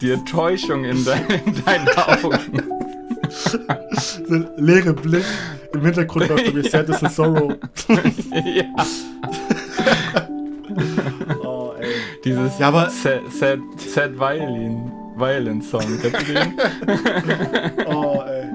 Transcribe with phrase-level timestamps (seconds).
[0.00, 1.14] Die Enttäuschung in, de
[1.46, 2.38] in deinen Augen.
[4.30, 5.24] ein leere Blick.
[5.72, 7.56] Im Hintergrund läuft bei mir Sadness and Sorrow.
[8.44, 8.64] ja.
[11.42, 11.88] oh, ey.
[12.24, 15.82] Dieses ja, aber sad, sad, sad Violin, Violin Song.
[16.00, 16.54] Kennst du den?
[17.86, 18.46] oh, ey.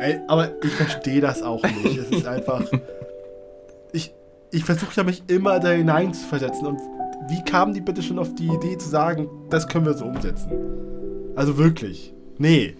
[0.00, 0.20] ey.
[0.28, 1.98] Aber ich verstehe das auch nicht.
[1.98, 2.62] Es ist einfach.
[3.92, 4.12] Ich,
[4.50, 6.66] ich versuche ja mich immer da hinein zu versetzen.
[6.66, 6.80] Und
[7.28, 10.50] wie kamen die bitte schon auf die Idee zu sagen, das können wir so umsetzen?
[11.34, 12.14] Also wirklich.
[12.38, 12.76] Nee.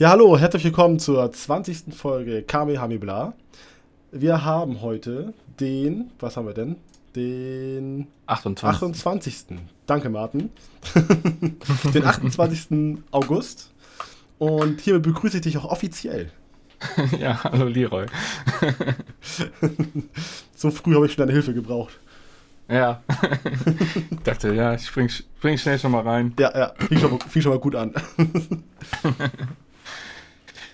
[0.00, 1.94] Ja, hallo, herzlich willkommen zur 20.
[1.94, 3.34] Folge Kamehameha.
[4.12, 6.76] Wir haben heute den, was haben wir denn?
[7.14, 8.76] Den 28.
[8.76, 9.44] 28.
[9.84, 10.48] Danke, Martin.
[11.92, 13.02] den 28.
[13.10, 13.74] August.
[14.38, 16.32] Und hiermit begrüße ich dich auch offiziell.
[17.20, 18.06] ja, hallo Leroy.
[20.56, 22.00] so früh habe ich schon deine Hilfe gebraucht.
[22.70, 23.02] Ja.
[24.10, 26.32] ich dachte, ja, ich spring, spring schnell schon mal rein.
[26.38, 27.92] Ja, ja, fing schon, fing schon mal gut an.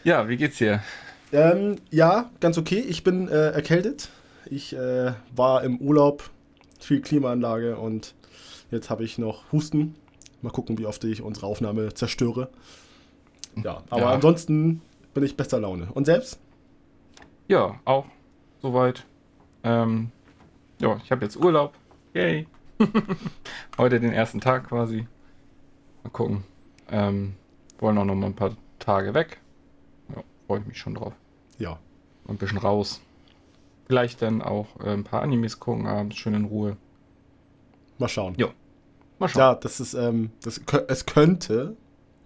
[0.06, 0.84] Ja, wie geht's dir?
[1.32, 2.78] Ähm, ja, ganz okay.
[2.78, 4.08] Ich bin äh, erkältet.
[4.48, 6.30] Ich äh, war im Urlaub,
[6.78, 8.14] viel Klimaanlage und
[8.70, 9.96] jetzt habe ich noch Husten.
[10.42, 12.50] Mal gucken, wie oft ich unsere Aufnahme zerstöre.
[13.56, 14.10] Ja, aber ja.
[14.12, 14.80] ansonsten
[15.12, 15.88] bin ich bester Laune.
[15.92, 16.38] Und selbst?
[17.48, 18.06] Ja, auch
[18.62, 19.04] soweit.
[19.64, 20.12] Ähm,
[20.80, 21.74] ja, ich habe jetzt Urlaub.
[22.14, 22.46] Yay.
[23.76, 25.08] Heute den ersten Tag quasi.
[26.04, 26.44] Mal gucken.
[26.92, 27.34] Ähm,
[27.80, 29.40] wollen auch noch mal ein paar Tage weg
[30.46, 31.14] freue ich mich schon drauf.
[31.58, 31.78] Ja.
[32.28, 33.00] Ein bisschen raus.
[33.86, 36.76] Vielleicht dann auch äh, ein paar Animes gucken abends, schön in Ruhe.
[37.98, 38.34] Mal schauen.
[38.36, 38.48] Ja.
[39.18, 39.40] Mal schauen.
[39.40, 41.76] Ja, das ist, ähm, das, es könnte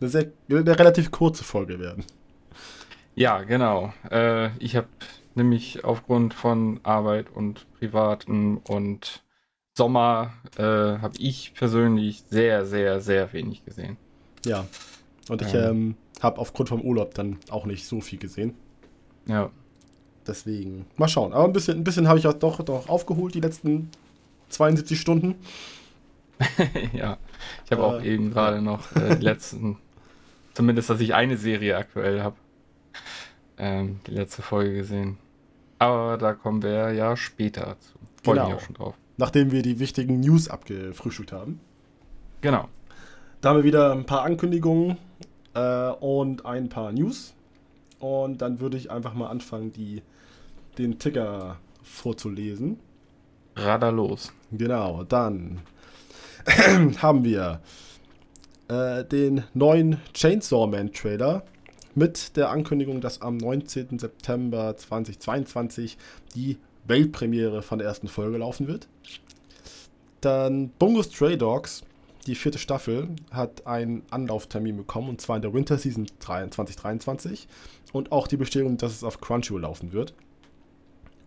[0.01, 2.05] eine, sehr, eine relativ kurze Folge werden.
[3.15, 3.93] Ja, genau.
[4.11, 4.89] Äh, ich habe
[5.35, 9.23] nämlich aufgrund von Arbeit und Privaten und
[9.75, 13.97] Sommer äh, habe ich persönlich sehr, sehr, sehr wenig gesehen.
[14.45, 14.67] Ja.
[15.29, 18.55] Und ich ähm, ähm habe aufgrund vom Urlaub dann auch nicht so viel gesehen.
[19.27, 19.51] Ja.
[20.27, 21.33] Deswegen, mal schauen.
[21.33, 23.91] Aber ein bisschen, ein bisschen habe ich auch doch, doch aufgeholt, die letzten
[24.51, 25.37] 72 Stunden.
[26.93, 27.19] ja,
[27.65, 29.79] ich habe äh, auch eben gerade noch äh, die letzten,
[30.55, 32.37] zumindest, dass ich eine Serie aktuell habe,
[33.59, 35.19] ähm, die letzte Folge gesehen.
[35.79, 37.99] Aber da kommen wir ja später zu.
[38.23, 38.49] Freue genau.
[38.49, 38.95] mich auch schon drauf.
[39.17, 41.61] Nachdem wir die wichtigen News abgefrühstückt haben.
[42.43, 42.69] Genau.
[43.41, 44.99] Da haben wir wieder ein paar Ankündigungen
[45.55, 47.35] äh, und ein paar News.
[47.99, 50.03] Und dann würde ich einfach mal anfangen, die,
[50.79, 52.79] den Ticker vorzulesen.
[53.57, 54.33] Radar los.
[54.53, 55.61] Genau, dann
[57.03, 57.61] haben wir
[58.69, 61.43] äh, den neuen Chainsaw Man Trailer
[61.95, 63.99] mit der Ankündigung, dass am 19.
[63.99, 65.99] September 2022
[66.35, 66.57] die
[66.87, 68.89] Weltpremiere von der ersten Folge laufen wird.
[70.21, 71.83] Dann Bungo Stray Dogs
[72.27, 77.49] die vierte Staffel hat einen Anlauftermin bekommen und zwar in der Winter Season 2023
[77.93, 80.15] und auch die Bestätigung, dass es auf Crunchyroll laufen wird.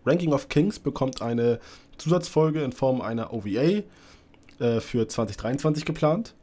[0.06, 1.58] Ranking of Kings bekommt eine
[1.98, 3.82] Zusatzfolge in Form einer OVA
[4.58, 6.34] äh, für 2023 geplant.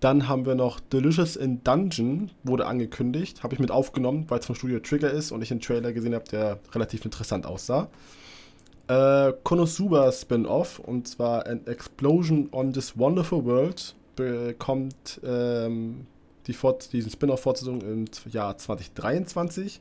[0.00, 3.42] Dann haben wir noch Delicious in Dungeon, wurde angekündigt.
[3.42, 6.14] Habe ich mit aufgenommen, weil es vom Studio Trigger ist und ich einen Trailer gesehen
[6.14, 7.88] habe, der relativ interessant aussah.
[8.88, 16.06] Äh, Konosuba Spin-off und zwar An Explosion on This Wonderful World bekommt ähm,
[16.46, 19.80] die Fort diesen Spin-off-Fortsetzung im Jahr 2023.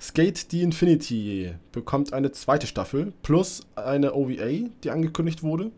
[0.00, 5.70] Skate the Infinity bekommt eine zweite Staffel plus eine OVA, die angekündigt wurde.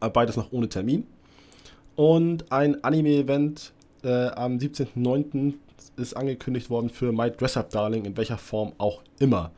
[0.00, 1.06] Äh, beides noch ohne Termin.
[1.94, 3.72] Und ein Anime-Event
[4.02, 5.54] äh, am 17.09.
[5.96, 9.52] ist angekündigt worden für My Dress Up Darling, in welcher Form auch immer.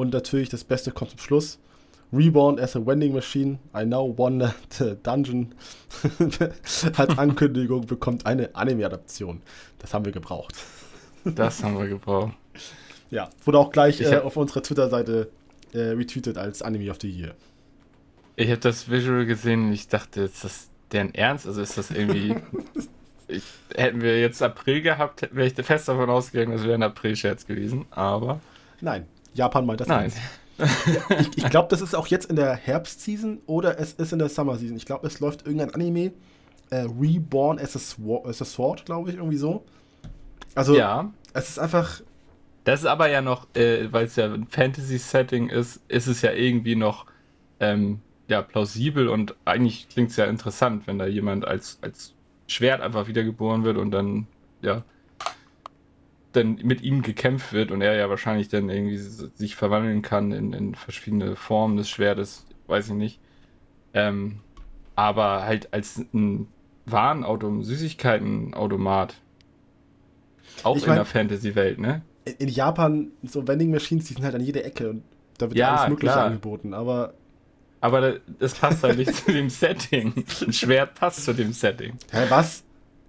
[0.00, 1.58] Und natürlich das Beste kommt zum Schluss.
[2.10, 5.54] Reborn as a Vending Machine, I now won the dungeon.
[6.96, 9.42] Als Ankündigung bekommt eine Anime-Adaption.
[9.78, 10.54] Das haben wir gebraucht.
[11.22, 12.32] Das haben wir gebraucht.
[13.10, 15.30] Ja, wurde auch gleich äh, auf unserer Twitter-Seite
[15.74, 17.34] äh, retweetet als Anime of the Year.
[18.36, 21.46] Ich habe das Visual gesehen und ich dachte, ist das deren Ernst?
[21.46, 22.36] Also ist das irgendwie.
[23.28, 23.42] ich,
[23.74, 27.84] hätten wir jetzt April gehabt, wäre ich fest davon ausgegangen, das wäre ein April-Scherz gewesen,
[27.90, 28.40] aber.
[28.80, 30.08] Nein, Japan meint das Nein.
[30.08, 30.14] ich
[31.36, 34.56] ich glaube, das ist auch jetzt in der Herbstseason oder es ist in der Summer
[34.56, 34.76] Season.
[34.76, 36.12] Ich glaube, es läuft irgendein Anime.
[36.70, 39.64] Äh, Reborn as a, Sword, as a Sword, glaube ich, irgendwie so.
[40.54, 41.12] Also, ja.
[41.32, 42.00] es ist einfach.
[42.64, 46.32] Das ist aber ja noch, äh, weil es ja ein Fantasy-Setting ist, ist es ja
[46.32, 47.06] irgendwie noch
[47.58, 52.14] ähm, ja, plausibel und eigentlich klingt es ja interessant, wenn da jemand als, als
[52.46, 54.26] Schwert einfach wiedergeboren wird und dann,
[54.62, 54.84] ja,
[56.32, 60.52] dann mit ihm gekämpft wird und er ja wahrscheinlich dann irgendwie sich verwandeln kann in,
[60.52, 63.20] in verschiedene Formen des Schwertes, weiß ich nicht.
[63.94, 64.40] Ähm,
[64.94, 66.46] aber halt als ein
[66.86, 69.14] Warenauto, Süßigkeitenautomat.
[70.62, 72.02] Auch Ich in mein- der Fantasy-Welt, ne?
[72.38, 75.02] In Japan, so Vending Machines, die sind halt an jeder Ecke und
[75.38, 76.26] da wird Ja, alles Mögliche klar.
[76.26, 76.74] angeboten.
[76.74, 77.14] Aber,
[77.80, 80.12] Aber da- das passt halt nicht zu dem Setting.
[80.46, 81.94] Ein Schwert passt zu dem Setting.
[82.12, 82.62] hä, was?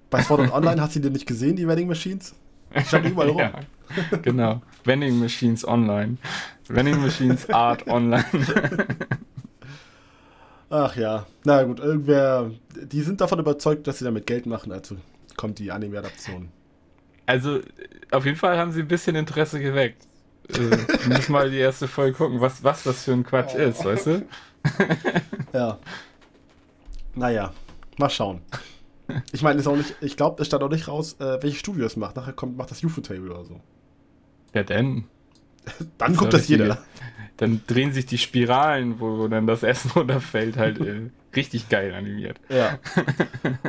[0.10, 2.34] Bei Sword Online hast du die denn nicht gesehen, die Vending Machines?
[2.86, 3.40] Stand überall rum.
[3.40, 3.52] Ja,
[4.22, 4.62] genau.
[4.84, 6.18] Vending Machines Online.
[6.68, 8.26] Vending Machines Art Online.
[10.70, 14.96] Ach ja, na gut, irgendwer, die sind davon überzeugt, dass sie damit Geld machen, also
[15.36, 16.48] kommt die Anime-Adaption.
[17.26, 17.60] Also,
[18.12, 20.08] auf jeden Fall haben sie ein bisschen Interesse geweckt.
[20.50, 20.70] Äh,
[21.04, 23.60] du musst mal die erste Folge gucken, was, was das für ein Quatsch Oh.
[23.60, 24.26] ist, weißt du?
[25.54, 25.78] Ja.
[27.16, 27.52] Naja,
[27.98, 28.42] mal schauen.
[29.32, 31.86] Ich meine, ist auch nicht, ich glaube, es stand auch nicht raus, äh, welche Studio
[31.86, 32.16] es macht.
[32.16, 33.60] Nachher kommt, macht das UFO-Table oder so.
[34.54, 35.06] Ja, denn.
[35.98, 36.78] Dann guckt das jeder.
[37.38, 41.92] Dann drehen sich die Spiralen, wo, wo dann das Essen runterfällt, halt äh, richtig geil
[41.92, 42.40] animiert.
[42.50, 42.78] Ja.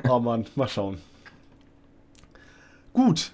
[0.06, 0.98] Oh Mann, mal schauen.
[2.92, 3.32] Gut.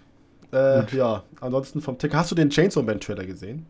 [0.53, 0.93] Äh, Gut.
[0.93, 2.19] Ja, ansonsten vom Ticker.
[2.19, 3.67] Hast du den Chainsaw Man Trailer gesehen?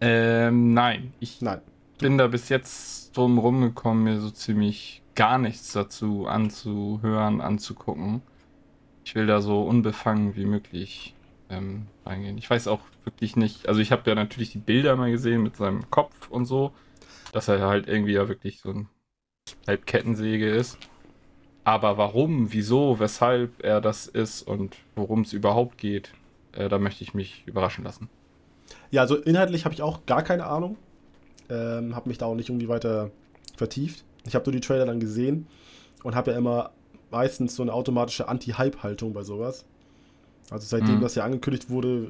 [0.00, 1.12] Ähm, nein.
[1.20, 1.60] Ich Nein.
[1.98, 8.22] bin da bis jetzt drum rumgekommen, mir so ziemlich gar nichts dazu anzuhören, anzugucken.
[9.04, 11.14] Ich will da so unbefangen wie möglich
[11.50, 12.38] ähm, reingehen.
[12.38, 15.56] Ich weiß auch wirklich nicht, also ich habe ja natürlich die Bilder mal gesehen mit
[15.56, 16.72] seinem Kopf und so,
[17.32, 18.88] dass er halt irgendwie ja wirklich so ein
[19.66, 20.78] Halbkettensäge ist.
[21.64, 26.12] Aber warum, wieso, weshalb er das ist und worum es überhaupt geht,
[26.52, 28.08] äh, da möchte ich mich überraschen lassen.
[28.90, 30.78] Ja, also inhaltlich habe ich auch gar keine Ahnung.
[31.50, 33.10] Ähm, habe mich da auch nicht irgendwie weiter
[33.58, 34.02] vertieft.
[34.26, 35.46] Ich habe nur die Trailer dann gesehen
[36.02, 36.70] und habe ja immer
[37.10, 39.64] meistens so eine automatische Anti-Hype-Haltung bei sowas.
[40.50, 41.00] Also seitdem Mhm.
[41.00, 42.08] das ja angekündigt wurde,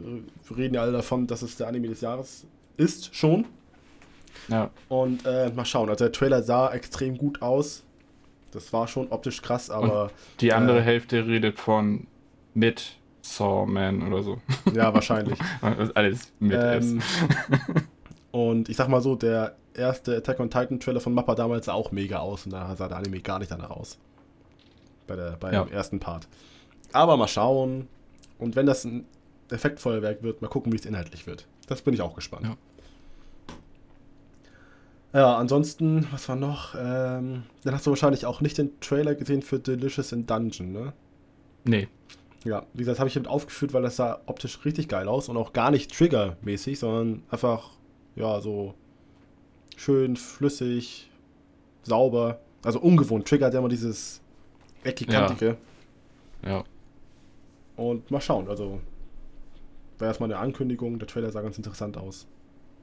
[0.50, 2.46] äh, reden ja alle davon, dass es der Anime des Jahres
[2.76, 3.44] ist, schon.
[4.48, 5.88] Ja, Und äh, mal schauen.
[5.90, 7.82] Also der Trailer sah extrem gut aus.
[8.52, 10.10] Das war schon optisch krass, aber
[10.40, 10.82] die andere Äh.
[10.82, 12.06] Hälfte redet von
[12.54, 14.38] mit Sawman oder so.
[14.72, 15.38] ja, wahrscheinlich.
[15.94, 17.02] Alles mit Ähm.
[18.32, 21.72] und ich sag mal so, der erste Attack on Titan Trailer von Mappa damals sah
[21.74, 23.98] auch mega aus und da sah der Anime gar nicht danach aus.
[25.06, 25.66] Bei der, beim Ja.
[25.68, 26.28] ersten Part.
[26.92, 27.88] Aber mal schauen.
[28.38, 29.04] Und wenn das ein
[29.50, 31.46] Effektfeuerwerk wird, mal gucken, wie es inhaltlich wird.
[31.66, 32.46] Das bin ich auch gespannt.
[32.46, 32.56] Ja.
[35.12, 36.74] Ja, ansonsten, was war noch?
[36.76, 40.92] Ähm, dann hast du wahrscheinlich auch nicht den Trailer gesehen für Delicious in Dungeon, ne?
[41.64, 41.88] Nee.
[42.44, 45.36] Ja, wie gesagt, habe ich mit aufgeführt, weil das sah optisch richtig geil aus und
[45.36, 47.70] auch gar nicht triggermäßig, sondern einfach,
[48.16, 48.74] ja, so
[49.76, 51.10] schön flüssig,
[51.82, 52.40] sauber.
[52.62, 53.26] Also ungewohnt.
[53.26, 54.20] Trigger hat ja immer dieses
[54.84, 55.56] eckig-kantige.
[56.44, 56.64] Ja.
[57.76, 58.80] Und mal schauen, also
[59.98, 62.26] war erstmal eine Ankündigung, der Trailer sah ganz interessant aus.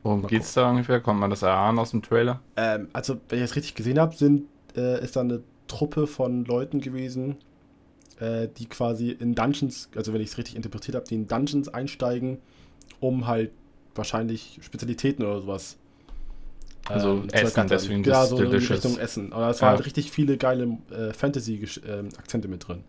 [0.03, 1.01] Worum Mal geht's da ungefähr?
[1.01, 2.41] Kommt man das erahnen aus dem Trailer?
[2.55, 6.45] Ähm, also, wenn ich das richtig gesehen habe, sind, äh, ist da eine Truppe von
[6.45, 7.37] Leuten gewesen,
[8.19, 11.69] äh, die quasi in Dungeons, also wenn ich es richtig interpretiert habe, die in Dungeons
[11.69, 12.39] einsteigen,
[12.99, 13.51] um halt
[13.97, 15.77] wahrscheinlich Spezialitäten oder sowas.
[16.89, 18.47] Also zu Essen, deswegen Ja, so in.
[18.49, 19.33] Richtung Essen.
[19.33, 19.67] Aber es Ja.
[19.67, 22.83] waren halt richtig viele geile äh, Fantasy-Akzente mit drin.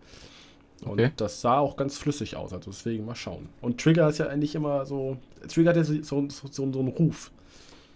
[0.82, 1.10] Und Okay.
[1.16, 3.48] das sah auch ganz flüssig aus, also deswegen mal schauen.
[3.60, 5.16] Und Trigger ist ja eigentlich immer so,
[5.48, 7.32] Trigger hat ja so, so, so, so einen Ruf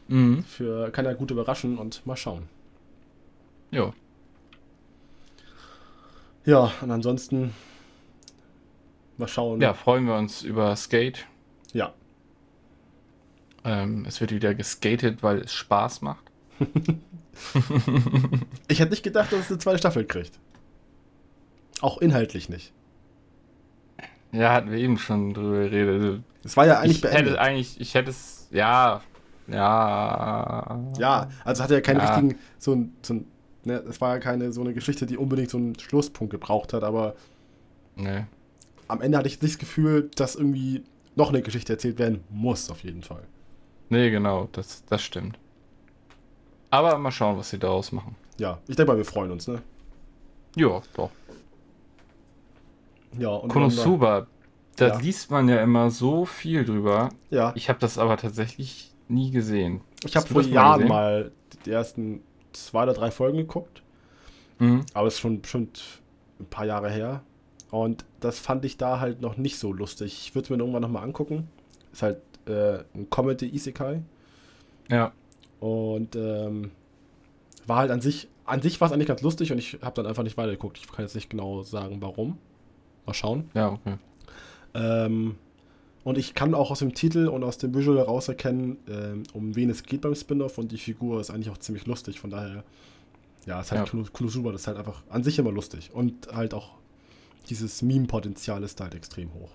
[0.09, 0.43] Mhm.
[0.43, 2.49] für, kann ja gut überraschen und mal schauen.
[3.71, 3.95] Jo.
[6.45, 7.53] Ja, und ansonsten
[9.17, 9.61] mal schauen.
[9.61, 11.25] Ja, freuen wir uns über Skate.
[11.73, 11.95] Ja.
[13.65, 16.25] Ähm, es wird wieder geskatet, weil es Spaß macht.
[18.69, 20.39] Ich hätte nicht gedacht, dass es eine zweite Staffel kriegt.
[21.81, 22.73] Auch inhaltlich nicht.
[24.33, 26.23] Ja, hatten wir eben schon drüber geredet.
[26.45, 27.33] Es war ja eigentlich ich beendet.
[27.33, 29.01] hätte eigentlich, ich hätte es, ja,
[29.49, 30.79] ja.
[30.99, 32.07] Ja, also hatte ja keinen Ja.
[32.15, 33.27] richtigen, so ein, so ein
[33.65, 36.83] ne, es war ja keine so eine Geschichte, die unbedingt so einen Schlusspunkt gebraucht hat,
[36.85, 37.15] aber
[37.97, 38.25] Nee.
[38.89, 40.83] am Ende hatte ich nicht das Gefühl, dass irgendwie
[41.17, 43.23] noch eine Geschichte erzählt werden muss, auf jeden Fall.
[43.89, 45.39] Nee, genau, das, das stimmt.
[46.71, 48.17] Aber mal schauen, was sie daraus machen.
[48.39, 49.61] Ja, ich denke mal, wir freuen uns, ne?
[50.57, 51.11] Ja, doch.
[53.19, 54.27] Ja, und Konosuba,
[54.77, 54.99] da Ja.
[54.99, 57.11] liest man ja immer so viel drüber.
[57.31, 59.83] Ja, Ich habe das aber tatsächlich nie gesehen.
[60.05, 61.33] ich habe vor Jahren mal
[61.67, 62.23] die ersten
[62.53, 63.83] zwei oder drei Folgen geguckt,
[64.59, 64.85] Mhm.
[64.95, 65.83] aber es ist schon bestimmt
[66.41, 67.23] ein paar Jahre her.
[67.71, 70.13] Und das fand ich da halt noch nicht so lustig.
[70.27, 71.49] Ich würde es mir irgendwann nochmal angucken.
[71.93, 74.03] Ist halt äh, ein Comedy-Isekai.
[74.91, 75.13] Ja.
[75.61, 76.71] Und ähm,
[77.67, 80.07] war halt an sich, an sich war es eigentlich ganz lustig und ich habe dann
[80.07, 80.79] einfach nicht weitergeguckt.
[80.79, 82.39] Ich kann jetzt nicht genau sagen, warum.
[83.07, 83.51] Mal schauen.
[83.55, 83.97] Ja, okay.
[84.75, 85.37] Ähm,
[86.05, 89.55] und ich kann auch aus dem Titel und aus dem Visual heraus erkennen, ähm, um
[89.55, 92.19] wen es geht beim Spin-off und die Figur ist eigentlich auch ziemlich lustig.
[92.19, 92.65] Von daher,
[93.47, 94.03] ja, ist halt Ja.
[94.13, 95.91] Konosuba, das ist halt einfach an sich immer lustig.
[95.93, 96.71] Und halt auch
[97.49, 99.51] dieses Meme-Potenzial ist halt extrem hoch.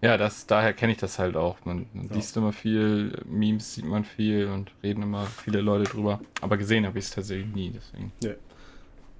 [0.00, 1.56] Ja, das, daher kenne ich das halt auch.
[1.64, 2.14] Man, man Ja.
[2.14, 6.20] liest immer viel, Memes sieht man viel und reden immer viele Leute drüber.
[6.40, 8.12] Aber gesehen habe ich es tatsächlich nie, deswegen.
[8.22, 8.34] Nee.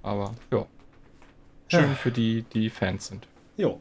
[0.03, 0.65] Aber ja.
[1.67, 1.95] Schön Ja.
[1.95, 3.27] für die, die Fans sind.
[3.57, 3.79] Jo.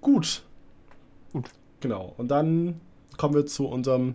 [0.00, 0.42] Gut.
[1.32, 1.50] Gut.
[1.80, 2.14] Genau.
[2.16, 2.80] Und dann
[3.16, 4.14] kommen wir zu unserem,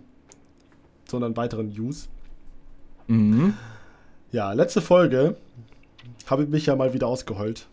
[1.06, 2.08] zu unseren weiteren News.
[3.06, 3.54] Mhm.
[4.32, 5.36] Ja, letzte Folge
[6.26, 7.66] habe ich mich ja mal wieder ausgeheult.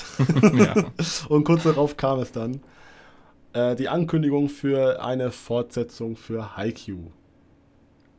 [0.54, 0.74] ja.
[1.28, 2.60] Und kurz darauf kam es dann.
[3.52, 7.10] Äh, die Ankündigung für eine Fortsetzung für Haikyuu.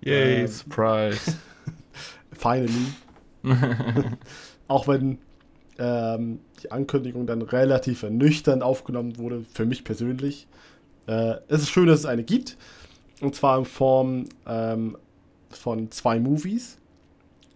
[0.02, 0.48] Yay, Ähm.
[0.48, 1.38] Surprise.
[2.34, 2.94] Finally.
[4.68, 5.20] Auch wenn
[5.78, 10.48] ähm, die Ankündigung dann relativ ernüchternd aufgenommen wurde, für mich persönlich.
[11.08, 12.58] Äh, es ist schön, dass es eine gibt.
[13.22, 14.98] Und zwar in Form ähm,
[15.50, 16.78] von zwei Movies.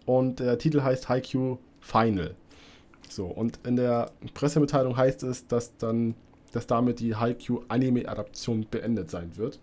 [0.06, 2.36] Und der Titel heißt Haikyuu Final.
[3.10, 6.16] So, und in der Pressemitteilung heißt es, dass dann,
[6.52, 9.60] dass damit die Haikyuu Anime-Adaption beendet sein wird.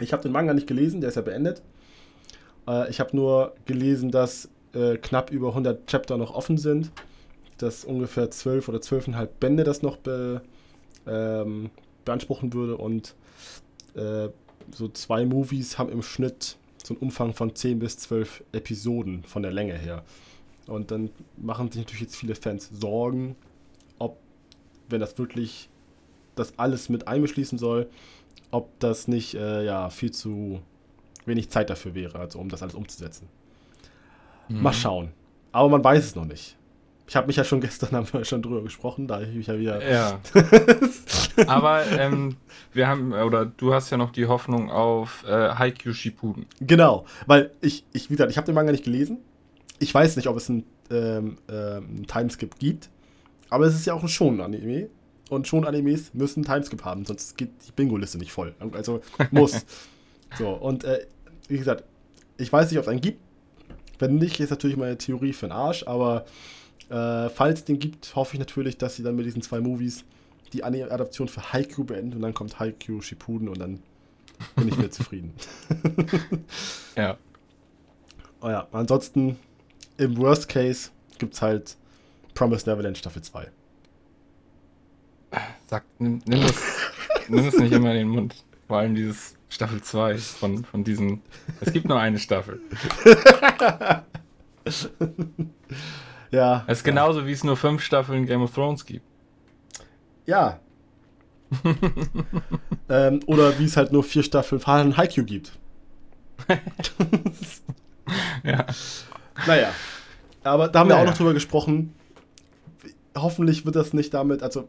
[0.00, 1.62] Ich habe den Manga nicht gelesen, der ist ja beendet.
[2.68, 6.90] Äh, ich habe nur gelesen, dass äh, knapp über 100 Chapter noch offen sind,
[7.58, 10.42] dass ungefähr 12 oder 12,5 Bände das noch be,
[11.06, 11.70] ähm,
[12.04, 13.14] beanspruchen würde und
[13.94, 14.28] äh,
[14.72, 19.42] so zwei Movies haben im Schnitt so einen Umfang von 10 bis 12 Episoden von
[19.42, 20.04] der Länge her.
[20.66, 23.36] Und dann machen sich natürlich jetzt viele Fans Sorgen,
[23.98, 24.18] ob,
[24.88, 25.68] wenn das wirklich
[26.36, 27.88] das alles mit einbeschließen soll,
[28.50, 30.60] ob das nicht äh, ja, viel zu
[31.26, 33.28] wenig Zeit dafür wäre, also um das alles umzusetzen.
[34.48, 34.74] Mal Mhm.
[34.74, 35.08] schauen.
[35.52, 36.56] Aber man weiß es noch nicht.
[37.06, 39.58] Ich habe mich ja schon gestern haben wir schon drüber gesprochen, da ich mich ja
[39.58, 39.86] wieder.
[39.90, 40.20] Ja.
[41.46, 42.36] Aber ähm,
[42.72, 46.46] wir haben, oder du hast ja noch die Hoffnung auf äh, Haikyuu Shippuden.
[46.60, 49.18] Genau, weil ich, ich wie gesagt, ich habe den Manga nicht gelesen.
[49.78, 52.90] Ich weiß nicht, ob es einen, ähm, ähm, Timeskip gibt.
[53.50, 54.88] Aber es ist ja auch ein Shonen-Anime.
[55.30, 58.54] Und Shonen-Animes müssen einen Timeskip haben, sonst geht die Bingo-Liste nicht voll.
[58.72, 59.00] Also
[59.30, 59.64] muss.
[60.38, 61.06] so, und äh,
[61.48, 61.84] wie gesagt,
[62.36, 63.20] ich weiß nicht, ob es einen gibt.
[63.98, 65.84] Wenn nicht, ist natürlich meine Theorie für den Arsch.
[65.86, 66.24] Aber
[66.90, 70.04] äh, falls es den gibt, hoffe ich natürlich, dass sie dann mit diesen zwei Movies
[70.52, 72.14] die Anime-Adaption für Haikyuu beenden.
[72.16, 73.80] Und dann kommt Haikyuu Shippuden und dann
[74.56, 75.32] bin ich wieder zufrieden.
[76.96, 77.16] Ja.
[78.40, 79.36] Oh ja, ansonsten
[79.96, 81.76] im Worst Case gibt es halt
[82.34, 83.50] Promise Neverland Staffel 2.
[85.66, 86.62] Sag, nimm, nimm, das,
[87.28, 88.44] nimm das nicht immer in den Mund.
[88.68, 91.22] Vor allem dieses Staffel 2 von, von diesen.
[91.60, 92.60] Es gibt nur eine Staffel.
[96.34, 96.64] Ja.
[96.66, 99.06] Es ist genauso wie es nur fünf Staffeln Game of Thrones gibt.
[100.26, 100.58] Ja.
[102.88, 105.52] ähm, oder wie es halt nur vier Staffeln von Haikyuu gibt.
[108.42, 108.66] Ja.
[109.46, 109.72] Naja.
[110.42, 111.04] Aber da haben wir Naja.
[111.04, 111.94] auch noch drüber gesprochen.
[113.16, 114.68] Hoffentlich wird das nicht damit, also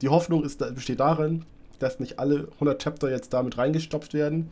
[0.00, 1.44] die Hoffnung ist, besteht darin,
[1.78, 4.50] dass nicht alle 100 Chapter jetzt damit reingestopft werden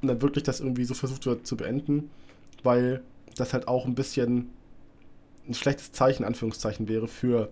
[0.00, 2.10] und dann wirklich das irgendwie so versucht wird zu beenden,
[2.62, 3.02] weil
[3.36, 4.50] das halt auch ein bisschen
[5.48, 7.48] ein schlechtes Zeichen, Anführungszeichen, wäre für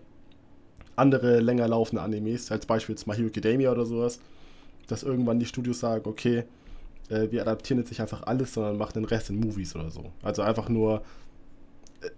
[0.97, 4.21] andere länger laufende Animes, als Beispiel jetzt My Hero Academia oder sowas,
[4.87, 6.45] dass irgendwann die Studios sagen, okay,
[7.11, 10.13] äh, wir adaptieren jetzt nicht einfach alles, sondern machen den Rest in Movies oder so.
[10.23, 11.03] Also einfach nur,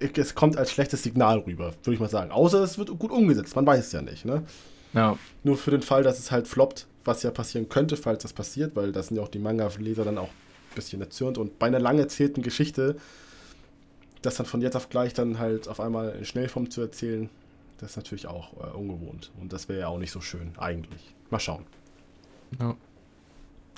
[0.00, 2.30] äh, es kommt als schlechtes Signal rüber, würde ich mal sagen.
[2.30, 4.44] Außer es wird gut umgesetzt, man weiß es ja nicht, ne?
[4.92, 5.18] Ja.
[5.42, 8.76] Nur für den Fall, dass es halt floppt, was ja passieren könnte, falls das passiert,
[8.76, 11.38] weil das sind ja auch die Manga-Leser dann auch ein bisschen erzürnt.
[11.38, 12.96] Und bei einer lang erzählten Geschichte,
[14.20, 17.30] das dann von jetzt auf gleich dann halt auf einmal in Schnellform zu erzählen,
[17.82, 19.32] Das ist natürlich auch äh, ungewohnt.
[19.40, 21.14] Und das wäre ja auch nicht so schön, eigentlich.
[21.30, 21.64] Mal schauen.
[22.60, 22.76] Ja.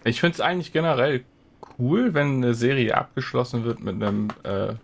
[0.04, 1.24] Ich finde es eigentlich generell
[1.78, 4.74] cool, wenn eine Serie abgeschlossen wird mit einem äh,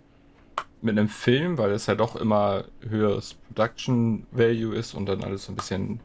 [0.82, 5.44] mit einem Film, weil es ja doch immer höheres Production Value ist und dann alles
[5.44, 6.00] so ein bisschen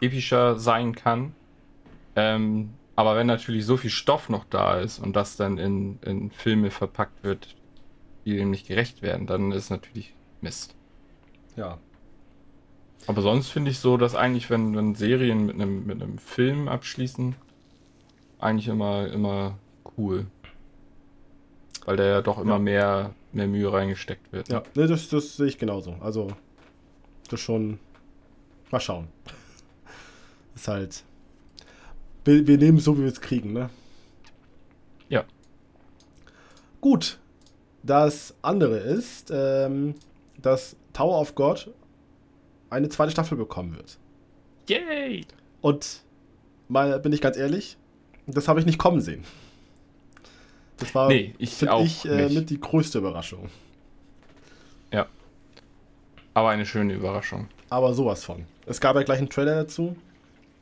[0.00, 1.34] epischer sein kann.
[2.16, 6.30] Ähm, aber wenn natürlich so viel Stoff noch da ist und das dann in, in
[6.30, 7.56] Filme verpackt wird,
[8.26, 10.74] die dem nicht gerecht werden, dann ist natürlich Mist.
[11.56, 11.78] Ja.
[13.06, 16.68] Aber sonst finde ich so, dass eigentlich, wenn, wenn Serien mit einem, mit einem Film
[16.68, 17.34] abschließen,
[18.40, 19.58] eigentlich immer, immer
[19.98, 20.26] cool.
[21.84, 22.58] Weil da ja doch immer Ja.
[22.58, 24.48] mehr, mehr Mühe reingesteckt wird.
[24.48, 24.56] ne?
[24.56, 25.94] Ja, ne, das, das sehe ich genauso.
[26.00, 26.28] Also,
[27.28, 27.78] das schon.
[28.70, 29.08] Mal schauen.
[30.54, 31.04] Ist halt.
[32.24, 33.70] Wir, wir nehmen es so, wie wir es kriegen, ne?
[35.08, 35.24] Ja.
[36.80, 37.18] Gut.
[37.82, 39.94] Das andere ist, ähm,
[40.36, 41.70] dass Tower of God
[42.68, 43.98] eine zweite Staffel bekommen wird.
[44.68, 45.24] Yay!
[45.62, 46.02] Und
[46.68, 47.78] mal bin ich ganz ehrlich,
[48.32, 49.24] das habe ich nicht kommen sehen.
[50.78, 52.34] Das war, Nee, ich auch ich, äh, nicht.
[52.34, 53.48] mit die größte Überraschung.
[56.32, 57.48] Aber eine schöne Überraschung.
[57.70, 58.44] Aber sowas von.
[58.64, 59.96] Es gab ja gleich einen Trailer dazu,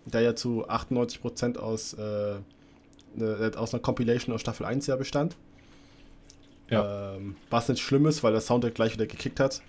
[0.06, 2.36] der ja zu 98% aus, äh,
[3.14, 5.36] ne, aus einer Compilation aus Staffel 1 ja bestand.
[6.70, 7.14] Ja.
[7.16, 9.60] Ähm, was nicht schlimm ist, weil der Soundtrack gleich wieder gekickt hat.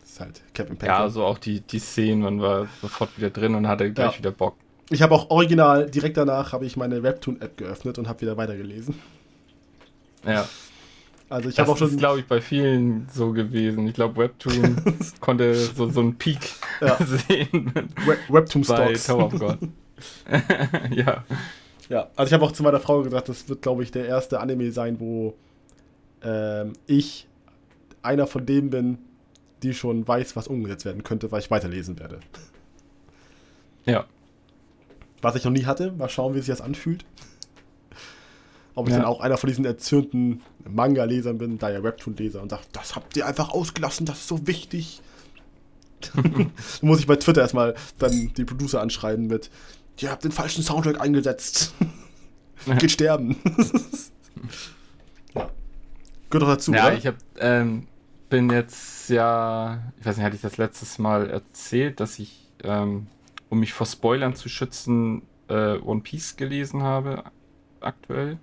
[0.00, 0.88] Das ist halt Kevin Bacon.
[0.88, 4.18] Ja, also auch die, die Szenen, man war sofort wieder drin und hatte gleich Ja.
[4.18, 4.56] wieder Bock.
[4.90, 8.94] Ich habe auch original, direkt danach habe ich meine Webtoon-App geöffnet und habe wieder weitergelesen.
[10.26, 10.46] Ja.
[11.28, 11.88] Also ich Das habe auch schon...
[11.88, 13.86] ist, glaube ich, bei vielen so gewesen.
[13.88, 14.76] Ich glaube, Webtoon
[15.20, 16.38] konnte so, so einen Peak
[16.80, 16.96] Ja.
[17.28, 17.72] sehen
[18.04, 18.92] We Webtoon bei.
[18.94, 19.58] Tower of God.
[20.90, 21.24] ja.
[21.88, 24.40] Ja, also ich habe auch zu meiner Frau gesagt, das wird, glaube ich, der erste
[24.40, 25.34] Anime sein, wo
[26.22, 27.26] ähm, ich
[28.02, 28.98] einer von denen bin,
[29.62, 32.20] die schon weiß, was umgesetzt werden könnte, weil ich weiterlesen werde.
[33.86, 34.06] Ja.
[35.24, 37.04] Was ich noch nie hatte, mal schauen, wie sich das anfühlt.
[38.74, 38.98] Ob ich Ja.
[39.00, 43.16] dann auch einer von diesen erzürnten Manga-Lesern bin, da ja Webtoon-Leser und sagt, das habt
[43.16, 45.00] ihr einfach ausgelassen, das ist so wichtig.
[46.14, 46.50] dann
[46.82, 49.50] muss ich bei Twitter erstmal dann die Producer anschreiben mit,
[50.00, 51.72] ihr habt den falschen Soundtrack eingesetzt.
[52.78, 53.36] Geht sterben.
[55.34, 55.50] ja.
[56.30, 56.96] Gehört doch dazu, ja, oder?
[56.96, 57.86] ich hab, ähm,
[58.28, 63.06] bin jetzt ja, ich weiß nicht, hatte ich das letztes Mal erzählt, dass ich, ähm,
[63.54, 67.22] um mich vor Spoilern zu schützen, äh, One Piece gelesen habe,
[67.80, 68.38] aktuell.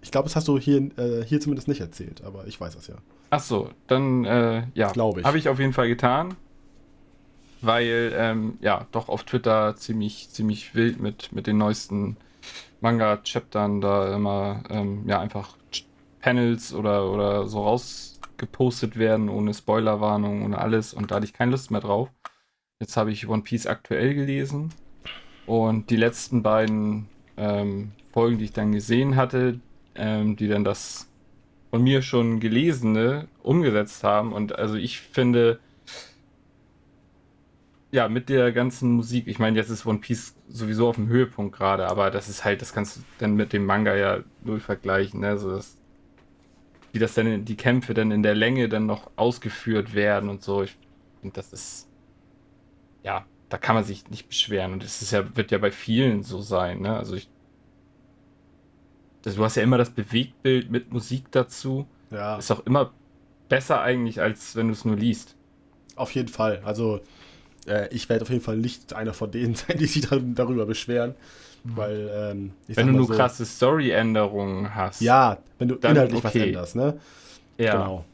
[0.00, 2.86] Ich glaube, das hast du hier, äh, hier zumindest nicht erzählt, aber ich weiß es
[2.86, 2.94] ja.
[3.30, 5.26] Ach so, dann, äh, ja, Glaube ich.
[5.26, 6.34] habe ich auf jeden Fall getan,
[7.60, 12.16] weil, ähm, ja, doch auf Twitter ziemlich, ziemlich wild mit, mit den neuesten
[12.80, 15.84] Manga-Chaptern da immer, ähm, ja, einfach Ch-
[16.20, 21.50] Panels oder, oder so rausgepostet werden, ohne Spoilerwarnung, ohne alles und da hatte ich keine
[21.50, 22.08] Lust mehr drauf.
[22.80, 24.72] Jetzt habe ich One Piece aktuell gelesen
[25.46, 29.58] und die letzten beiden ähm, Folgen, die ich dann gesehen hatte,
[29.96, 31.08] ähm, die dann das
[31.70, 34.32] von mir schon gelesene umgesetzt haben.
[34.32, 35.58] Und also ich finde,
[37.90, 41.56] ja, mit der ganzen Musik, ich meine, jetzt ist One Piece sowieso auf dem Höhepunkt
[41.56, 45.20] gerade, aber das ist halt, das kannst du dann mit dem Manga ja null vergleichen,
[45.20, 45.36] ne?
[45.36, 45.76] So das,
[46.92, 50.42] wie das dann, in, die Kämpfe dann in der Länge dann noch ausgeführt werden und
[50.42, 50.62] so.
[50.62, 50.76] Ich
[51.20, 51.87] finde, das ist,
[53.08, 54.74] ja, da kann man sich nicht beschweren.
[54.74, 56.94] Und es ist ja, wird ja bei vielen so sein, ne?
[56.96, 57.30] Also ich,
[59.22, 61.86] das, du hast ja immer das Bewegtbild mit Musik dazu.
[62.10, 62.92] Ja, Ist auch immer
[63.48, 65.36] besser eigentlich, als wenn du es nur liest.
[65.96, 66.60] auf jeden Fall.
[66.64, 67.00] Also,
[67.66, 70.66] äh, ich werde auf jeden Fall nicht einer von denen sein, die sich dann darüber
[70.66, 71.14] beschweren.
[71.64, 75.00] Weil, ähm, ich wenn du nur so, krasse Story-Änderungen hast.
[75.00, 76.48] Ja, wenn du Dann inhaltlich was okay.
[76.48, 77.00] änderst, ne?
[77.56, 77.72] ja.
[77.72, 78.04] Genau.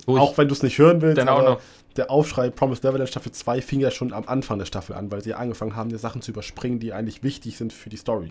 [0.00, 1.60] Ich Auch wenn du es nicht hören willst, dann auch noch,
[1.98, 5.22] der Aufschrei Promised Neverland Staffel 2 fing ja schon am Anfang der Staffel an, weil
[5.22, 8.30] sie angefangen haben, die Sachen zu überspringen, die eigentlich wichtig sind für die Story.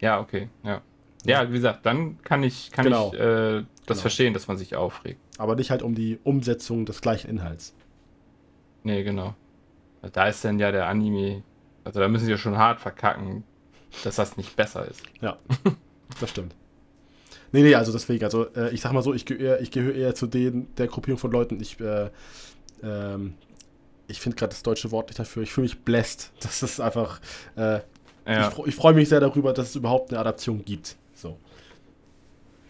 [0.00, 0.82] ja, okay, ja.
[1.26, 3.08] Ja, wie gesagt, dann kann ich, kann Genau.
[3.14, 4.00] ich äh, das Genau.
[4.00, 5.18] verstehen, dass man sich aufregt.
[5.38, 7.74] Aber nicht halt um die Umsetzung des gleichen Inhalts.
[8.82, 9.34] Nee, genau.
[10.12, 11.42] Da ist dann ja der Anime,
[11.82, 13.42] also da müssen sie ja schon hart verkacken,
[14.02, 15.02] dass das nicht besser ist.
[15.22, 15.38] Ja,
[16.20, 16.54] das stimmt.
[17.54, 20.16] Nee, nee, also deswegen, also äh, ich sag mal so, ich gehöre ich gehöre eher
[20.16, 22.10] zu den, der Gruppierung von Leuten, ich, äh,
[22.82, 23.34] ähm,
[24.08, 26.32] ich finde gerade das deutsche Wort nicht dafür, ich fühle mich blessed.
[26.40, 27.20] Das ist einfach,
[27.54, 27.78] äh,
[28.26, 30.96] Ja, ich, ich freue mich sehr darüber, dass es überhaupt eine Adaption gibt.
[31.14, 31.38] So.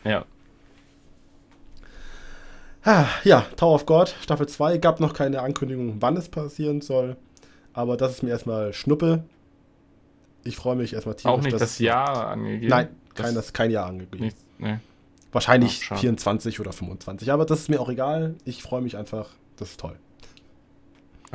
[0.05, 0.27] ja.
[2.83, 7.17] Ah, ja, Tower of God, Staffel 2, gab noch keine Ankündigung, wann es passieren soll,
[7.73, 9.25] aber das ist mir erstmal Schnuppe.
[10.45, 12.69] Ich freue mich erstmal Auch nicht dass- das Jahr angegeben.
[12.69, 14.25] Nein, das kein, das kein Jahr angegeben.
[14.25, 14.79] Nichts, nee.
[15.33, 16.01] Wahrscheinlich Ach, schade.
[16.03, 18.37] 24 oder 25, aber das ist mir auch egal.
[18.45, 19.31] Ich freue mich einfach.
[19.57, 19.97] Das ist toll.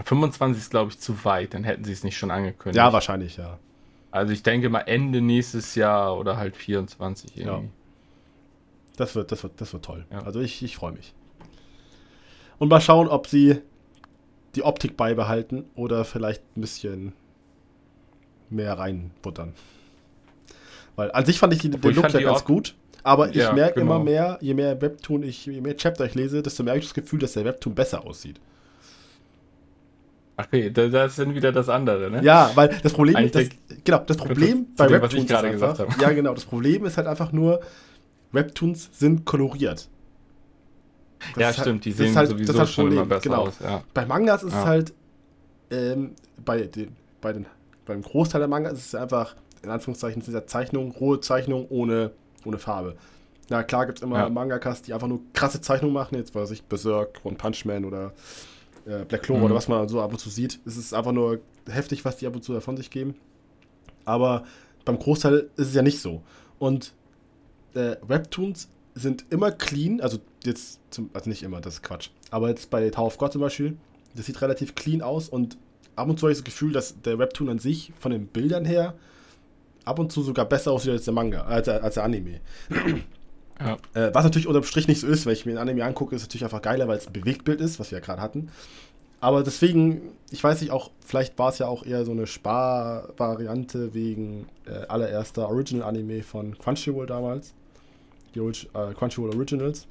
[0.06, 2.78] 25 ist, glaube ich, zu weit, dann hätten sie es nicht schon angekündigt.
[2.78, 3.60] Ja, wahrscheinlich, ja.
[4.12, 7.66] Also ich denke mal Ende nächstes Jahr oder halt 24 irgendwie.
[7.66, 7.72] Ja.
[8.96, 10.06] Das wird, das wird, das wird toll.
[10.12, 10.20] Ja.
[10.24, 11.14] Also ich, ich freue mich.
[12.58, 13.62] Und mal schauen, ob sie
[14.56, 17.14] die Optik beibehalten oder vielleicht ein bisschen
[18.50, 19.54] mehr reinbuttern.
[20.96, 23.80] Weil an sich fand ich den, den Look ja ganz gut, aber ich ja, merke
[23.80, 23.96] genau.
[23.96, 26.86] immer mehr, je mehr Webtoon ich, je mehr Chapter ich lese, desto mehr habe ich
[26.86, 28.40] das Gefühl, dass der Webtoon besser aussieht.
[30.38, 32.24] Okay, das ist dann wieder das andere, ne?
[32.24, 33.50] Ja, weil das Problem ist, das,
[33.84, 37.32] genau, das Problem bei dem, Webtoons ist einfach, ja genau, das Problem ist halt einfach
[37.32, 37.60] nur,
[38.32, 39.90] Webtoons sind koloriert.
[41.36, 43.48] Das ja, stimmt, halt, die sehen halt, sowieso halt schon immer besser genau.
[43.48, 43.60] aus.
[43.62, 43.84] Ja.
[43.94, 44.60] Bei Mangas ist ja.
[44.60, 44.94] es halt,
[45.72, 46.12] ähm,
[46.44, 47.46] bei, den, bei den
[47.90, 52.12] beim Großteil der Manga ist es einfach, in Anführungszeichen, dieser Zeichnung, rohe Zeichnung ohne,
[52.46, 52.96] ohne Farbe.
[53.50, 54.30] Na klar gibt es immer ja.
[54.30, 58.14] Mangakas, die einfach nur krasse Zeichnungen machen, jetzt weiß ich, Berserk und Punchman oder
[58.86, 59.46] äh, Black Clover mhm.
[59.46, 60.60] oder was man so ab und zu sieht.
[60.66, 63.16] Es ist einfach nur heftig, was die ab und zu davon sich geben.
[64.06, 64.44] Aber
[64.86, 66.22] beim Großteil ist es ja nicht so.
[66.60, 66.94] Und
[67.74, 72.12] äh, Webtoons sind immer clean, also jetzt, zum, also nicht immer, das ist Quatsch.
[72.30, 73.78] Aber jetzt bei Tower of God zum Beispiel,
[74.16, 75.58] das sieht relativ clean aus und
[76.00, 78.66] ab und zu habe ich das Gefühl, dass der Webtoon an sich von den Bildern
[78.66, 78.96] her
[79.86, 82.40] ab und zu sogar besser aussieht als der Manga, als, als der Anime.
[83.62, 83.78] Ja.
[83.94, 86.22] Äh, was natürlich unterm Strich nicht so ist, wenn ich mir den Anime angucke, ist
[86.22, 88.50] natürlich einfach geiler, weil es ein Bewegtbild ist, was wir ja gerade hatten.
[89.20, 93.94] Aber deswegen, ich weiß nicht, auch, vielleicht war es ja auch eher so eine Sparvariante
[93.94, 97.54] wegen äh, allererster Original-Anime von Crunchyroll damals.
[98.34, 99.88] Die äh, Crunchyroll Originals.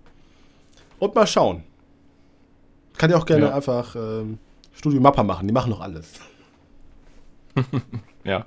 [0.99, 1.62] Und mal schauen.
[2.97, 3.55] Kann ja auch gerne ja.
[3.55, 4.38] einfach ähm,
[4.72, 6.14] Studio Mappa machen, die machen noch alles.
[8.24, 8.46] ja.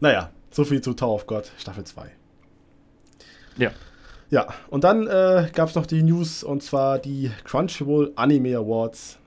[0.00, 2.10] Naja, so viel zu Tower of God, Staffel 2.
[3.56, 3.72] Ja.
[4.30, 9.18] Ja, und dann äh, gab es noch die News und zwar die Crunchyroll Anime Awards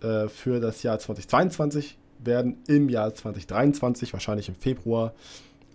[0.00, 5.12] äh, für das Jahr 2022 werden im Jahr 2023, wahrscheinlich im Februar,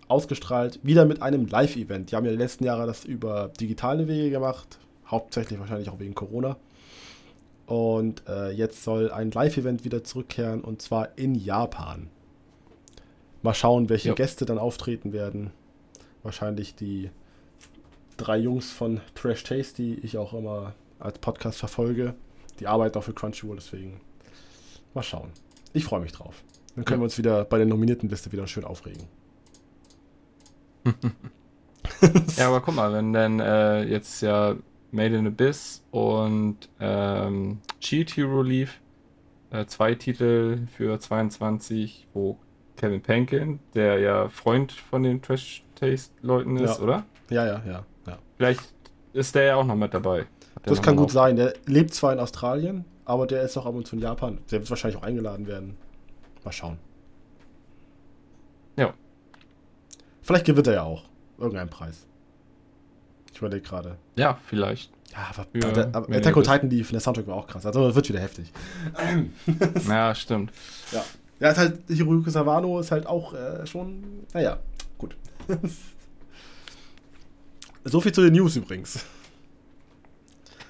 [0.07, 0.79] ausgestrahlt.
[0.83, 2.11] Wieder mit einem Live-Event.
[2.11, 6.15] Die haben ja die letzten Jahre das über digitale Wege gemacht, hauptsächlich wahrscheinlich auch wegen
[6.15, 6.57] Corona.
[7.65, 12.09] Und äh, jetzt soll ein Live-Event wieder zurückkehren und zwar in Japan.
[13.41, 14.15] Mal schauen, welche ja.
[14.15, 15.51] Gäste dann auftreten werden.
[16.23, 17.09] Wahrscheinlich die
[18.17, 22.15] drei Jungs von Trash Taste, die ich auch immer als Podcast verfolge.
[22.59, 23.99] Die arbeiten auch für Crunchyroll, deswegen
[24.93, 25.31] mal schauen.
[25.73, 26.43] Ich freue mich drauf.
[26.75, 27.01] Dann können ja.
[27.01, 29.03] wir uns wieder bei der nominierten Liste wieder schön aufregen.
[32.37, 34.55] ja, aber guck mal, wenn dann äh, jetzt ja
[34.93, 38.79] Made in Abyss und ähm, Shield Hero lief.
[39.49, 42.37] Äh, zwei Titel für 22, wo
[42.77, 46.83] Kevin Penkin, der ja Freund von den Trash Taste Leuten ist, ja.
[46.83, 47.05] oder?
[47.29, 48.19] Ja, ja, ja, ja.
[48.37, 48.61] Vielleicht
[49.13, 50.25] ist der ja auch noch mit dabei.
[50.63, 51.35] Das kann gut sein.
[51.35, 54.39] Der lebt zwar in Australien, aber der ist auch ab und zu in Japan.
[54.51, 55.77] Der wird wahrscheinlich auch eingeladen werden.
[56.43, 56.77] Mal schauen.
[58.77, 58.93] Ja.
[60.21, 61.03] Vielleicht gewinnt er ja auch
[61.37, 62.07] irgendeinen Preis.
[63.33, 63.97] Ich überlege gerade.
[64.15, 64.91] Ja, vielleicht.
[65.11, 67.65] Ja, aber, ja, der, aber Attack on Titan lief, der Soundtrack war auch krass.
[67.65, 68.51] Also wird wieder heftig.
[69.87, 70.51] ja, stimmt.
[70.91, 71.03] Ja.
[71.39, 74.59] Ja, ist halt, Hiroyuki Sawano ist halt auch äh, schon, naja,
[74.97, 75.15] gut.
[77.83, 79.05] so viel zu den News übrigens.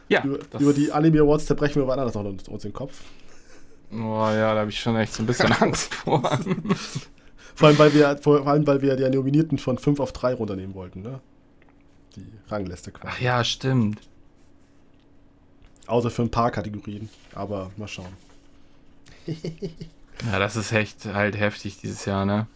[0.09, 0.23] Ja.
[0.23, 3.01] Über, über die Anime Awards zerbrechen wir aber anders noch uns, uns den Kopf.
[3.91, 6.21] Oh ja, da habe ich schon echt so ein bisschen Angst vor.
[7.55, 10.73] vor, allem, weil wir, vor allem, weil wir die Nominierten von 5 auf 3 runternehmen
[10.73, 11.19] wollten, ne?
[12.15, 13.13] Die Rangliste quasi.
[13.15, 13.99] Ach ja, stimmt.
[15.87, 17.09] Außer für ein paar Kategorien.
[17.33, 18.13] Aber mal schauen.
[19.25, 22.47] ja, das ist echt halt heftig dieses Jahr, ne?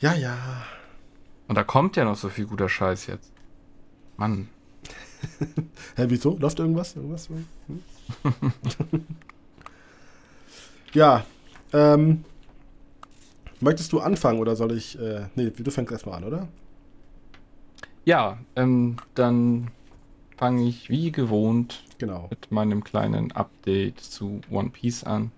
[0.00, 0.36] Ja, ja.
[1.48, 3.32] Und da kommt ja noch so viel guter Scheiß jetzt.
[4.16, 4.48] Mann.
[5.96, 6.36] Hä, wieso?
[6.38, 6.96] Läuft irgendwas?
[6.96, 7.28] Irgendwas?
[7.28, 7.82] Hm?
[10.92, 11.24] ja.
[11.72, 12.24] Ähm,
[13.60, 14.98] möchtest du anfangen oder soll ich.
[14.98, 16.48] Äh, nee, du fängst erstmal an, oder?
[18.04, 19.70] Ja, ähm, dann
[20.36, 22.26] fange ich wie gewohnt genau.
[22.28, 25.32] mit meinem kleinen Update zu One Piece an.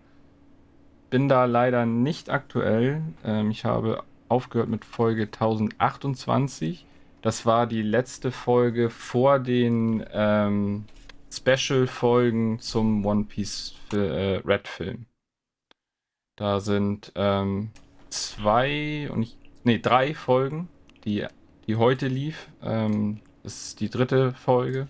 [1.11, 3.03] Bin da leider nicht aktuell.
[3.25, 6.87] Ähm, ich habe aufgehört mit Folge 1028.
[7.23, 10.85] Das war die letzte Folge vor den ähm,
[11.33, 15.07] Special-Folgen zum One Piece äh, Red Film.
[16.37, 17.71] Da sind ähm,
[18.11, 20.69] zwei und ich, nee, drei Folgen,
[21.05, 21.27] die
[21.67, 22.49] die heute lief.
[22.63, 24.89] Ähm, das ist die dritte Folge.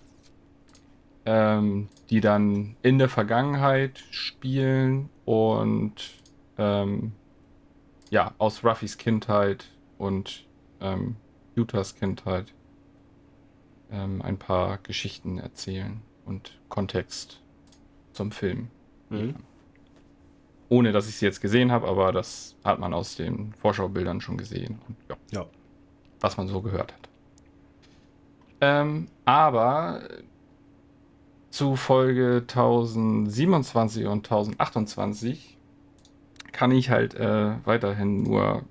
[1.25, 5.95] Ähm, die dann in der Vergangenheit spielen und
[6.57, 7.11] ähm,
[8.09, 9.65] ja, aus Ruffys Kindheit
[9.97, 10.45] und
[10.79, 11.17] ähm,
[11.53, 12.53] Jutas Kindheit
[13.91, 17.41] ähm, ein paar Geschichten erzählen und Kontext
[18.13, 18.69] zum Film.
[19.09, 19.35] Mhm.
[20.69, 24.37] ohne dass ich sie jetzt gesehen habe, aber das hat man aus den Vorschaubildern schon
[24.37, 24.79] gesehen.
[24.87, 25.45] Und, ja, Ja.
[26.21, 27.09] Was man so gehört hat.
[28.59, 30.01] Ähm, aber
[31.49, 35.57] zu Folge 1027 und 1028
[36.51, 38.63] kann ich halt äh, weiterhin nur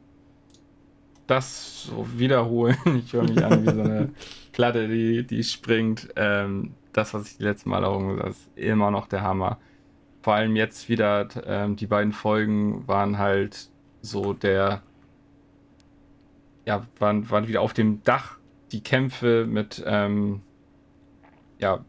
[1.26, 2.76] das so wiederholen.
[3.04, 4.10] Ich höre mich an wie so eine
[4.52, 6.08] Platte, die, die springt.
[6.16, 9.58] Ähm, das, was ich die letzten Mal auch gesagt habe, ist immer noch der Hammer.
[10.22, 13.68] Vor allem jetzt wieder, ähm, die beiden Folgen waren halt
[14.00, 14.82] so der,
[16.66, 18.38] ja, waren, waren wieder auf dem Dach
[18.72, 20.42] die Kämpfe mit, ähm,
[21.58, 21.84] ja,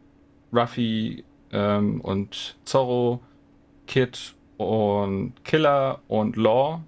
[0.52, 3.20] Ruffy ähm, und Zorro,
[3.86, 6.82] Kid und Killer und Law,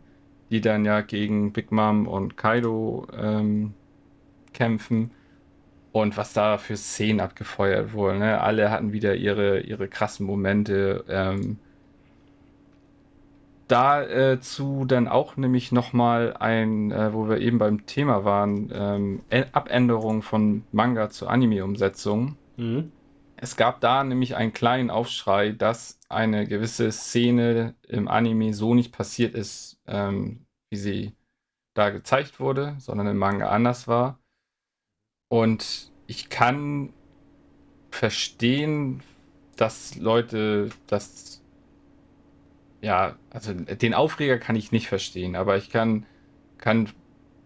[0.50, 3.74] die dann ja gegen Big Mom und Kaido ähm,
[4.52, 5.10] kämpfen.
[5.92, 8.20] Und was da für Szenen abgefeuert wurden.
[8.20, 8.40] Ne?
[8.40, 11.04] Alle hatten wieder ihre, ihre krassen Momente.
[11.08, 11.58] Ähm,
[13.70, 20.22] dazu dann auch nämlich nochmal ein, äh, wo wir eben beim Thema waren, ähm, Abänderung
[20.22, 22.36] von Manga zur Anime-Umsetzung.
[22.56, 22.92] Mhm.
[23.36, 28.92] Es gab da nämlich einen kleinen Aufschrei, dass eine gewisse Szene im Anime so nicht
[28.92, 31.12] passiert ist, ähm, wie sie
[31.74, 34.18] da gezeigt wurde, sondern im Manga anders war.
[35.30, 36.92] Und ich kann
[37.90, 39.02] verstehen,
[39.56, 41.39] dass Leute das,
[42.82, 46.06] ja, also den Aufreger kann ich nicht verstehen, aber ich kann,
[46.58, 46.88] kann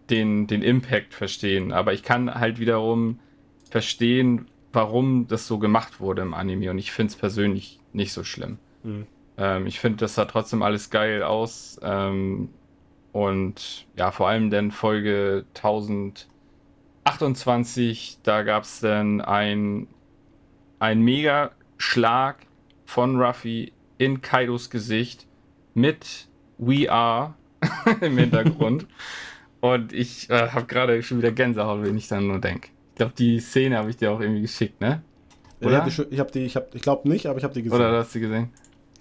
[0.09, 1.71] den, den Impact verstehen.
[1.71, 3.19] Aber ich kann halt wiederum
[3.69, 6.71] verstehen, warum das so gemacht wurde im Anime.
[6.71, 8.57] Und ich finde es persönlich nicht so schlimm.
[8.83, 9.07] Mhm.
[9.37, 11.79] Ähm, ich finde, das sah trotzdem alles geil aus.
[11.81, 12.49] Ähm,
[13.11, 19.87] und ja, vor allem dann Folge 1028, da gab es dann ein,
[20.79, 22.45] ein Mega-Schlag
[22.85, 25.27] von Ruffy in Kaidos Gesicht
[25.73, 26.27] mit
[26.57, 27.35] We Are
[28.01, 28.87] im Hintergrund.
[29.61, 32.69] und ich äh, habe gerade schon wieder Gänsehaut, wenn ich dann nur denke.
[32.91, 35.03] Ich glaube, die Szene habe ich dir auch irgendwie geschickt, ne?
[35.61, 35.85] Oder?
[35.87, 37.63] Ich habe die, ich, hab die, ich, hab, ich glaube nicht, aber ich habe die
[37.63, 37.77] gesehen.
[37.77, 38.49] Oder hast du gesehen?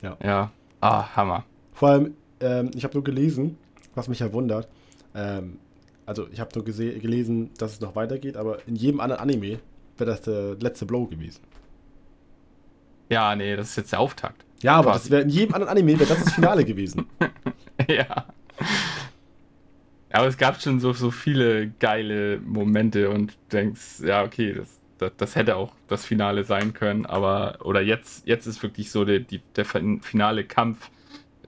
[0.02, 0.16] Ja.
[0.22, 0.52] Ja.
[0.80, 1.44] Ah, Hammer.
[1.72, 3.58] Vor allem, ähm, ich habe nur gelesen,
[3.94, 4.68] was mich ja wundert.
[5.14, 5.58] Ähm,
[6.06, 9.60] also, ich habe nur gelesen, dass es noch weitergeht, aber in jedem anderen Anime
[9.96, 11.40] wäre das der letzte Blow gewesen.
[13.08, 14.43] Ja, nee, das ist jetzt der Auftakt.
[14.62, 15.04] Ja, aber Quasi.
[15.04, 17.06] das wäre in jedem anderen Anime wäre das das Finale gewesen.
[17.88, 18.26] ja.
[20.12, 24.80] Aber es gab schon so, so viele geile Momente und du denkst, ja, okay, das,
[24.98, 29.04] das, das hätte auch das Finale sein können, aber, oder jetzt, jetzt ist wirklich so
[29.04, 30.90] der, die, der fin- finale Kampf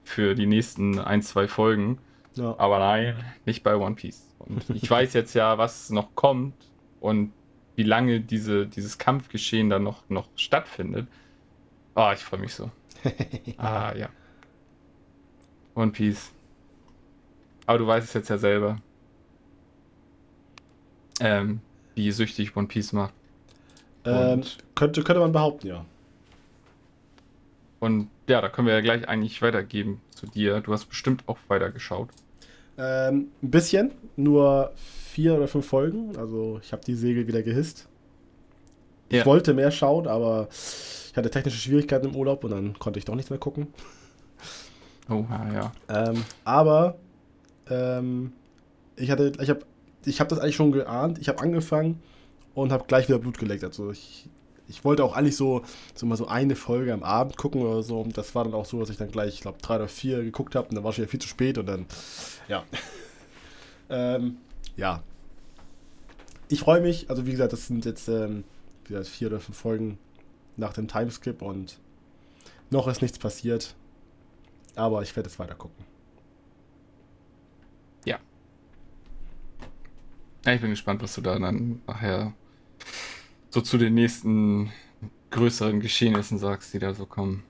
[0.03, 1.99] für die nächsten ein, zwei Folgen.
[2.35, 2.55] Ja.
[2.57, 3.15] Aber nein,
[3.45, 4.21] nicht bei One Piece.
[4.39, 6.53] Und ich weiß jetzt ja, was noch kommt
[6.99, 7.31] und
[7.77, 11.07] wie lange diese, dieses Kampfgeschehen dann noch, noch stattfindet.
[11.95, 12.69] Ah, ich freue mich so.
[13.57, 14.09] ah, ja.
[15.75, 16.31] One Piece.
[17.65, 18.77] Aber du weißt es jetzt ja selber.
[21.19, 21.61] Ähm,
[21.95, 23.13] wie süchtig One Piece macht.
[24.05, 24.43] Ähm,
[24.75, 25.85] könnte, könnte man behaupten, ja.
[27.79, 30.61] Und ja, da können wir ja gleich eigentlich weitergeben zu dir.
[30.61, 32.09] Du hast bestimmt auch weitergeschaut.
[32.77, 36.15] Ähm, ein bisschen, nur vier oder fünf Folgen.
[36.17, 37.87] Also ich habe die Segel wieder gehisst.
[39.09, 39.25] Ich Ja.
[39.25, 40.47] wollte mehr schauen, aber
[41.17, 43.73] ich hatte technische Schwierigkeiten im Urlaub und dann konnte ich doch nicht mehr gucken.
[45.09, 45.71] Oh, ja, ja.
[45.89, 46.99] Ähm, aber
[47.71, 48.33] ähm,
[48.95, 49.61] ich hatte, ich habe,
[50.05, 51.17] ich habe das eigentlich schon geahnt.
[51.17, 52.03] Ich habe angefangen
[52.53, 53.63] und habe gleich wieder Blut geleckt.
[53.63, 54.29] Also ich,
[54.67, 55.63] ich wollte auch eigentlich so,
[55.95, 57.99] so mal so eine Folge am Abend gucken oder so.
[57.99, 60.23] Und das war dann auch so, dass ich dann gleich, ich glaube, drei oder vier
[60.23, 61.87] geguckt habe und dann war schon wieder viel zu spät und dann,
[62.47, 62.63] ja.
[63.89, 64.37] ähm,
[64.75, 65.01] ja.
[66.47, 67.09] Ich freue mich.
[67.09, 68.43] Also wie gesagt, das sind jetzt ähm,
[68.87, 69.97] wie gesagt, vier oder fünf Folgen
[70.57, 71.79] nach dem Timeskip und
[72.69, 73.75] noch ist nichts passiert.
[74.75, 75.85] Aber ich werde es weiter gucken.
[80.45, 82.33] Ja, ich bin gespannt, was du da dann nachher
[83.49, 84.71] so zu den nächsten
[85.31, 87.43] größeren Geschehnissen sagst, die da so kommen.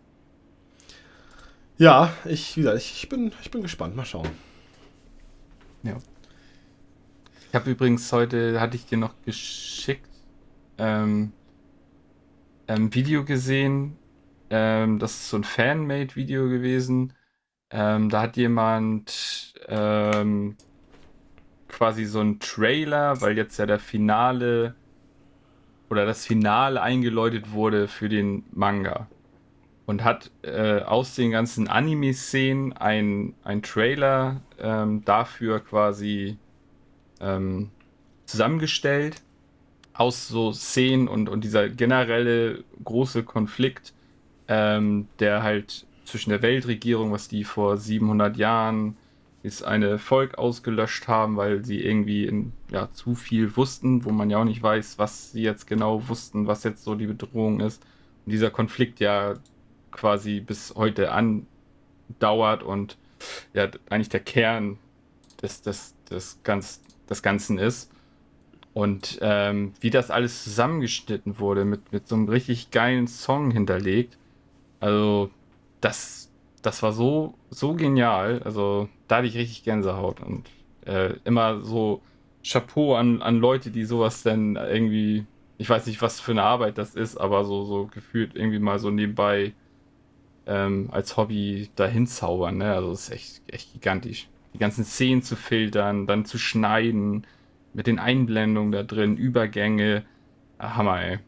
[1.77, 3.95] Ja, ich, wie gesagt, ich, bin, ich bin gespannt.
[3.95, 4.29] Mal schauen.
[7.49, 10.09] Ich habe übrigens heute, hatte ich dir noch geschickt,
[10.77, 11.31] ähm,
[12.67, 13.97] ein Video gesehen.
[14.49, 17.13] Ähm, das ist so ein Fanmade-Video gewesen.
[17.69, 20.56] Ähm, da hat jemand ähm,
[21.67, 24.75] quasi so einen Trailer, weil jetzt ja der Finale
[25.89, 29.08] oder das Finale eingeläutet wurde für den Manga.
[29.86, 36.38] Und hat äh, aus den ganzen Anime-Szenen ein, ein Trailer ähm, dafür quasi
[37.21, 37.71] ähm,
[38.25, 39.21] zusammengestellt
[39.97, 43.93] aus so Szenen und, und dieser generelle große Konflikt,
[44.47, 48.95] ähm, der halt zwischen der Weltregierung, was die vor 700 Jahren
[49.43, 54.29] ist eine Volk ausgelöscht haben, weil sie irgendwie in, ja, zu viel wussten, wo man
[54.29, 57.83] ja auch nicht weiß, was sie jetzt genau wussten, was jetzt so die Bedrohung ist.
[58.25, 59.36] Und dieser Konflikt ja
[59.91, 62.97] quasi bis heute andauert und
[63.53, 64.77] ja eigentlich der Kern
[65.41, 67.91] des, des, des, ganz, des Ganzen ist.
[68.77, 74.19] Und ähm, wie das alles zusammengeschnitten wurde, mit, mit so einem richtig geilen Song hinterlegt.
[74.79, 75.31] Also,
[75.81, 78.39] das, das war so, so genial.
[78.45, 80.19] Also, da hatte ich richtig Gänsehaut.
[80.21, 80.43] Und
[80.85, 82.03] äh, immer so
[82.43, 85.25] Chapeau an, an Leute, die sowas dann irgendwie,
[85.57, 88.77] ich weiß nicht, was für eine Arbeit das ist, aber so, so gefühlt irgendwie mal
[88.77, 89.53] so nebenbei
[90.45, 92.59] ähm, als Hobby dahin zaubern.
[92.59, 92.71] Ne?
[92.73, 94.27] Also, das ist echt, echt gigantisch.
[94.53, 97.25] Die ganzen Szenen zu filtern, dann zu schneiden
[97.77, 100.03] mit den Einblendungen da drin, Übergänge.
[100.57, 101.19] Ah, Hammer, ey.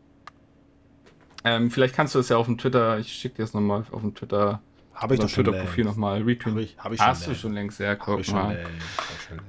[1.43, 4.01] Ähm, vielleicht kannst du das ja auf dem Twitter, ich schicke dir das nochmal auf
[4.01, 4.59] dem Twitter,
[4.95, 6.53] Habe ich doch schon Twitter-Profil nochmal retweeten.
[6.55, 7.41] Hab ich, hab ich schon Hast du längst.
[7.41, 8.63] schon längst, ja, guck schon mal.
[8.63, 8.69] Hab
[9.15, 9.39] ich schon.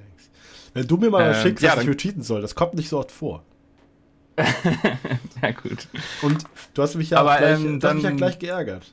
[0.74, 2.90] Wenn du mir mal Ähm, schickst, ja, dass ich dann- retweeten soll, das kommt nicht
[2.90, 3.44] so oft vor.
[5.42, 5.88] ja, gut.
[6.20, 8.92] Und du hast mich ja, Aber, gleich, ähm, du hast mich ja dann- gleich geärgert.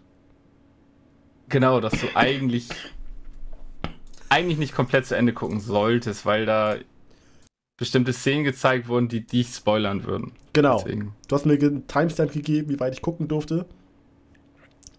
[1.49, 2.69] Genau, dass du eigentlich
[4.29, 6.77] eigentlich nicht komplett zu Ende gucken solltest, weil da
[7.77, 10.31] bestimmte Szenen gezeigt wurden, die dich spoilern würden.
[10.53, 10.77] Genau.
[10.79, 11.13] Deswegen.
[11.27, 13.65] Du hast mir einen Timestamp gegeben, wie weit ich gucken durfte.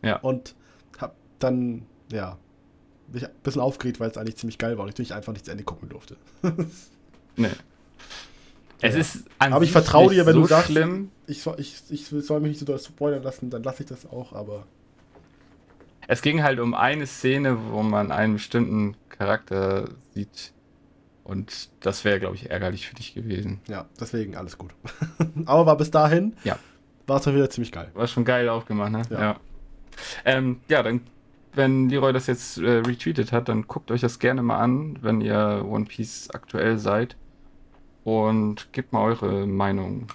[0.02, 0.16] Ja.
[0.20, 0.54] Und
[0.98, 2.38] hab dann, ja,
[3.12, 5.44] mich ein bisschen aufgeregt, weil es eigentlich ziemlich geil war und ich natürlich einfach nicht
[5.44, 6.16] zu Ende gucken durfte.
[7.36, 7.50] Nee.
[8.80, 9.00] Es Ja.
[9.00, 11.10] ist Aber ich vertraue dir, wenn so du sagst, schlimm.
[11.28, 14.06] Ich soll, ich, ich soll mich nicht so doll spoilern lassen, dann lasse ich das
[14.06, 14.66] auch, aber
[16.08, 20.52] Es ging halt um eine Szene, wo man einen bestimmten Charakter sieht.
[21.28, 23.60] Und das wäre, glaube ich, ärgerlich für dich gewesen.
[23.68, 24.70] ja, deswegen alles gut.
[25.44, 26.58] aber war bis dahin, Ja.
[27.06, 27.90] war es dann wieder ziemlich geil.
[27.92, 29.02] War schon geil aufgemacht, ne?
[29.10, 29.20] Ja.
[29.20, 29.40] Ja.
[30.24, 31.02] Ähm, ja, dann,
[31.52, 35.20] wenn Leroy das jetzt äh, retweetet hat, dann guckt euch das gerne mal an, wenn
[35.20, 37.16] ihr One Piece aktuell seid.
[38.04, 40.06] Und gebt mal eure Meinung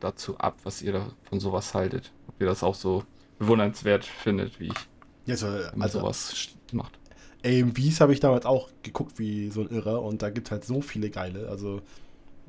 [0.00, 2.10] dazu ab, was ihr da von sowas haltet.
[2.26, 3.04] Ob ihr das auch so
[3.38, 6.98] bewundernswert findet, wie ich, wenn man also sowas macht.
[7.44, 10.64] AMVs habe ich damals auch geguckt wie so ein Irrer und da gibt es halt
[10.64, 11.48] so viele geile.
[11.48, 11.80] Also,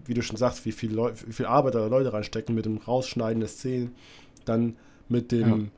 [0.05, 2.77] wie du schon sagst, wie viel, Leu wie viel Arbeit da Leute reinstecken mit dem
[2.77, 3.95] Rausschneiden der Szenen,
[4.45, 4.75] dann
[5.07, 5.71] mit dem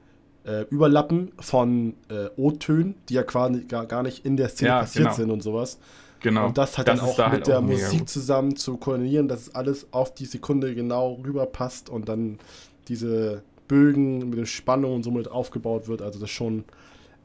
[0.46, 4.80] äh, Überlappen von äh, O-Tönen, die ja quasi gar, gar nicht in der Szene Ja,
[4.80, 5.16] passiert genau.
[5.16, 5.80] sind und sowas.
[6.20, 6.48] Genau.
[6.48, 9.28] Und das halt Das dann auch da mit halt der auch Musik zusammen zu koordinieren,
[9.28, 12.40] dass es alles auf die Sekunde genau rüberpasst und dann
[12.88, 16.02] diese Bögen mit der Spannung und so mit aufgebaut wird.
[16.02, 16.64] Also das schon,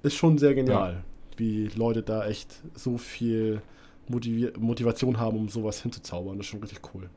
[0.02, 1.02] ist schon sehr genial,
[1.38, 3.62] wie Leute da echt so viel
[4.08, 6.36] Motivier Motivation haben, um sowas hinzuzaubern.
[6.38, 7.08] Das ist schon richtig cool.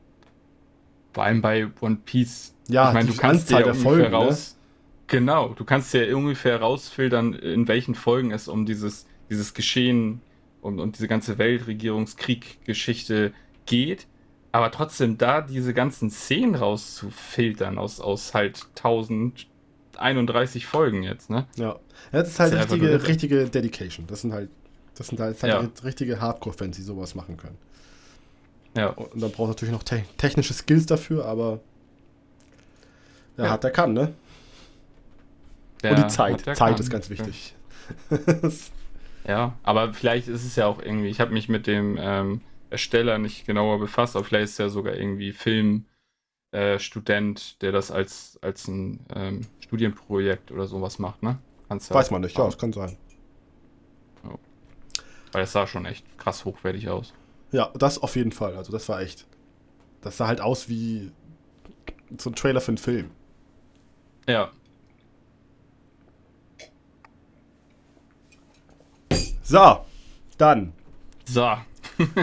[1.12, 2.54] Vor allem bei One Piece.
[2.68, 4.16] Ja, ich meine, du kannst Anzahl ja ungefähr Folgen, ne?
[4.16, 4.58] raus.
[5.08, 10.22] Genau, du kannst ja ungefähr rausfiltern, in welchen Folgen es um dieses, dieses Geschehen
[10.62, 13.32] und, und diese ganze Weltregierungskrieg-Geschichte
[13.66, 14.06] geht.
[14.52, 18.74] Aber trotzdem da diese ganzen Szenen rauszufiltern aus, aus halt
[19.98, 21.46] 1031 Folgen jetzt, ne?
[21.56, 21.64] Ja.
[21.66, 21.78] ja
[22.12, 24.06] das ist halt Das ist richtige, richtige Dedication.
[24.06, 24.50] Das sind halt,
[24.96, 25.58] das sind halt, Ja.
[25.58, 27.58] halt richtige Hardcore-Fans, die sowas machen können.
[28.76, 28.88] Ja.
[28.88, 31.60] Und dann braucht natürlich noch te technische Skills dafür, aber
[33.36, 33.50] der Ja.
[33.52, 34.12] hat, der kann, ne?
[35.82, 36.40] Der Und die Zeit.
[36.42, 36.74] Zeit kann.
[36.76, 37.54] ist ganz wichtig.
[39.26, 43.18] Ja, aber vielleicht ist es ja auch irgendwie, ich habe mich mit dem ähm, Ersteller
[43.18, 45.86] nicht genauer befasst, aber vielleicht ist er sogar irgendwie Filmstudent,
[46.52, 51.38] äh, Student, der das als, als ein ähm, Studienprojekt oder sowas macht, ne?
[51.68, 52.96] Kannst ja Weiß man nicht, ja, fragen, das kann sein.
[55.32, 57.14] Weil es sah schon echt krass hochwertig aus.
[57.52, 58.56] Ja, das auf jeden Fall.
[58.56, 59.26] Also das war echt.
[60.02, 61.10] Das sah halt aus wie
[62.18, 63.10] so ein Trailer für einen Film.
[64.28, 64.50] Ja,
[69.52, 69.84] So,
[70.38, 70.72] dann,
[71.26, 71.46] so.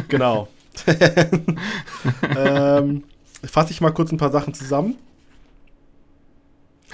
[0.07, 0.47] genau.
[2.35, 3.03] ähm,
[3.43, 4.97] fasse ich mal kurz ein paar Sachen zusammen.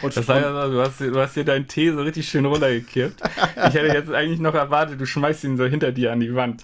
[0.02, 3.22] Und Das so, du hast, du hast hier deinen Tee so richtig schön runtergekippt.
[3.22, 6.64] Ich hätte jetzt eigentlich noch erwartet, du schmeißt ihn so hinter dir an die Wand.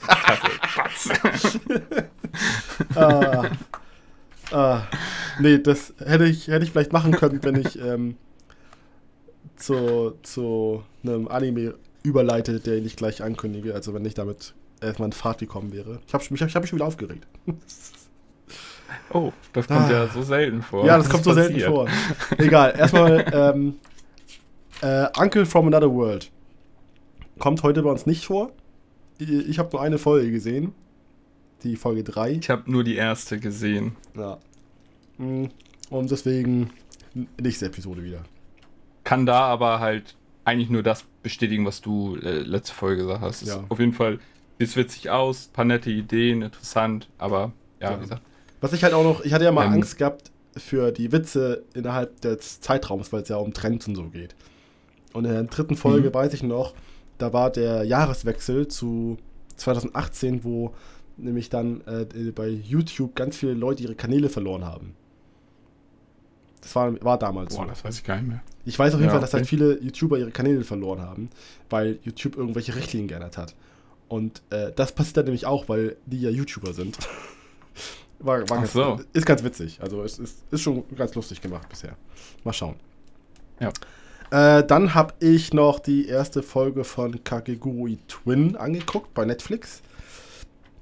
[2.95, 3.49] Ah,
[4.51, 4.83] ah,
[5.39, 8.17] nee, das hätte ich, hätte ich vielleicht machen können, wenn ich ähm,
[9.55, 13.73] zu, zu einem Anime überleite, der ich gleich ankündige.
[13.73, 15.99] Also wenn ich damit erstmal in Fahrt gekommen wäre.
[16.07, 17.25] Ich habe ich hab mich schon wieder aufgeregt.
[19.13, 19.91] Oh, das kommt Ah.
[19.91, 20.85] ja so selten vor.
[20.85, 21.69] ja, das Was kommt so selten passiert?
[21.69, 21.87] vor.
[22.37, 23.75] Egal, erstmal ähm,
[24.81, 26.31] äh, Uncle from Another World.
[27.39, 28.51] Kommt heute bei uns nicht vor.
[29.19, 30.73] Ich habe nur eine Folge gesehen.
[31.63, 32.31] Die Folge 3.
[32.33, 33.95] Ich habe nur die erste gesehen.
[34.17, 34.39] Ja.
[35.17, 35.45] Mm,
[35.89, 36.71] Und deswegen
[37.39, 38.23] nächste Episode wieder.
[39.03, 43.41] Kann da aber halt eigentlich nur das bestätigen, was du äh, letzte Folge gesagt hast.
[43.45, 43.63] Ja.
[43.69, 44.19] Auf jeden Fall
[44.57, 47.97] sieht witzig aus, paar nette Ideen, interessant, aber ja, Ja.
[47.97, 48.21] wie gesagt.
[48.61, 49.73] Was ich halt auch noch, ich hatte ja mal Ähm.
[49.73, 54.03] Angst gehabt für die Witze innerhalb des Zeitraums, weil es ja um Trends und so
[54.09, 54.35] geht.
[55.13, 56.13] Und in der dritten Folge Mhm.
[56.13, 56.73] weiß ich noch,
[57.17, 59.17] da war der Jahreswechsel zu
[59.57, 60.73] 2018, wo
[61.17, 64.95] nämlich dann äh, bei YouTube ganz viele Leute ihre Kanäle verloren haben.
[66.61, 67.69] Das war, war damals Boah, so.
[67.69, 68.41] das weiß ich gar nicht mehr.
[68.65, 69.49] Ich weiß auf jeden Ja, Fall, dass halt okay.
[69.49, 71.29] viele YouTuber ihre Kanäle verloren haben,
[71.69, 73.55] weil YouTube irgendwelche Richtlinien geändert hat.
[74.07, 76.97] Und äh, das passiert dann nämlich auch, weil die ja YouTuber sind.
[78.21, 78.99] War, war ganz, so.
[79.13, 79.79] Ist ganz witzig.
[79.81, 81.95] Also es ist, ist schon ganz lustig gemacht bisher.
[82.43, 82.75] Mal schauen.
[83.59, 83.71] Ja.
[84.31, 89.81] Äh, dann habe ich noch die erste Folge von Kakegurui Twin angeguckt bei Netflix.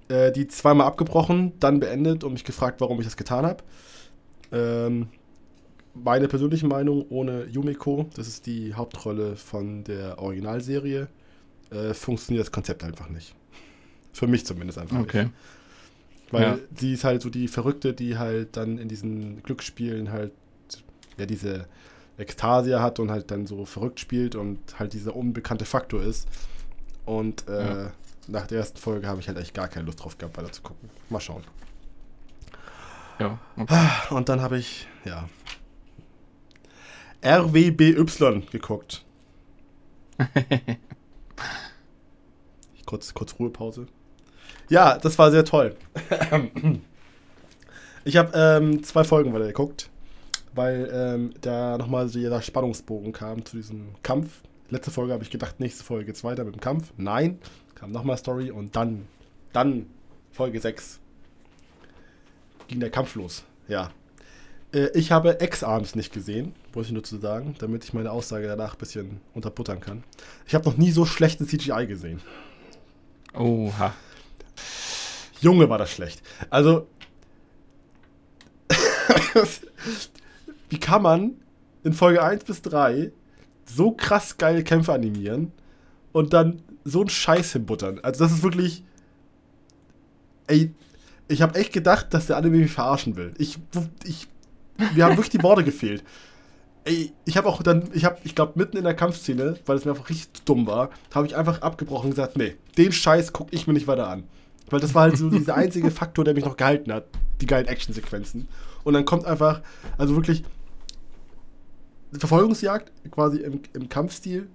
[0.07, 3.63] Äh, die zweimal abgebrochen, dann beendet und mich gefragt, warum ich das getan habe.
[4.51, 5.07] Ähm,
[5.93, 11.07] meine persönliche Meinung, ohne Yumiko, das ist die Hauptrolle von der Originalserie,
[11.71, 13.35] äh, funktioniert das Konzept einfach nicht.
[14.13, 15.25] Für mich zumindest einfach Okay.
[15.25, 15.33] nicht.
[16.31, 16.57] Weil Ja.
[16.75, 20.31] sie ist halt so die Verrückte, die halt dann in diesen Glücksspielen halt
[21.17, 21.67] ja diese
[22.17, 26.27] Ekstasia hat und halt dann so verrückt spielt und halt dieser unbekannte Faktor ist.
[27.05, 27.91] Und äh, Ja.
[28.27, 30.61] nach der ersten Folge habe ich halt echt gar keine Lust drauf gehabt, weiter zu
[30.61, 30.89] gucken.
[31.09, 31.43] Mal schauen.
[33.19, 33.89] Ja, okay.
[34.11, 35.27] Und dann habe ich, ja,
[37.25, 39.03] RWBY geguckt.
[42.85, 43.87] kurz, kurz Ruhepause.
[44.69, 45.75] Ja, das war sehr toll.
[48.05, 49.89] Ich habe ähm, zwei Folgen weiter geguckt,
[50.55, 54.41] weil ähm, da nochmal jeder Spannungsbogen kam zu diesem Kampf.
[54.69, 56.93] Letzte Folge habe ich gedacht, nächste Folge geht's weiter mit dem Kampf.
[56.97, 57.39] Nein,
[57.75, 59.05] kam nochmal Story und dann,
[59.53, 59.87] dann
[60.31, 60.99] Folge 6
[62.67, 63.43] ging der Kampf los.
[63.67, 63.91] Ja.
[64.73, 68.47] Äh, ich habe X-Arms nicht gesehen, wollte ich nur zu sagen, damit ich meine Aussage
[68.47, 70.03] danach ein bisschen unterbuttern kann.
[70.47, 72.21] Ich habe noch nie so schlechten CGI gesehen.
[73.33, 73.93] Oha.
[75.41, 76.21] Junge, war das schlecht.
[76.49, 76.87] Also,
[80.69, 81.35] wie kann man
[81.83, 83.11] in Folge 1 bis 3
[83.65, 85.51] so krass geile Kämpfe animieren
[86.11, 87.99] und dann so einen Scheiß hinbuttern?
[88.01, 88.83] Also, das ist wirklich.
[90.47, 90.73] Ey,
[91.27, 93.33] ich habe echt gedacht, dass der Anime mich verarschen will.
[93.37, 93.59] Ich,
[94.03, 94.27] ich,
[94.95, 96.03] mir haben wirklich die Worte gefehlt.
[96.85, 99.85] Ey, ich habe auch dann, ich habe, ich glaube, mitten in der Kampfszene, weil es
[99.85, 103.53] mir einfach richtig dumm war, habe ich einfach abgebrochen und gesagt, nee, den Scheiß gucke
[103.53, 104.23] ich mir nicht weiter an.
[104.69, 107.05] Weil das war halt so dieser einzige Faktor, der mich noch gehalten hat.
[107.41, 108.47] Die geilen Actionsequenzen.
[108.83, 109.61] Und dann kommt einfach,
[109.97, 110.43] also wirklich,
[112.11, 114.47] Verfolgungsjagd quasi im, im Kampfstil.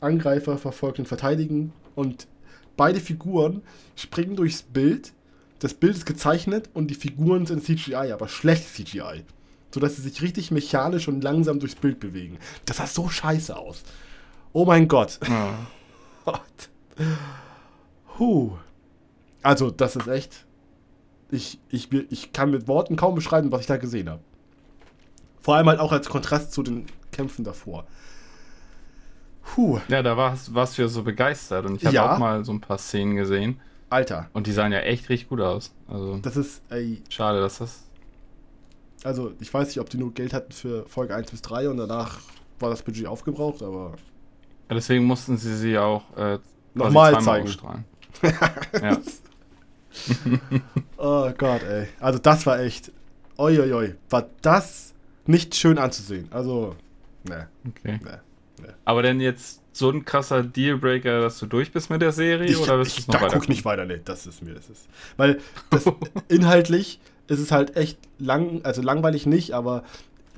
[0.00, 1.72] Angreifer verfolgt und verteidigen.
[1.94, 2.26] Und
[2.76, 3.62] beide Figuren
[3.96, 5.12] springen durchs Bild.
[5.58, 9.24] Das Bild ist gezeichnet und die Figuren sind CGI, aber schlecht CGI.
[9.72, 12.38] Sodass sie sich richtig mechanisch und langsam durchs Bild bewegen.
[12.66, 13.84] Das sah so scheiße aus.
[14.52, 15.18] Oh mein Gott.
[15.26, 15.54] Ja.
[16.24, 16.40] Gott.
[18.18, 18.52] Huh.
[19.42, 20.46] Also, das ist echt.
[21.30, 24.22] Ich, ich, ich kann mit Worten kaum beschreiben, was ich da gesehen habe.
[25.40, 27.84] Vor allem halt auch als Kontrast zu den Kämpfen davor.
[29.42, 29.80] Puh.
[29.88, 32.14] ja, da warst, warst du ja so begeistert und ich habe Ja.
[32.14, 35.40] auch mal so ein paar Szenen gesehen Alter, und die sahen ja echt richtig gut
[35.40, 35.74] aus.
[35.88, 37.82] Also das ist, ey, schade, dass das.
[39.04, 41.76] also ich weiß nicht, ob die nur Geld hatten für Folge 1 bis 3 und
[41.76, 42.20] danach
[42.60, 43.94] war das Budget aufgebraucht, aber
[44.68, 46.38] Ja, deswegen mussten sie sie auch äh,
[46.74, 47.48] Nochmal zeigen.
[48.80, 48.98] ja.
[50.96, 51.88] oh Gott, ey.
[52.00, 52.90] Also das war echt,
[53.36, 54.92] oi, war das
[55.26, 56.28] nicht schön anzusehen.
[56.30, 56.74] Also,
[57.28, 57.98] ne, Okay.
[58.02, 58.20] ne.
[58.84, 62.58] Aber denn jetzt so ein krasser Dealbreaker, dass du durch bist mit der Serie Ich,
[62.58, 63.34] oder du ich, noch da weiter?
[63.34, 64.86] guck ich nicht weiter, nee, das ist mir, das ist.
[65.16, 65.40] Weil
[65.70, 65.84] das,
[66.28, 69.84] inhaltlich ist es halt echt lang, also langweilig nicht, aber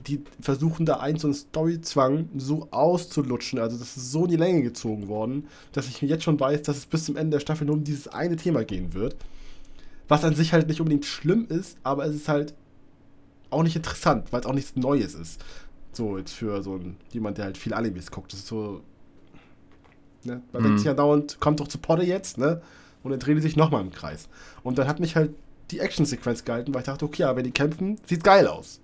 [0.07, 3.59] die versuchen da einen so einen Storyzwang so auszulutschen.
[3.59, 6.77] Also das ist so in die Länge gezogen worden, dass ich jetzt schon weiß, dass
[6.77, 9.17] es bis zum Ende der Staffel nur um dieses eine Thema gehen wird.
[10.09, 12.55] Was an sich halt nicht unbedingt schlimm ist, aber es ist halt
[13.51, 15.43] auch nicht interessant, weil es auch nichts Neues ist.
[15.93, 18.33] So, jetzt für so ein, jemand, der halt viel Animes guckt.
[18.33, 18.83] Das ist so.
[20.25, 20.43] Ne?
[20.53, 20.65] Man Mhm.
[20.67, 22.61] denkt sich ja dauernd, kommt doch zu Potte jetzt, ne?
[23.03, 24.29] Und dann drehen die sich nochmal im Kreis.
[24.63, 25.35] Und dann hat mich halt
[25.71, 28.81] die Actionsequenz gehalten, weil ich dachte, okay, aber wenn die kämpfen, sieht geil aus.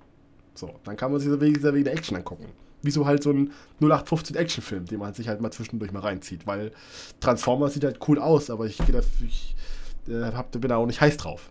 [0.55, 2.47] So, dann kann man sich dieser wegen, wegen der Action angucken.
[2.83, 3.51] Wie so halt so ein
[3.81, 6.47] 0815 Actionfilm, den man sich halt mal zwischendurch mal reinzieht.
[6.47, 6.73] Weil
[7.21, 9.55] Transformers sieht halt cool aus, aber ich, geh da, ich
[10.09, 11.51] äh, hab, bin da auch nicht heiß drauf.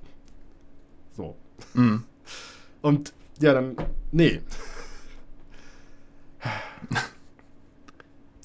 [1.16, 1.36] So.
[1.74, 2.04] Mhm.
[2.82, 3.76] Und ja, dann,
[4.12, 4.42] nee.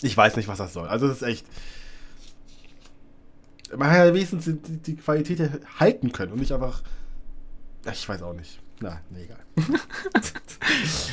[0.03, 0.87] Ich weiß nicht, was das soll.
[0.89, 1.47] Also, das ist echt.
[3.75, 5.51] Man hat ja wenigstens die, die- Qualität
[5.81, 6.83] halten können und nicht einfach.
[7.91, 8.61] Ich weiß auch nicht.
[8.81, 9.39] Na, nee, egal.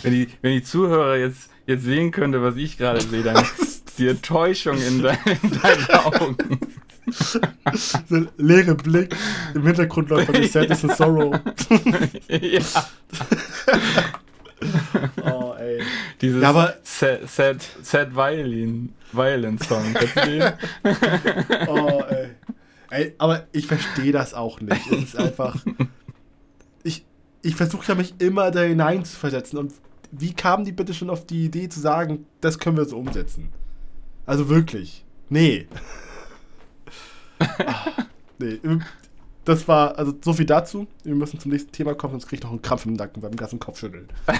[0.03, 3.45] Wenn, die, wenn die Zuhörer jetzt, jetzt sehen könnte, was ich gerade sehe, dann
[3.97, 6.37] die Enttäuschung in, de in deinen Augen.
[7.11, 7.39] So
[8.37, 9.15] leere Blick.
[9.53, 11.39] Im Hintergrund läuft von Sadness and Sorrow.
[12.29, 12.61] ja.
[15.23, 15.81] oh, ey.
[16.21, 19.83] Dieses Ja, aber- Sad, Sad, Sad Violin, Violin Song.
[21.67, 22.29] Oh, ey.
[22.89, 24.91] Ey, aber ich verstehe das auch nicht.
[24.91, 25.55] Es ist einfach.
[26.83, 27.05] Ich,
[27.41, 29.57] ich versuche ja mich immer da hinein zu versetzen.
[29.57, 29.73] Und
[30.11, 33.49] wie kamen die bitte schon auf die Idee zu sagen, das können wir so umsetzen?
[34.25, 35.05] Also wirklich.
[35.29, 35.67] Nee.
[37.41, 38.05] Ah,
[38.39, 38.59] nee.
[39.45, 40.87] Das war, also so viel dazu.
[41.03, 43.35] Wir müssen zum nächsten Thema kommen, sonst kriege ich noch einen Krampf im Nacken beim
[43.35, 44.07] ganzen Kopfschütteln.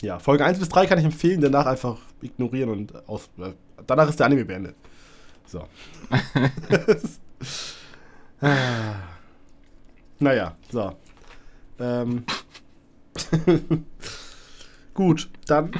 [0.00, 3.28] ja, Folge 1 bis 3 kann ich empfehlen, danach einfach ignorieren und aus.
[3.38, 3.52] äh,
[3.86, 4.76] Danach ist der Anime beendet.
[5.46, 5.66] So.
[10.18, 10.92] Naja, so.
[11.78, 12.24] Ähm.
[14.94, 15.70] Gut, dann.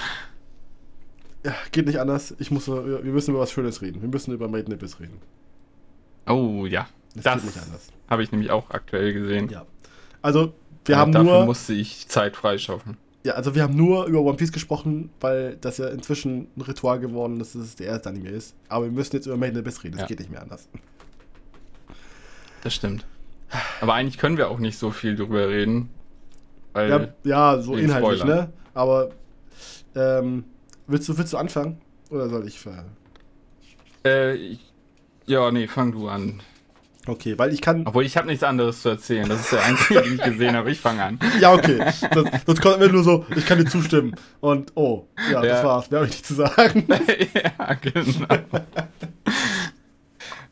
[1.45, 2.35] Ja, geht nicht anders.
[2.39, 4.03] Ich muss, wir müssen über was Schönes reden.
[4.03, 5.19] Wir müssen über Made in Abyss reden.
[6.27, 7.89] Oh ja, Das, Das- geht nicht anders.
[8.09, 9.49] habe ich nämlich auch aktuell gesehen.
[9.49, 9.65] Ja.
[10.23, 10.53] Also,
[10.85, 11.45] wir Aber haben dafür nur.
[11.47, 12.97] musste ich Zeit freischaufeln.
[13.23, 17.01] Ja, also wir haben nur über One Piece gesprochen, weil das ja inzwischen ein Ritual
[17.01, 18.55] geworden ist, dass es der erste Anime ist.
[18.69, 19.93] Aber wir müssen jetzt über Made in Abyss reden.
[19.95, 20.07] Das Ja.
[20.09, 20.69] geht nicht mehr anders.
[22.63, 23.07] Das stimmt.
[23.81, 25.91] Aber eigentlich können wir auch nicht so viel drüber reden.
[26.75, 28.39] Ja, ja so inhaltlich, Spoilern.
[28.47, 28.53] ne?
[28.75, 29.11] Aber
[29.97, 30.45] ähm,
[30.91, 31.81] willst du, willst du anfangen?
[32.11, 32.59] Oder soll ich
[34.05, 34.61] äh, ich,
[35.27, 36.41] ja, nee, fang du an.
[37.07, 37.87] Okay, weil ich kann.
[37.87, 39.29] Obwohl ich habe nichts anderes zu erzählen.
[39.29, 40.71] Das ist der einzige, den ich gesehen habe.
[40.71, 41.19] Ich fange an.
[41.41, 41.79] Ja, okay.
[42.13, 44.15] Das, das kommt mir nur so, ich kann dir zustimmen.
[44.41, 45.65] Und oh, ja, das Ja.
[45.65, 45.91] war's.
[45.91, 46.87] Mehr habe ich nicht zu sagen.
[47.59, 48.27] ja, genau.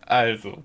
[0.07, 0.63] Also,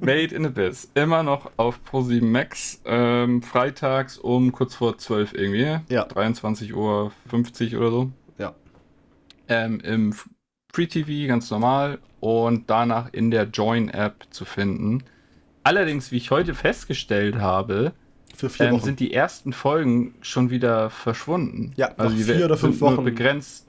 [0.00, 0.90] Made in Abyss.
[0.94, 2.80] Immer noch auf Pro7 Max.
[2.84, 5.78] Ähm, freitags um kurz vor 12 irgendwie.
[5.88, 6.06] Ja.
[6.06, 7.12] 23.50 Uhr
[7.80, 8.10] oder so.
[9.52, 10.14] Ähm, Im
[10.72, 11.98] Free TV ganz normal.
[12.20, 15.02] Und danach in der Join-App zu finden.
[15.64, 17.92] Allerdings, wie ich heute festgestellt habe,
[18.60, 21.72] ähm, sind die ersten Folgen schon wieder verschwunden.
[21.76, 23.04] Ja, also nach die vier oder sind fünf nur Wochen.
[23.04, 23.66] begrenzt.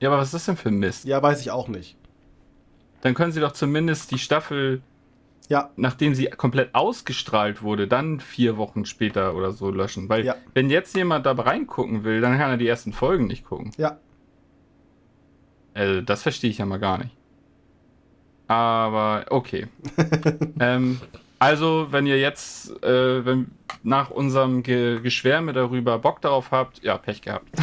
[0.00, 1.04] Ja, aber was ist das denn für ein Mist?
[1.04, 1.96] ja, weiß ich auch nicht.
[3.00, 4.82] Dann können sie doch zumindest die Staffel,
[5.48, 10.08] Ja, nachdem sie komplett ausgestrahlt wurde, dann vier Wochen später oder so löschen.
[10.08, 10.34] Weil Ja.
[10.54, 13.70] wenn jetzt jemand da reingucken will, dann kann er die ersten Folgen nicht gucken.
[13.78, 13.98] ja.
[15.76, 17.14] Also das verstehe ich ja mal gar nicht.
[18.48, 19.66] Aber okay.
[20.60, 20.98] ähm,
[21.38, 23.50] also, wenn ihr jetzt äh, wenn,
[23.82, 27.46] nach unserem Ge Geschwärme darüber Bock darauf habt, ja, Pech gehabt.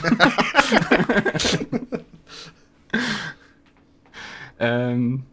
[4.60, 5.24] ähm,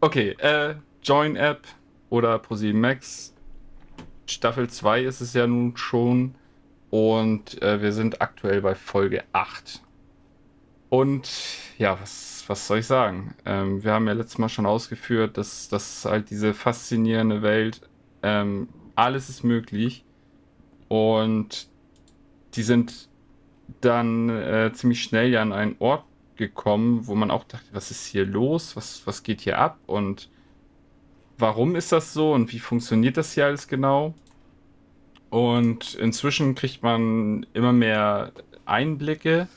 [0.00, 1.66] okay, äh, Join-App
[2.08, 3.34] oder Pro7 Max.
[4.26, 6.34] Staffel 2 ist es ja nun schon.
[6.88, 9.82] Und äh, wir sind aktuell bei Folge 8.
[10.88, 11.28] Und
[11.78, 13.34] ja, was, was soll ich sagen?
[13.44, 17.80] Ähm, wir haben ja letztes Mal schon ausgeführt, dass, dass halt diese faszinierende Welt,
[18.22, 20.04] ähm, alles ist möglich.
[20.88, 21.68] Und
[22.54, 23.08] die sind
[23.80, 26.04] dann äh, ziemlich schnell ja an einen Ort
[26.36, 28.76] gekommen, wo man auch dachte, was ist hier los?
[28.76, 29.78] Was, was geht hier ab?
[29.86, 30.30] Und
[31.38, 32.32] warum ist das so?
[32.32, 34.14] Und wie funktioniert das hier alles genau?
[35.30, 38.32] Und inzwischen kriegt man immer mehr
[38.64, 39.48] Einblicke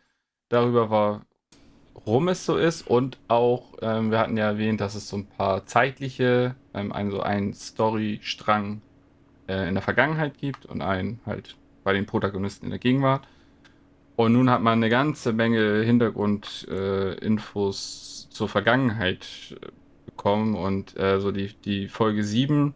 [0.49, 1.21] darüber,
[1.93, 2.87] warum es so ist.
[2.87, 7.11] Und auch, ähm, wir hatten ja erwähnt, dass es so ein paar zeitliche, ähm, ein,
[7.11, 8.81] so einen Storystrang
[9.47, 13.27] äh, in der Vergangenheit gibt und einen halt bei den Protagonisten in der Gegenwart.
[14.15, 19.67] Und nun hat man eine ganze Menge Hintergrundinfos äh, zur Vergangenheit äh,
[20.05, 22.73] bekommen und äh, so die, die Folge 7,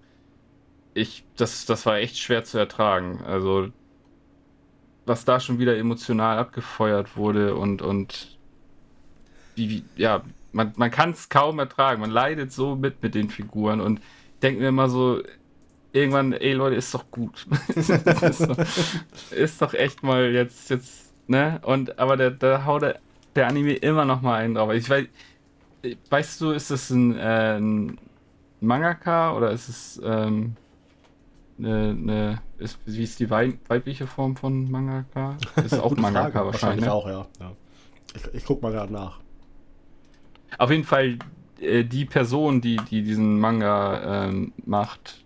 [0.93, 3.21] ich, das, das war echt schwer zu ertragen.
[3.26, 3.69] Also,
[5.05, 8.37] was da schon wieder emotional abgefeuert wurde und, und
[9.55, 12.01] wie, wie ja, man, man kann es kaum ertragen.
[12.01, 14.01] Man leidet so mit mit den Figuren und
[14.41, 15.21] denkt mir immer so,
[15.93, 17.45] irgendwann, ey Leute, ist doch gut.
[19.31, 21.59] ist, doch, echt mal jetzt, jetzt, ne?
[21.63, 22.99] Und aber der, da haut der,
[23.35, 24.71] der Anime immer noch mal einen drauf.
[24.73, 25.05] Ich weiß,
[26.09, 27.97] weißt du, ist das ein, äh, ein
[28.59, 30.55] Mangaka oder ist es ähm,
[31.66, 35.38] eine, eine ist, wie ist die wei weibliche Form von Mangaka?
[35.64, 36.45] Ist auch Mangaka Frage.
[36.45, 36.86] wahrscheinlich.
[36.86, 36.93] ne?
[36.93, 37.26] auch, ja.
[37.39, 37.51] ja.
[38.16, 39.20] Ich, ich guck mal gerade nach.
[40.57, 41.18] Auf jeden Fall
[41.59, 45.24] äh, die Person, die, die diesen Manga ähm, macht,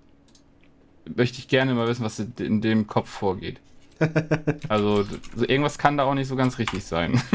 [1.15, 3.59] möchte ich gerne mal wissen, was in dem Kopf vorgeht.
[4.69, 7.21] also so irgendwas kann da auch nicht so ganz richtig sein.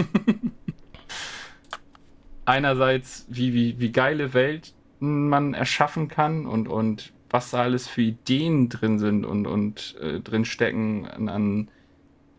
[2.45, 8.03] Einerseits, wie, wie, wie geile Welten man erschaffen kann und, und was da alles für
[8.03, 11.69] Ideen drin sind und, und äh, drin stecken an, an,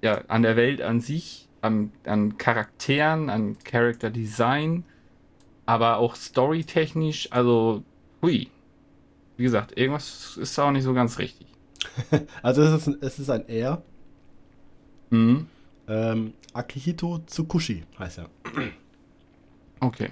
[0.01, 1.49] ja, an der Welt an sich.
[1.63, 4.83] an, an Charakteren, an Character Design,
[5.65, 7.83] aber auch storytechnisch, also,
[8.21, 8.49] hui.
[9.37, 11.47] Wie gesagt, irgendwas ist da auch nicht so ganz richtig.
[12.43, 13.81] also es ist, ein, es ist ein R.
[15.09, 15.47] Mhm.
[15.87, 18.29] Ähm, Akihito Tsukushi heißt er.
[19.79, 20.11] Okay.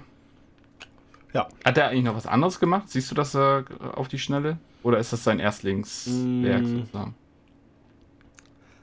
[1.32, 1.48] Ja.
[1.64, 2.88] Hat er eigentlich noch was anderes gemacht?
[2.88, 3.62] Siehst du das äh,
[3.94, 4.58] auf die Schnelle?
[4.82, 6.66] Oder ist das sein Erstlingswerk Mm.
[6.78, 7.14] sozusagen?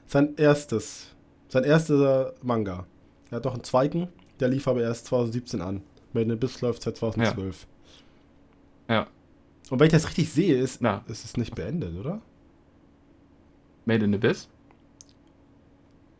[0.06, 1.14] Sein erstes,
[1.48, 2.86] sein erster Manga.
[3.30, 4.08] Er hat doch einen zweiten,
[4.40, 5.82] der lief aber erst 2017 an.
[6.12, 7.66] Made in Abyss läuft seit 2012.
[8.88, 9.06] Ja.
[9.70, 11.04] Und wenn ich das richtig sehe, ist, Ja.
[11.06, 12.20] ist es nicht beendet, oder?
[13.84, 14.48] Made in Abyss?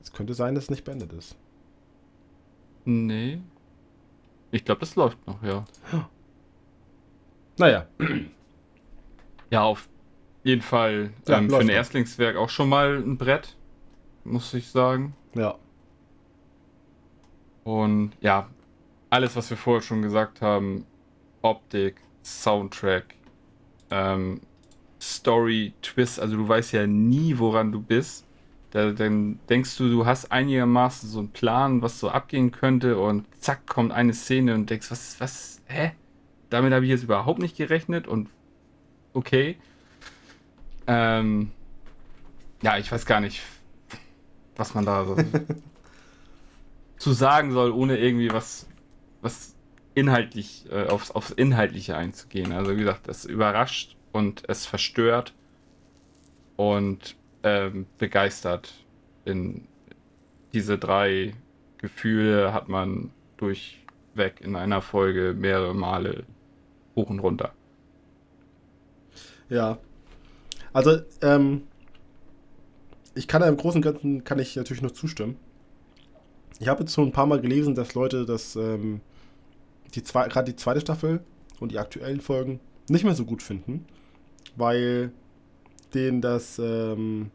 [0.03, 1.37] Es könnte sein, dass es nicht beendet ist.
[2.85, 3.41] Nee.
[4.53, 5.65] Ich glaube, das läuft noch, ja.
[7.59, 7.87] Naja,
[9.51, 9.89] Ja, auf
[10.45, 11.69] jeden Fall Ja, ähm, für ein.
[11.69, 13.57] Erstlingswerk auch schon mal ein Brett,
[14.25, 15.15] muss ich sagen.
[15.35, 15.57] ja.
[17.63, 18.49] Und ja,
[19.11, 20.87] alles, was wir vorher schon gesagt haben,
[21.43, 23.15] Optik, Soundtrack,
[23.91, 24.41] ähm,
[25.01, 28.27] Story, Twist, also du weißt ja nie, woran du bist.
[28.71, 33.27] Da, dann denkst du, du hast einigermaßen so einen Plan, was so abgehen könnte und
[33.39, 35.93] zack, kommt eine Szene und denkst, was, was, hä?
[36.51, 38.29] Damit habe ich jetzt überhaupt nicht gerechnet und
[39.13, 39.57] okay.
[40.87, 41.51] Ähm,
[42.63, 43.43] ja, ich weiß gar nicht,
[44.57, 45.17] was man da so
[46.99, 48.67] zu sagen soll, ohne irgendwie was,
[49.23, 49.55] was
[49.95, 52.53] inhaltlich, äh, aufs, aufs Inhaltliche einzugehen.
[52.53, 55.35] Also wie gesagt, es überrascht und es verstört
[56.57, 58.73] und ähm, begeistert.
[59.25, 59.67] In
[60.53, 61.35] diese drei
[61.79, 66.25] Gefühle hat man durchweg in einer Folge mehrere Male
[66.97, 67.53] hoch und runter.
[69.51, 69.79] Ja.
[70.73, 71.63] Also, ähm,
[73.15, 75.37] ich kann im Großen und Ganzen kann ich natürlich nur zustimmen.
[76.61, 79.01] Ich habe jetzt schon ein paar Mal gelesen, dass Leute das, ähm,
[79.95, 81.21] die zwei, gerade die zweite Staffel
[81.59, 83.87] und die aktuellen Folgen nicht mehr so gut finden,
[84.57, 85.13] weil
[85.95, 87.31] denen das, ähm,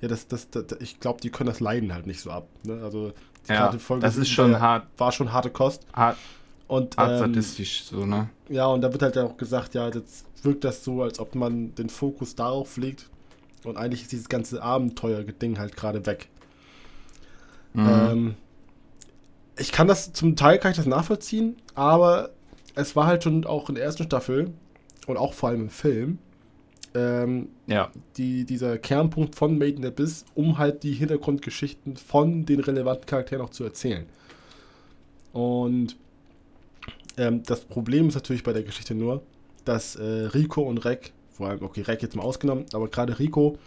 [0.00, 2.48] ja, das, das, das ich glaube, die können das Leiden halt nicht so ab.
[2.64, 2.80] Ne?
[2.82, 3.12] Also,
[3.48, 5.86] die Ja, das ist schon war, hart, war schon harte Kost.
[5.92, 6.16] hart,
[6.72, 8.30] Und, hart ähm, sadistisch, so, ne?
[8.48, 11.74] ja, und da wird halt auch gesagt, ja, jetzt wirkt das so, als ob man
[11.74, 13.10] den Fokus darauf legt.
[13.62, 16.30] Und eigentlich ist dieses ganze Abenteuer-Ding halt gerade weg.
[17.74, 17.88] Mhm.
[17.88, 18.34] Ähm,
[19.58, 22.30] ich kann das, zum Teil kann ich das nachvollziehen, aber
[22.74, 24.54] es war halt schon auch in der ersten Staffel
[25.06, 26.20] und auch vor allem im Film
[26.94, 32.60] ähm, ja, die, dieser Kernpunkt von Made in Abyss, um halt die Hintergrundgeschichten von den
[32.60, 34.06] relevanten Charakteren auch zu erzählen.
[35.34, 35.96] Und
[37.16, 39.22] ähm, das Problem ist natürlich bei der Geschichte nur,
[39.64, 43.58] dass äh, Rico und Rek, vor allem, okay, Rek jetzt mal ausgenommen, aber gerade Rico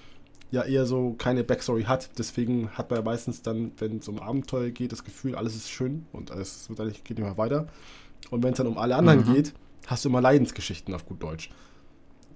[0.51, 2.09] ja eher so keine Backstory hat.
[2.17, 5.69] Deswegen hat man ja meistens dann, wenn es um Abenteuer geht, das Gefühl, alles ist
[5.69, 7.67] schön und alles wird eigentlich, geht immer weiter.
[8.29, 9.33] Und wenn es dann um alle anderen Mhm.
[9.33, 9.53] geht,
[9.87, 11.49] hast du immer Leidensgeschichten auf gut Deutsch.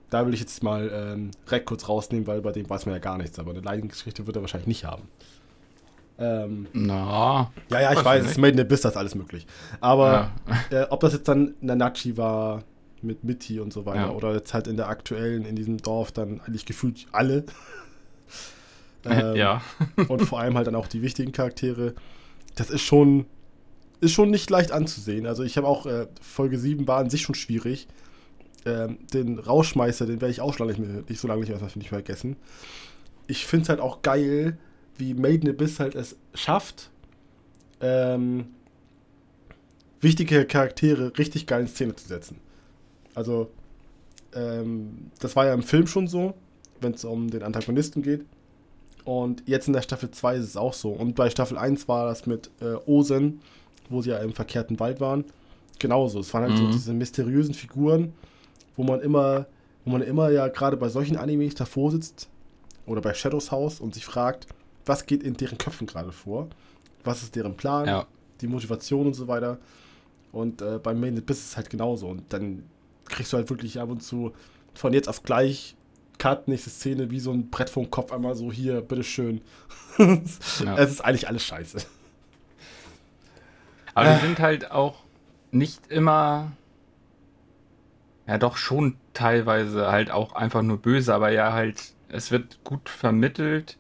[0.10, 3.00] Da will ich jetzt mal ähm, Rek kurz rausnehmen, weil bei dem weiß man ja
[3.00, 5.04] gar nichts, aber eine Leidensgeschichte wird er wahrscheinlich nicht haben.
[6.20, 8.38] Ähm, na, ja, ja, ich Weiß es ist.
[8.38, 9.48] Made in Abyss, das ist alles möglich.
[9.80, 10.32] Aber
[10.72, 10.82] ja.
[10.82, 12.64] äh, ob das jetzt dann Nanachi war
[13.02, 14.10] mit Mitty und so weiter Ja.
[14.12, 17.46] oder jetzt halt in der aktuellen, in diesem Dorf dann eigentlich gefühlt alle.
[19.06, 19.62] Ähm, ja.
[20.10, 21.94] Und vor allem halt dann auch die wichtigen Charaktere.
[22.56, 23.28] Das ist schon,
[24.02, 25.26] ist schon nicht leicht anzusehen.
[25.26, 27.88] Also ich habe auch, äh, Folge 7 war an sich schon schwierig.
[28.66, 31.50] Ähm, den Rauschmeister, den werde ich auch schon lange nicht, mehr, nicht so lange nicht
[31.50, 32.36] mehr, nicht mehr vergessen.
[33.28, 34.58] Ich finde es halt auch geil,
[35.00, 36.90] wie Made in Abyss halt es schafft,
[37.82, 38.48] ähm,
[40.02, 42.38] wichtige Charaktere richtig geil in Szene zu setzen.
[43.16, 43.50] Also,
[44.34, 46.34] ähm, das war ja im Film schon so,
[46.82, 48.26] wenn es um den Antagonisten geht.
[49.06, 50.92] Und jetzt in der Staffel 2 ist es auch so.
[50.92, 53.42] Und bei Staffel 1 war das mit äh, Osen,
[53.90, 55.26] wo sie ja im verkehrten Wald waren.
[55.80, 56.20] Genauso.
[56.20, 56.72] Es waren halt so Mhm.
[56.72, 58.14] diese mysteriösen Figuren,
[58.76, 59.48] wo man immer,
[59.86, 62.30] wo man immer ja gerade bei solchen Animes davor sitzt
[62.86, 64.46] oder bei Shadows House und sich fragt,
[64.86, 66.48] was geht in deren Köpfen gerade vor?
[67.04, 67.88] Was ist deren Plan?
[67.88, 68.08] ja.
[68.42, 69.58] die Motivation und so weiter.
[70.32, 72.08] Und äh, beim Main Abyss ist es halt genauso.
[72.08, 72.64] Und dann
[73.06, 74.34] kriegst du halt wirklich ab und zu
[74.74, 75.76] von jetzt auf gleich
[76.20, 79.42] Cut, nächste Szene, wie so ein Brett vom Kopf einmal so hier, bitteschön.
[79.98, 80.78] Ja.
[80.78, 81.80] Es ist eigentlich alles scheiße.
[83.94, 84.20] Aber Äh.
[84.20, 84.96] die sind halt auch
[85.52, 86.52] nicht immer.
[88.28, 92.88] Ja, doch schon teilweise halt auch einfach nur böse, aber ja, halt, es wird gut
[92.88, 93.78] vermittelt,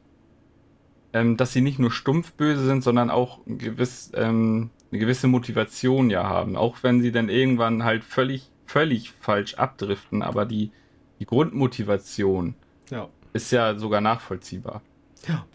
[1.14, 5.28] ähm, dass sie nicht nur stumpf böse sind, sondern auch ein gewiss, ähm, eine gewisse
[5.28, 6.55] Motivation ja haben.
[6.55, 10.72] Auch wenn sie dann irgendwann halt völlig, völlig falsch abdriften, aber die,
[11.20, 12.55] die Grundmotivation
[12.89, 13.10] Ja.
[13.34, 14.82] ist ja sogar nachvollziehbar.
[15.28, 15.45] Ja.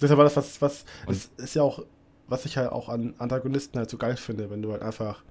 [0.00, 1.82] Deshalb war das was, was, es ist ja auch
[2.26, 5.22] was ich halt auch an Antagonisten halt so geil finde, wenn du halt einfach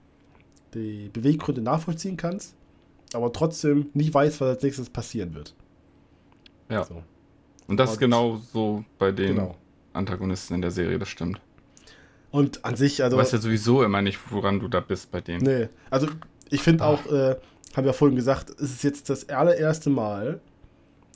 [0.73, 2.55] die Beweggründe nachvollziehen kannst,
[3.13, 5.55] aber trotzdem nie weißt, was als nächstes passieren wird.
[6.69, 6.83] Ja.
[6.83, 7.03] So.
[7.73, 9.57] Und das ist genau so bei den genau.
[9.93, 11.41] Antagonisten in der Serie, das stimmt.
[12.29, 13.17] Und an sich, also.
[13.17, 15.43] Du weißt ja sowieso immer nicht, woran du da bist bei denen.
[15.43, 16.05] Nee, also
[16.51, 17.35] ich finde auch, äh,
[17.75, 20.39] haben wir vorhin gesagt, es ist jetzt das allererste Mal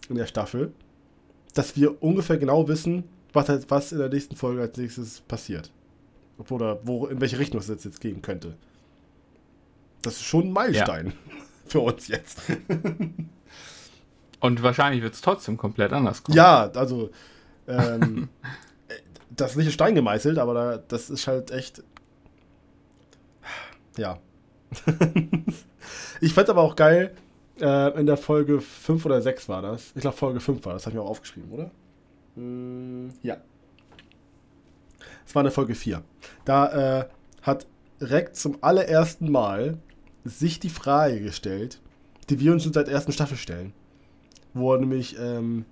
[0.10, 0.74] in der Staffel,
[1.54, 3.04] dass wir ungefähr genau wissen,
[3.34, 5.72] was, halt, was in der nächsten Folge als nächstes passiert.
[6.50, 8.56] Oder wo, in welche Richtung es jetzt gehen könnte.
[10.02, 11.14] Das ist schon ein Meilenstein ja.
[11.68, 12.42] für uns jetzt.
[14.40, 16.38] Und wahrscheinlich wird es trotzdem komplett anders kommen.
[16.38, 17.10] Ja, also
[17.68, 18.30] ähm,
[19.30, 21.84] das ist nicht in Stein gemeißelt, aber da, das ist halt echt.
[23.98, 24.20] Ja.
[26.22, 27.16] ich fand aber auch geil,
[27.60, 29.92] äh, in der Folge 5 oder 6 war das.
[29.96, 31.72] Ich glaube, Folge 5 war das, habe ich auch aufgeschrieben, oder?
[32.36, 33.38] Mm, ja.
[35.26, 36.04] Es war eine Folge 4.
[36.46, 37.08] Da äh,
[37.42, 37.66] hat
[38.00, 39.78] Rex zum allerersten Mal
[40.24, 41.82] sich die Frage gestellt,
[42.30, 43.74] die wir uns schon seit der ersten Staffel stellen.
[44.58, 45.66] Wo er nämlich ähm,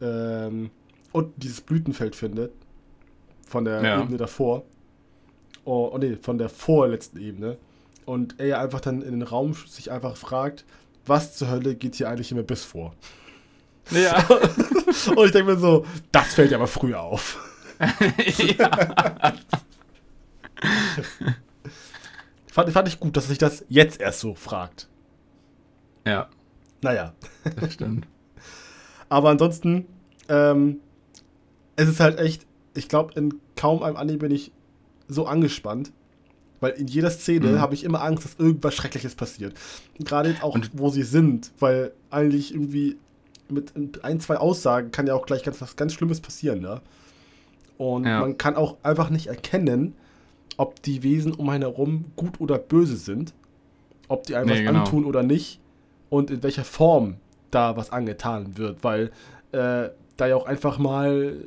[0.00, 0.70] ähm,
[1.12, 2.52] unten dieses Blütenfeld findet.
[3.46, 4.02] Von der ja.
[4.02, 4.64] Ebene davor.
[5.64, 7.58] Oh, oh nee, von der vorletzten Ebene.
[8.04, 10.64] Und er einfach dann in den Raum sich einfach fragt,
[11.06, 12.94] was zur Hölle geht hier eigentlich im Abyss vor?
[13.90, 14.24] Ja.
[14.28, 17.38] Und ich denke mir so, das fällt ja aber früher auf.
[18.58, 19.34] ja.
[22.46, 24.88] fand, fand ich gut, dass sich das jetzt erst so fragt.
[26.04, 26.28] Ja.
[26.82, 27.14] Naja.
[27.60, 28.06] Das stimmt.
[29.08, 29.86] Aber ansonsten,
[30.28, 30.78] ähm,
[31.76, 34.52] es ist halt echt, ich glaube, in kaum einem Anime bin ich
[35.08, 35.92] so angespannt.
[36.58, 37.60] Weil in jeder Szene mhm.
[37.60, 39.54] habe ich immer Angst, dass irgendwas Schreckliches passiert.
[39.98, 42.96] Gerade auch, Und wo sie sind, weil eigentlich irgendwie
[43.50, 43.72] mit
[44.02, 46.80] ein, zwei Aussagen kann ja auch gleich ganz, was ganz Schlimmes passieren, ne?
[47.76, 48.20] Und ja.
[48.20, 49.94] man kann auch einfach nicht erkennen,
[50.56, 53.34] ob die Wesen um einen herum gut oder böse sind,
[54.08, 54.80] ob die einem nee, was genau.
[54.80, 55.60] antun oder nicht
[56.08, 57.16] und in welcher Form
[57.50, 59.10] da was angetan wird, weil
[59.52, 61.46] äh, da ja auch einfach mal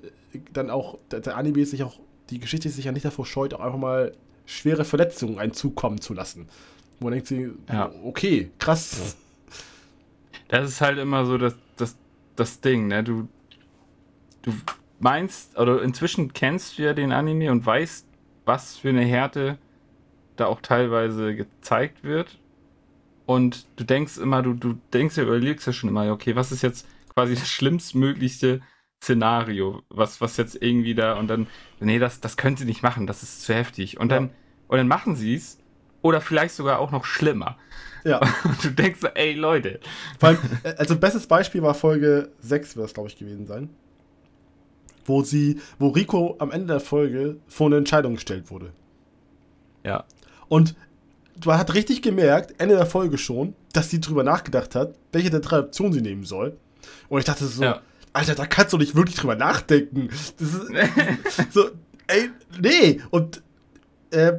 [0.54, 2.00] dann auch der, Anime sich auch
[2.30, 4.12] die Geschichte sich ja nicht davor scheut, auch einfach mal
[4.46, 6.48] schwere Verletzungen einzukommen zu lassen.
[7.00, 7.92] Wo man denkt sie, ja.
[8.04, 9.16] okay, krass.
[10.48, 11.96] Das ist halt immer so das, das,
[12.36, 13.04] das Ding, ne?
[13.04, 13.28] Du,
[14.42, 14.54] du
[15.00, 18.06] meinst, oder inzwischen kennst du ja den Anime und weißt,
[18.46, 19.58] was für eine Härte
[20.36, 22.39] da auch teilweise gezeigt wird.
[23.30, 26.64] Und du denkst immer, du, du denkst ja, überlegst ja schon immer, okay, was ist
[26.64, 28.60] jetzt quasi das schlimmstmöglichste
[29.04, 31.46] Szenario, was, was jetzt irgendwie da und dann,
[31.80, 34.00] nee, das, das können sie nicht machen, das ist zu heftig.
[34.00, 34.18] Und ja.
[34.18, 34.32] dann,
[34.68, 35.60] und dann machen sie es
[36.02, 37.60] oder vielleicht sogar auch noch schlimmer.
[38.04, 38.20] Ja.
[38.46, 39.80] Und du denkst so, ey Leute.
[40.18, 43.70] Vor allem, äh, also bestes Beispiel war Folge 6, wird es glaube ich gewesen sein
[45.06, 48.74] wo sie, wo Rico am Ende der Folge vor eine Entscheidung gestellt wurde.
[49.84, 50.06] Ja.
[50.50, 50.76] Und
[51.40, 55.40] du hast richtig gemerkt, Ende der Folge schon, dass sie drüber nachgedacht hat, welche der
[55.40, 56.58] drei Optionen sie nehmen soll.
[57.08, 57.82] Und ich dachte so, ja.
[58.14, 60.10] Alter, da kannst du nicht wirklich drüber nachdenken.
[60.38, 61.70] Das ist so,
[62.08, 62.30] ey,
[62.60, 63.02] nee.
[63.12, 63.42] Und
[64.12, 64.34] äh,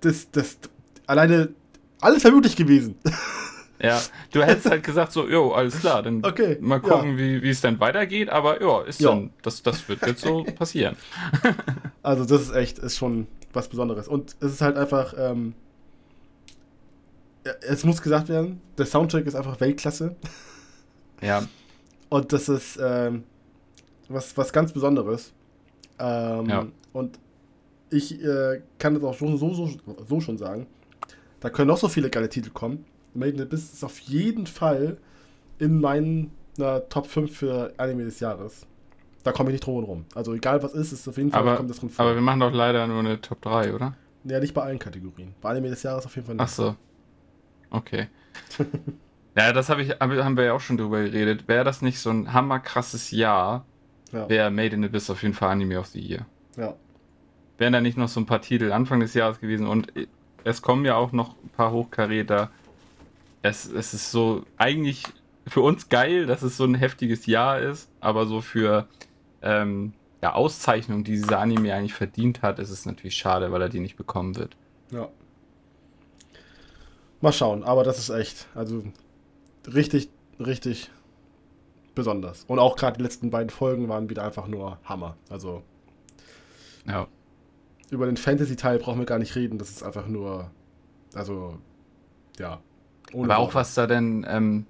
[0.00, 0.58] das, das,
[1.06, 1.50] alleine,
[2.00, 2.96] alles wäre möglich gewesen.
[3.80, 4.00] Ja,
[4.32, 7.42] du hättest halt gesagt so, jo, alles klar, dann okay, mal gucken, ja.
[7.42, 9.10] wie, es dann weitergeht, aber ja, ist ja.
[9.10, 10.96] dann, das, das wird jetzt so passieren.
[12.02, 14.08] Also das ist echt, ist schon was Besonderes.
[14.08, 15.54] Und es ist halt einfach, ähm,
[17.60, 20.16] es muss gesagt werden, der Soundtrack ist einfach Weltklasse.
[21.20, 21.44] Ja.
[22.08, 23.24] Und das ist ähm,
[24.08, 25.32] was, was ganz Besonderes.
[25.98, 26.66] Ähm, ja.
[26.92, 27.18] Und
[27.90, 29.70] ich äh, kann das auch schon so, so,
[30.08, 30.66] so schon sagen.
[31.40, 32.84] Da können noch so viele geile Titel kommen.
[33.14, 34.96] Made in Abyss ist auf jeden Fall
[35.58, 38.66] in meinen na, Top 5 für Anime des Jahres.
[39.22, 40.04] Da komme ich nicht drum rum.
[40.14, 42.04] Also egal was ist, ist auf jeden Fall aber, kommt das drin vor.
[42.04, 43.96] Aber wir machen doch leider nur eine Top 3, oder?
[44.24, 45.34] Ja, nicht bei allen Kategorien.
[45.40, 46.44] Bei Anime des Jahres auf jeden Fall nicht.
[46.44, 46.76] Ach so.
[47.70, 48.08] Okay.
[49.36, 51.48] ja, das hab ich, haben wir ja auch schon drüber geredet.
[51.48, 53.64] Wäre das nicht so ein hammerkrasses Jahr,
[54.12, 54.28] ja.
[54.28, 56.26] wäre Made in Abyss auf jeden Fall Anime of the Year.
[56.56, 56.74] Ja.
[57.58, 59.92] Wären da nicht noch so ein paar Titel Anfang des Jahres gewesen und
[60.44, 62.50] es kommen ja auch noch ein paar Hochkaräter
[63.44, 65.04] es, es ist so eigentlich
[65.46, 68.88] für uns geil, dass es so ein heftiges Jahr ist, aber so für
[69.42, 69.92] ähm,
[70.22, 73.80] ja, Auszeichnung, die dieser Anime eigentlich verdient hat, ist es natürlich schade, weil er die
[73.80, 74.56] nicht bekommen wird.
[74.90, 75.10] Ja.
[77.20, 78.84] Mal schauen, aber das ist echt, also
[79.66, 80.90] richtig, richtig
[81.94, 82.44] besonders.
[82.44, 85.16] Und auch gerade die letzten beiden Folgen waren wieder einfach nur Hammer.
[85.30, 85.62] Also.
[86.86, 87.06] Ja.
[87.90, 90.50] Über den Fantasy-Teil brauchen wir gar nicht reden, das ist einfach nur.
[91.14, 91.58] Also,
[92.38, 92.60] ja,
[93.12, 94.66] ohne Aber auch was da denn, ähm,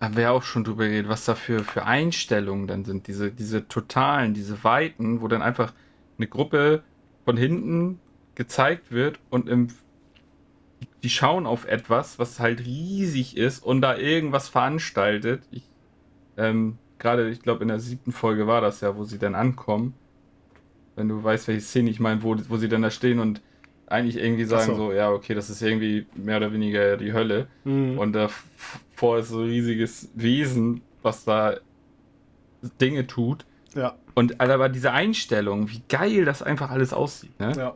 [0.00, 3.30] haben wir ja auch schon drüber geredet, was da für, für Einstellungen dann sind, diese,
[3.30, 5.74] diese totalen, diese Weiten, wo dann einfach
[6.16, 6.82] eine Gruppe
[7.24, 8.00] von hinten
[8.34, 9.68] gezeigt wird und im,
[11.02, 15.42] die schauen auf etwas, was halt riesig ist und da irgendwas veranstaltet.
[15.50, 15.62] Ich,
[16.36, 19.94] ähm, gerade, ich glaube, in der siebten Folge war das ja, wo sie dann ankommen.
[20.96, 23.40] Wenn du weißt, welche Szene ich meine, wo, wo sie dann da stehen und
[23.86, 24.88] eigentlich irgendwie sagen so.
[24.88, 24.92] so.
[24.92, 27.48] ja, okay, das ist irgendwie mehr oder weniger die Hölle.
[27.64, 27.98] Mhm.
[27.98, 31.56] Und davor ist so ein riesiges Wesen, was da
[32.80, 33.46] Dinge tut.
[33.74, 33.96] Ja.
[34.14, 37.52] Und aber diese Einstellung, wie geil das einfach alles aussieht, ne?
[37.56, 37.74] Ja.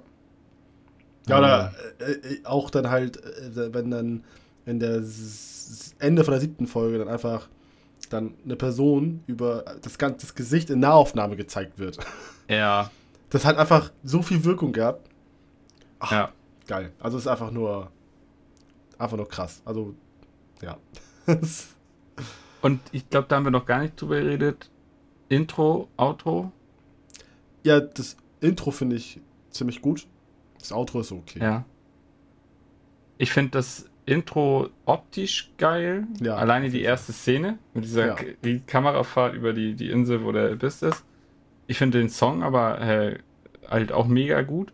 [1.27, 4.25] Ja, oder äh, äh auch dann halt, äh, wenn dann
[4.67, 5.03] in der
[5.99, 7.49] Ende von der siebten Folge dann einfach
[8.11, 11.99] dann eine Person über das ganze das Gesicht in Nahaufnahme gezeigt wird.
[12.47, 12.91] Ja.
[13.31, 15.09] Das hat einfach so viel Wirkung gehabt.
[15.99, 16.33] Ach, ja.
[16.67, 16.93] Geil.
[17.01, 17.91] Also es ist einfach nur
[18.99, 19.63] einfach nur krass.
[19.65, 19.95] Also
[20.61, 20.77] ja.
[22.61, 24.71] Und ich glaube, da haben wir noch gar nicht drüber geredet.
[25.31, 26.53] Intro, Outro.
[27.63, 29.21] Ja, das Intro finde ich
[29.51, 30.07] ziemlich gut.
[30.65, 31.41] Das Outro ist okay.
[31.41, 31.65] Ja.
[33.19, 36.07] Ich finde das Intro optisch geil.
[36.21, 38.17] Ja, Alleine die erste Szene mit dieser ja.
[38.43, 41.05] die Kamerafahrt über die, die Insel, wo der Abyss ist.
[41.67, 43.19] Ich finde den Song aber äh,
[43.69, 44.73] halt auch mega gut.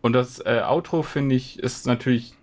[0.00, 2.34] Und das äh, Outro, finde ich, ist natürlich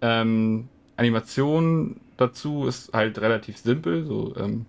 [0.00, 4.04] ähm, Animation dazu ist halt relativ simpel.
[4.04, 4.66] So, ähm,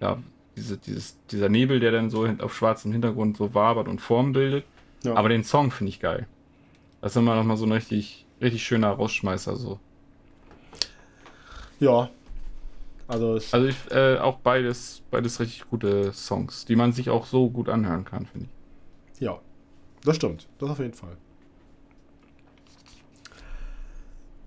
[0.00, 0.18] ja,
[0.54, 4.64] diese, dieses, dieser Nebel, der dann so auf schwarzem Hintergrund so wabert und Form bildet.
[5.06, 5.14] Ja.
[5.14, 6.26] Aber den Song finde ich geil.
[7.00, 9.56] Das ist immer noch mal so ein richtig, richtig schöner Rausschmeißer.
[9.56, 9.78] So.
[11.78, 12.10] Ja.
[13.08, 17.48] Also, also ich, äh, auch beides, beides richtig gute Songs, die man sich auch so
[17.48, 18.48] gut anhören kann, finde
[19.14, 19.20] ich.
[19.20, 19.40] Ja,
[20.04, 20.48] das stimmt.
[20.58, 21.16] Das auf jeden Fall.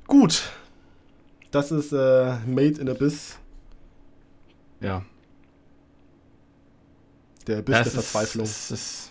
[0.07, 0.51] Gut,
[1.51, 3.39] das ist äh, Made in Abyss.
[4.82, 5.05] Ja.
[7.47, 8.43] Der Abyss ja, der Verzweiflung.
[8.43, 9.09] Ist, ist,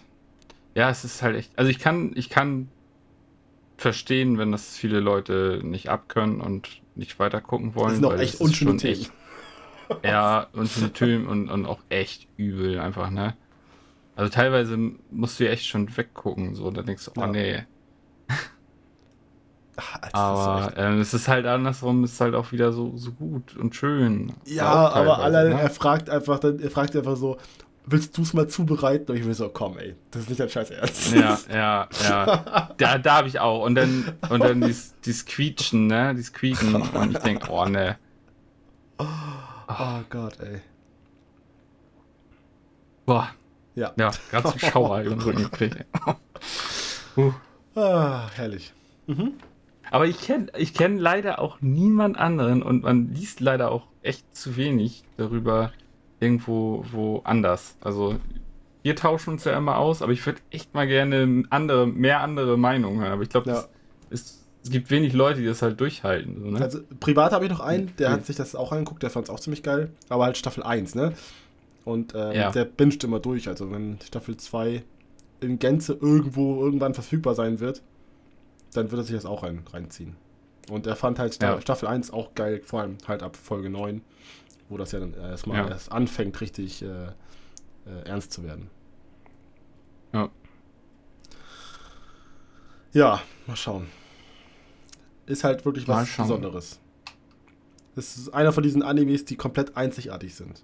[0.79, 1.51] ja, es ist halt echt.
[1.59, 2.69] Also ich kann, ich kann
[3.77, 7.89] verstehen, wenn das viele Leute nicht abkönnen und nicht weiter gucken wollen.
[7.89, 8.93] Das sind auch echt unschöne Themen.
[8.93, 9.13] Echt,
[10.05, 13.37] ja, unschöne Themen und, und auch echt übel einfach, ne?
[14.15, 14.79] Also teilweise
[15.11, 17.27] musst du ja echt schon weggucken, so, da denkst du, oh ja.
[17.27, 17.65] nee.
[20.13, 24.33] aber ähm, es ist halt andersrum, ist halt auch wieder so, so gut und schön.
[24.45, 25.61] Ja, aber allein, ne?
[25.61, 27.37] er fragt einfach, dann, er fragt einfach so,
[27.91, 29.11] willst du es mal zubereiten?
[29.11, 31.15] Und ich will so, komm, ey, das ist nicht dein Scheiß Ernst.
[31.15, 32.75] Ja, ja, ja.
[32.77, 33.65] da, da habe ich auch.
[33.65, 36.75] Und dann, und dann dieses, dieses Quietschen, ne, dieses Quieken.
[36.75, 37.97] Und ich denke, oh, ne.
[38.99, 39.05] Oh,
[39.69, 40.61] oh Gott, ey.
[43.07, 43.31] Boah.
[43.75, 43.93] Ja.
[43.97, 45.85] Ja, ganz viel Schauer den Rücken gekriegt.
[47.17, 47.33] uh.
[47.77, 48.73] ah, herrlich.
[49.07, 49.35] Mhm.
[49.91, 54.37] Aber ich kenne ich kenn leider auch niemand anderen und man liest leider auch echt
[54.37, 55.73] zu wenig darüber
[56.21, 57.77] irgendwo wo anders.
[57.81, 58.17] Also
[58.83, 62.57] wir tauschen uns ja immer aus, aber ich würde echt mal gerne andere, mehr andere
[62.57, 63.13] Meinungen hören.
[63.13, 63.65] Aber ich glaube, ja.
[64.11, 64.39] es
[64.71, 66.41] gibt wenig Leute, die das halt durchhalten.
[66.41, 66.61] So, ne?
[66.61, 69.31] Also privat habe ich noch einen, der hat sich das auch angeguckt, der fand es
[69.31, 69.91] auch ziemlich geil.
[70.09, 71.13] Aber halt Staffel 1, ne?
[71.85, 72.51] Und ähm, ja.
[72.51, 73.49] der binscht immer durch.
[73.49, 74.83] Also wenn Staffel 2
[75.41, 77.83] in Gänze irgendwo irgendwann verfügbar sein wird,
[78.75, 80.17] dann wird er sich das auch rein, reinziehen.
[80.71, 81.61] Und er fand halt ja.
[81.61, 84.03] Staffel 1 auch geil, vor allem halt ab Folge 9,
[84.69, 85.69] wo das ja dann erstmal ja.
[85.69, 87.11] erst anfängt, richtig äh, äh,
[88.05, 88.71] ernst zu werden.
[90.13, 90.29] Ja.
[92.93, 93.87] Ja, mal schauen.
[95.27, 96.81] Ist halt wirklich was Besonderes.
[97.97, 100.63] Es ist einer von diesen Animes, die komplett einzigartig sind.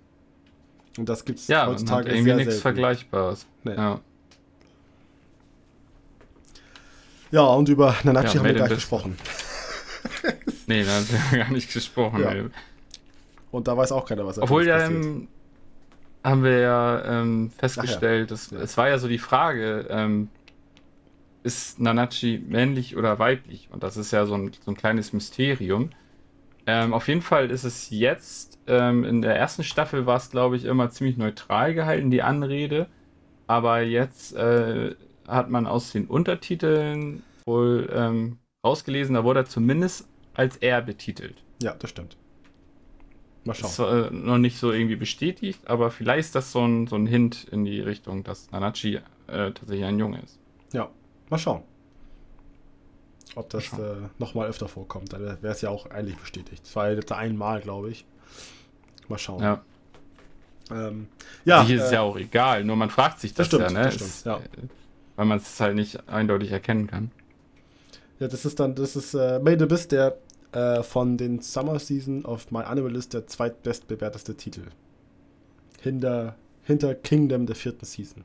[0.96, 3.46] Und das gibt es ja, heutzutage irgendwie sehr nichts Vergleichbares.
[3.64, 3.74] Nee.
[3.74, 4.00] Ja.
[7.30, 9.18] Ja, und über Nanachi ja, haben wir gleich gesprochen.
[10.66, 12.20] nee, da haben wir gar nicht gesprochen.
[12.20, 12.44] Ja.
[13.54, 14.90] Und da weiß auch keiner, was er Obwohl ja,
[16.24, 18.34] haben wir ja ähm, festgestellt, ja.
[18.34, 18.58] dass ja.
[18.58, 20.28] es war ja so die Frage, ähm,
[21.44, 23.68] ist Nanachi männlich oder weiblich?
[23.70, 25.90] Und das ist ja so ein, so ein kleines Mysterium.
[26.66, 30.56] Ähm, auf jeden Fall ist es jetzt, ähm, in der ersten Staffel war es, glaube
[30.56, 32.88] ich, immer ziemlich neutral gehalten, die Anrede.
[33.46, 34.96] Aber jetzt äh,
[35.28, 41.44] hat man aus den Untertiteln wohl ähm, rausgelesen, da wurde er zumindest als er betitelt.
[41.62, 42.16] Ja, das stimmt.
[43.44, 43.70] Mal schauen.
[43.70, 47.06] Ist äh, noch nicht so irgendwie bestätigt, aber vielleicht ist das so ein, so ein
[47.06, 50.38] Hint in die Richtung, dass Nanachi äh, tatsächlich ein Junge ist.
[50.72, 50.88] Ja,
[51.28, 51.62] mal schauen.
[53.36, 55.12] Ob das äh, nochmal öfter vorkommt.
[55.12, 56.62] Dann wäre es ja auch eigentlich bestätigt.
[56.64, 58.06] Es war jetzt einmal, glaube ich.
[59.08, 59.42] Mal schauen.
[59.42, 59.62] Ja.
[60.70, 61.08] Ähm,
[61.44, 63.82] ja, Sich ist äh, ja auch egal, nur man fragt sich das, das stimmt, ja,
[63.82, 63.84] ne?
[63.84, 64.40] Das stimmt, ja.
[65.16, 67.10] Weil man es halt nicht eindeutig erkennen kann.
[68.18, 70.16] Ja, das ist dann, das ist äh, Made Abyss, der
[70.54, 74.62] äh, von den Summer Season of My Animalist der zweitbestbewerteste Titel.
[75.80, 78.24] Hinter, hinter Kingdom der vierten Season.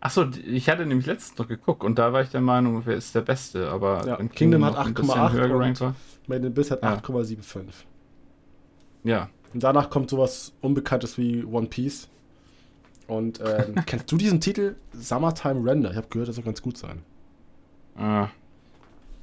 [0.00, 3.14] Achso, ich hatte nämlich letztens noch geguckt und da war ich der Meinung, wer ist
[3.14, 5.94] der Beste, aber Ja, Kingdom noch hat ein bisschen 8,8 höher und- gerankt war.
[6.28, 6.94] Made in Abyss hat Ja.
[6.94, 7.86] 8,75.
[9.04, 9.28] Ja.
[9.54, 12.08] Und danach kommt sowas Unbekanntes wie One Piece.
[13.06, 14.74] Und ähm, kennst du diesen Titel?
[14.92, 15.90] Summertime Render.
[15.92, 17.02] Ich habe gehört, das soll ganz gut sein.
[17.96, 18.28] Ah,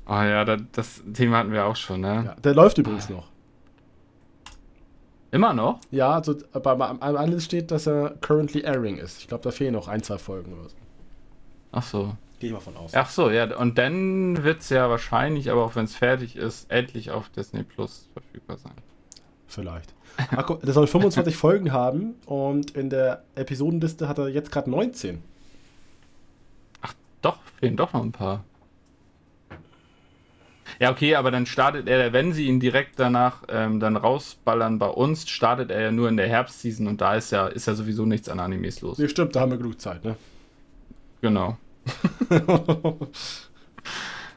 [0.05, 2.23] Ah ja, da, das Thema hatten wir auch schon, ne?
[2.25, 3.27] Ja, der läuft übrigens noch.
[5.31, 5.79] Immer noch?
[5.89, 9.19] Ja, also bei, bei, am alles steht, dass er currently airing ist.
[9.19, 10.75] Ich glaube, da fehlen noch ein, zwei Folgen oder so.
[11.71, 12.15] Ach so.
[12.39, 12.93] Gehe ich mal von aus.
[12.93, 13.55] Ach so, ja.
[13.57, 17.63] Und dann wird es ja wahrscheinlich, aber auch wenn es fertig ist, endlich auf Disney
[17.63, 18.75] Plus verfügbar sein.
[19.47, 19.95] Vielleicht.
[20.17, 24.69] Ach, guck, der soll 25 Folgen haben und in der Episodenliste hat er jetzt gerade
[24.69, 25.23] 19.
[27.23, 28.43] Doch, fehlen doch noch ein paar.
[30.79, 34.87] Ja, okay, aber dann startet er, wenn sie ihn direkt danach ähm, dann rausballern bei
[34.87, 38.05] uns, startet er ja nur in der Herbstseason und da ist ja, ist ja sowieso
[38.05, 38.97] nichts an Animes los.
[38.97, 40.15] Nee, stimmt, da haben wir genug Zeit, ne?
[41.21, 41.57] Genau.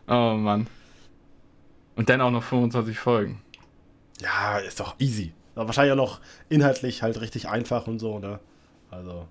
[0.09, 0.69] Oh Mann.
[1.97, 3.43] Und dann auch noch 25 Folgen.
[4.21, 5.33] ja, ist doch easy.
[5.55, 8.39] Aber wahrscheinlich auch noch inhaltlich halt richtig einfach und so, ne?
[8.91, 9.27] Also,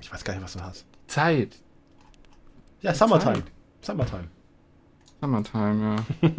[0.00, 0.84] ich weiß gar nicht, was du hast.
[1.06, 1.56] Zeit.
[2.80, 3.36] Ja, Summertime.
[3.36, 3.44] Zeit.
[3.80, 4.28] Summertime.
[5.22, 6.28] Summertime, ja.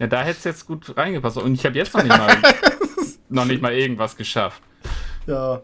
[0.00, 1.36] ja, da hätte es jetzt gut reingepasst.
[1.36, 2.36] Und ich habe jetzt noch nicht mal,
[3.28, 4.60] noch nicht mal irgendwas geschafft.
[5.28, 5.62] Ja,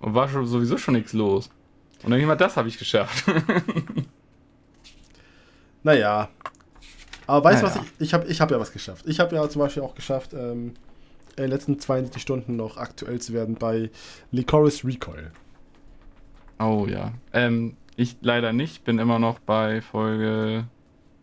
[0.00, 1.48] Und war schon, sowieso schon nichts los.
[2.02, 3.24] Und dann mal das habe ich geschafft.
[5.82, 6.28] naja.
[7.26, 7.80] Aber weißt du, Naja.
[7.80, 9.06] was ich, ich habe ich hab ja was geschafft.
[9.08, 10.74] Ich habe ja zum Beispiel auch geschafft, ähm,
[11.36, 13.88] in den letzten 72 Stunden noch aktuell zu werden bei
[14.30, 15.30] Licorice Recoil.
[16.58, 17.12] oh ja.
[17.32, 18.84] Ähm, ich leider nicht.
[18.84, 20.66] Bin immer noch bei Folge.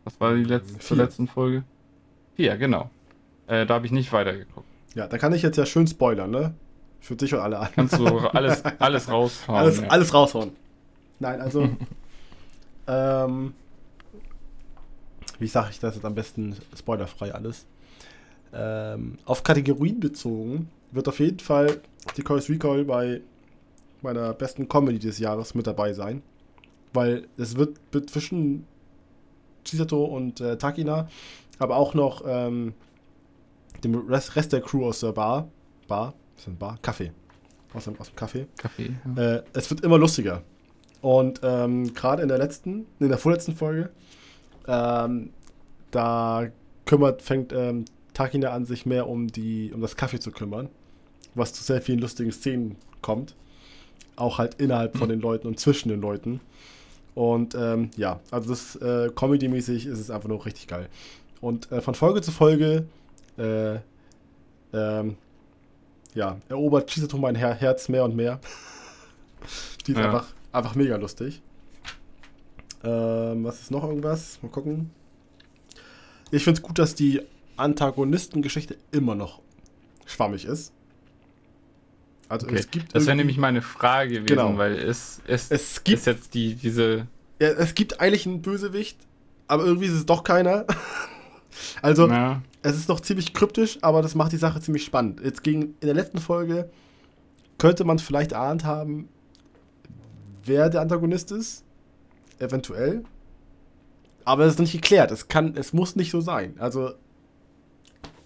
[0.08, 1.66] Was war die letzte, zur letzten Folge?
[2.38, 2.89] Vier, genau.
[3.45, 4.66] Äh, da habe ich nicht weitergeguckt.
[4.95, 6.53] Ja, da kann ich jetzt ja schön spoilern, ne?
[7.01, 7.89] Für dich und alle anderen.
[7.89, 9.60] Kannst du alles, alles raushauen.
[9.60, 9.88] alles, ja.
[9.89, 10.51] alles raushauen.
[11.20, 11.68] Nein, also.
[12.88, 13.53] ähm,
[15.39, 17.66] wie sage ich das jetzt am besten spoilerfrei alles?
[18.53, 21.82] Ähm, auf Kategorien bezogen wird auf jeden Fall
[22.16, 23.20] die Chorus Recall bei
[24.01, 26.24] meiner besten Comedy des Jahres mit dabei sein.
[26.93, 27.78] Weil es wird
[28.10, 28.66] zwischen
[29.68, 31.07] Chisato und äh, Takina,
[31.59, 32.74] aber auch noch ähm,
[33.84, 35.49] dem Rest, Rest der Crew aus der Bar.
[35.88, 36.13] Bar?
[36.34, 36.78] Was ist denn Bar?
[36.82, 37.11] Kaffee.
[37.74, 38.47] Aus dem, aus dem Kaffee.
[38.57, 38.95] Kaffee.
[39.15, 39.36] Ja.
[39.36, 40.43] Äh, es wird immer lustiger.
[41.01, 43.89] Und ähm, gerade in der letzten, in der vorletzten Folge,
[44.68, 45.32] ähm,
[45.91, 46.47] da
[46.86, 50.70] kümmert, fängt ähm, Takina an, sich mehr um die, um das Kaffee zu kümmern,
[51.36, 53.36] was zu sehr vielen lustigen Szenen kommt.
[54.15, 56.41] Auch halt innerhalb von den Leuten und zwischen den Leuten.
[57.18, 60.88] Und ähm, ja, also das äh, Comedy-mäßig ist es einfach nur richtig geil.
[61.41, 62.86] Und äh, von Folge zu Folge
[63.39, 63.80] äh,
[64.72, 65.18] ähm,
[66.13, 68.39] ja, erobert Chisato mein Her Herz mehr und mehr.
[69.88, 70.05] Die ist Ja.
[70.11, 71.41] einfach, einfach mega lustig.
[72.84, 74.38] Ähm, was ist noch irgendwas?
[74.43, 74.91] Mal gucken.
[76.30, 77.24] Ich finde es gut, dass die
[77.55, 79.41] Antagonistengeschichte immer noch
[80.05, 80.72] schwammig ist.
[82.30, 82.57] Also Okay.
[82.57, 84.57] es gibt Das wäre nämlich meine Frage gewesen, Genau.
[84.57, 87.07] weil es, es, es gibt ist jetzt die, diese.
[87.39, 88.97] ja, es gibt eigentlich einen Bösewicht,
[89.47, 90.65] aber irgendwie ist es doch keiner.
[91.82, 95.21] also na, es ist noch ziemlich kryptisch, aber das macht die Sache ziemlich spannend.
[95.23, 96.69] Jetzt gegen in der letzten Folge
[97.57, 99.07] könnte man vielleicht erahnt haben,
[100.45, 101.63] wer der Antagonist ist.
[102.39, 103.03] Eventuell.
[104.25, 105.09] Aber es ist nicht geklärt.
[105.11, 106.55] Es kann, es muss nicht so sein.
[106.59, 106.91] Also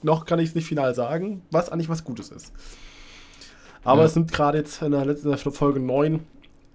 [0.01, 2.51] noch kann ich es nicht final sagen, was eigentlich was Gutes ist.
[3.83, 4.07] Aber Ja.
[4.07, 6.25] es nimmt gerade jetzt in der letzten Folge 9,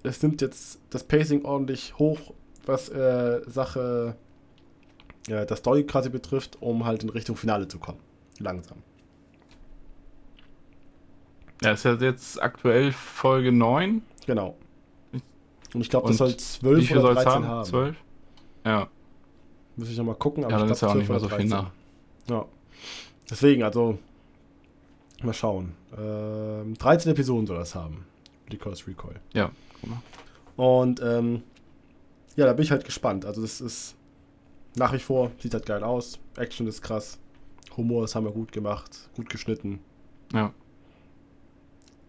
[0.03, 2.33] es nimmt jetzt das Pacing ordentlich hoch,
[2.65, 4.17] was äh, Sache
[5.29, 7.99] ja, das Story quasi betrifft, um halt in Richtung Finale zu kommen.
[8.39, 8.79] Langsam.
[11.63, 14.03] ja, ist ja jetzt aktuell Folge 9.
[14.27, 14.57] Genau.
[15.75, 17.47] Und ich glaube, das soll 12 Wie viel oder soll es 13 haben?
[17.49, 17.65] haben.
[17.65, 17.97] 12?
[18.65, 18.89] Ja.
[19.77, 20.43] Muss ich nochmal gucken.
[20.45, 21.65] Ja, dann ich ist ja auch glaub, nicht mehr 12 so viel 13.
[21.65, 21.71] nach.
[22.31, 22.45] Ja.
[23.29, 23.99] Deswegen, also,
[25.23, 25.75] mal schauen.
[25.97, 28.05] Ähm, 13 Episoden soll das haben.
[28.51, 29.17] Recall's Recoil.
[29.33, 29.51] Ja,
[29.81, 30.03] guck mal.
[30.57, 31.43] Und, ähm,
[32.37, 33.25] ja, da bin ich halt gespannt.
[33.25, 33.97] Also, das ist
[34.77, 36.19] nach wie vor, sieht halt geil aus.
[36.37, 37.19] Action ist krass.
[37.77, 39.09] Humor, das haben wir gut gemacht.
[39.17, 39.81] Gut geschnitten.
[40.33, 40.53] Ja.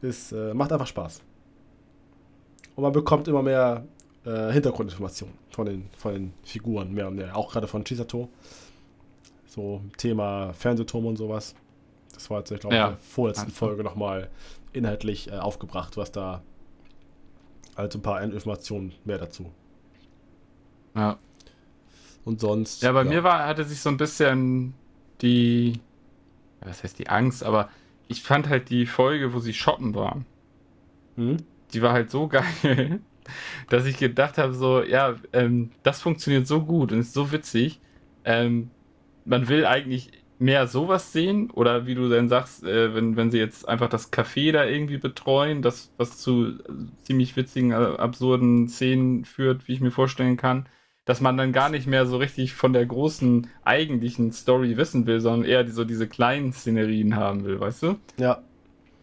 [0.02, 1.22] Ist, äh, macht einfach Spaß.
[2.76, 3.86] Und man bekommt immer mehr
[4.26, 7.36] äh, Hintergrundinformationen von den, von den Figuren, mehr und mehr.
[7.36, 8.30] Auch gerade von Chisato.
[9.48, 11.56] So Thema Fernsehturm und sowas.
[12.18, 12.86] Das war jetzt, ich glaube, Ja.
[12.88, 13.52] in der vorletzten.
[13.52, 14.30] Folge nochmal
[14.74, 16.42] inhaltlich äh, aufgebracht, was da
[17.76, 19.52] also ein paar Informationen mehr dazu.
[20.96, 21.18] Ja.
[22.26, 22.82] Und sonst.
[22.84, 24.74] Ja, bei mir war, hatte sich so ein bisschen
[25.22, 25.80] die,
[26.62, 27.70] was heißt die Angst, aber
[28.08, 30.26] ich fand halt die Folge, wo sie shoppen waren,
[31.16, 31.38] Hm?
[31.74, 33.00] die war halt so geil,
[33.70, 37.80] dass ich gedacht habe, so, ja, ähm, das funktioniert so gut und ist so witzig.
[38.26, 38.72] Ähm,
[39.26, 43.40] man will eigentlich mehr sowas sehen oder wie du dann sagst, äh, wenn, wenn sie
[43.40, 46.54] jetzt einfach das Café da irgendwie betreuen, das was zu
[47.04, 50.68] ziemlich witzigen, äh, absurden Szenen führt, wie ich mir vorstellen kann,
[51.06, 55.22] dass man dann gar nicht mehr so richtig von der großen eigentlichen Story wissen will,
[55.22, 57.96] sondern eher so diese kleinen Szenerien haben will, weißt du?
[58.18, 58.44] Ja.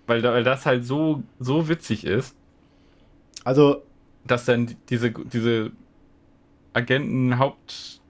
[0.07, 2.37] Weil, weil das halt so, so witzig ist.
[3.43, 3.83] Also.
[4.27, 5.73] Dass dann diese, diese
[6.75, 8.01] Agenten-Haupt-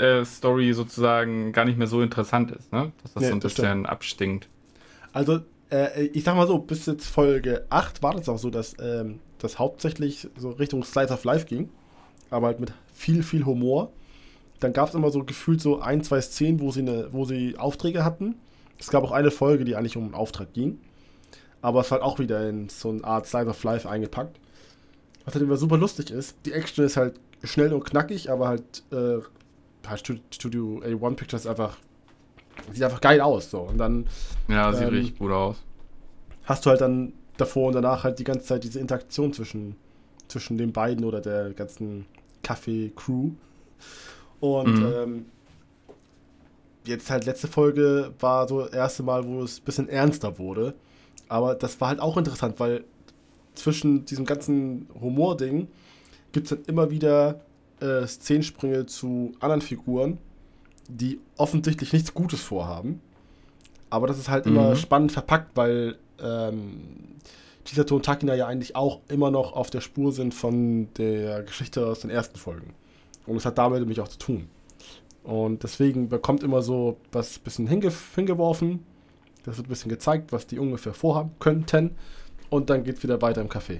[0.00, 2.92] äh, Story sozusagen gar nicht mehr so interessant ist, ne?
[3.02, 3.88] Dass das Nee, so ein bisschen stimmt.
[3.88, 4.48] abstinkt.
[5.12, 5.40] Also,
[5.70, 9.20] äh, ich sag mal so, bis jetzt Folge 8 war das auch so, dass ähm,
[9.38, 11.68] das hauptsächlich so Richtung Slice of Life ging.
[12.30, 13.90] Aber halt mit viel, viel Humor.
[14.60, 17.56] Dann gab es immer so gefühlt so ein, zwei Szenen, wo sie, eine, wo sie
[17.56, 18.36] Aufträge hatten.
[18.78, 20.78] Es gab auch eine Folge, die eigentlich um einen Auftrag ging.
[21.62, 24.38] Aber es war halt auch wieder in so eine Art Slice of Life eingepackt.
[25.24, 26.36] Was halt immer super lustig ist.
[26.46, 29.24] Die Action ist halt schnell und knackig, aber halt, äh, halt
[29.96, 31.76] Studio, Studio A1 Pictures einfach,
[32.72, 33.50] sieht einfach geil aus.
[33.50, 33.60] So.
[33.60, 34.06] Und dann
[34.48, 35.56] Ja, sieht Ähm, richtig gut aus.
[36.44, 39.76] hast du halt dann davor und danach halt die ganze Zeit diese Interaktion zwischen,
[40.28, 42.06] zwischen den beiden oder der ganzen
[42.42, 43.30] Kaffee-Crew.
[44.40, 44.86] Und Mhm.
[44.86, 45.26] ähm,
[46.84, 50.74] jetzt halt letzte Folge war so das erste Mal, wo es ein bisschen ernster wurde.
[51.28, 52.84] Aber das war halt auch interessant, weil
[53.54, 55.68] zwischen diesem ganzen Humor-Ding
[56.32, 57.40] gibt es dann immer wieder
[57.80, 60.18] äh, Szenensprünge zu anderen Figuren,
[60.88, 63.00] die offensichtlich nichts Gutes vorhaben.
[63.90, 64.76] Aber das ist halt immer Mhm.
[64.76, 66.80] spannend verpackt, weil ähm,
[67.64, 71.86] Chisato und Takina ja eigentlich auch immer noch auf der Spur sind von der Geschichte
[71.86, 72.74] aus den ersten Folgen.
[73.26, 74.48] Und es hat damit nämlich auch zu tun.
[75.22, 78.84] Und deswegen bekommt immer so was bisschen hinge hingeworfen.
[79.44, 81.96] Das wird ein bisschen gezeigt, was die ungefähr vorhaben könnten.
[82.48, 83.78] Und dann geht es wieder weiter im Café.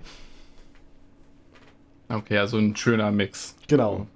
[2.11, 3.54] Okay, also ein schöner Mix.
[3.68, 4.06] Genau.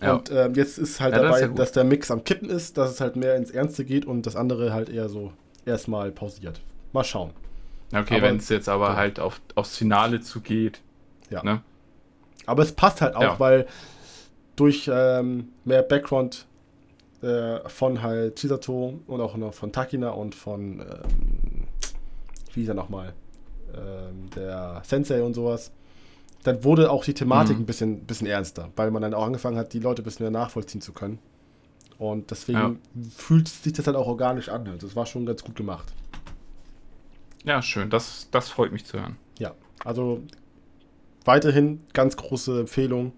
[0.00, 0.14] Ja.
[0.14, 1.58] Und ähm, jetzt ist halt Ja, das ist dabei, ja gut.
[1.58, 4.36] dass der Mix am Kippen ist, dass es halt mehr ins Ernste geht und das
[4.36, 5.32] andere halt eher so
[5.66, 6.60] erstmal pausiert.
[6.92, 7.30] Mal schauen.
[7.92, 8.96] Okay, wenn es jetzt aber ja.
[8.96, 10.80] halt auf, aufs Finale zugeht.
[11.30, 11.42] Ja.
[11.42, 11.62] Ne?
[12.46, 13.66] Aber es passt halt auch, weil
[14.56, 16.46] durch ähm, mehr Background
[17.22, 21.66] äh, von halt Chisato und auch noch von Takina und von, ähm,
[22.52, 23.14] wie hieß er nochmal,
[23.74, 25.72] ähm, der Sensei und sowas,
[26.44, 27.62] dann wurde auch die Thematik Mhm.
[27.62, 30.30] ein bisschen, bisschen ernster, weil man dann auch angefangen hat, die Leute ein bisschen mehr
[30.30, 31.18] nachvollziehen zu können.
[31.98, 32.74] Und deswegen Ja.
[33.16, 34.66] fühlt sich das halt auch organisch an.
[34.68, 35.92] Also das war schon ganz gut gemacht.
[37.44, 37.90] Ja, schön.
[37.90, 39.16] Das, das freut mich zu hören.
[39.38, 40.22] Ja, also
[41.24, 43.12] weiterhin ganz große Empfehlung.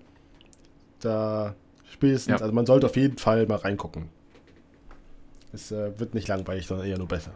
[1.00, 1.54] Da
[1.90, 2.36] spätestens, Ja.
[2.44, 4.08] also man sollte auf jeden Fall mal reingucken.
[5.52, 7.32] Es äh, wird nicht langweilig, sondern eher nur besser.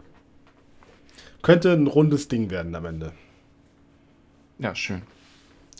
[1.41, 3.13] Könnte ein rundes Ding werden am Ende.
[4.59, 5.01] Ja, schön.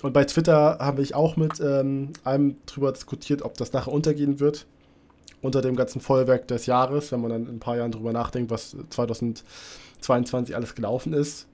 [0.01, 4.39] Und bei Twitter habe ich auch mit ähm, einem drüber diskutiert, ob das nachher untergehen
[4.39, 4.65] wird.
[5.41, 8.51] Unter dem ganzen Feuerwerk des Jahres, wenn man dann in ein paar Jahren drüber nachdenkt,
[8.51, 11.47] was 2022 alles gelaufen ist.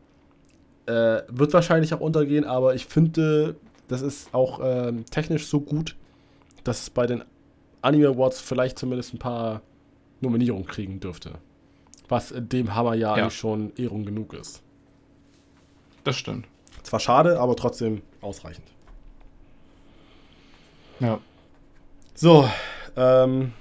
[0.86, 3.56] Äh, wird wahrscheinlich auch untergehen, aber ich finde,
[3.88, 5.96] das ist auch ähm, technisch so gut,
[6.64, 7.24] dass es bei den
[7.82, 9.62] Anime Awards vielleicht zumindest ein paar
[10.22, 11.34] Nominierungen kriegen dürfte.
[12.10, 13.24] Was in dem Hammerjahr Ja.
[13.24, 14.62] eigentlich schon Ehrung genug ist.
[16.04, 16.46] Das stimmt.
[16.84, 18.68] Zwar schade, aber trotzdem ausreichend.
[21.00, 21.20] Ja.
[22.14, 22.50] So,
[22.96, 23.54] ähm,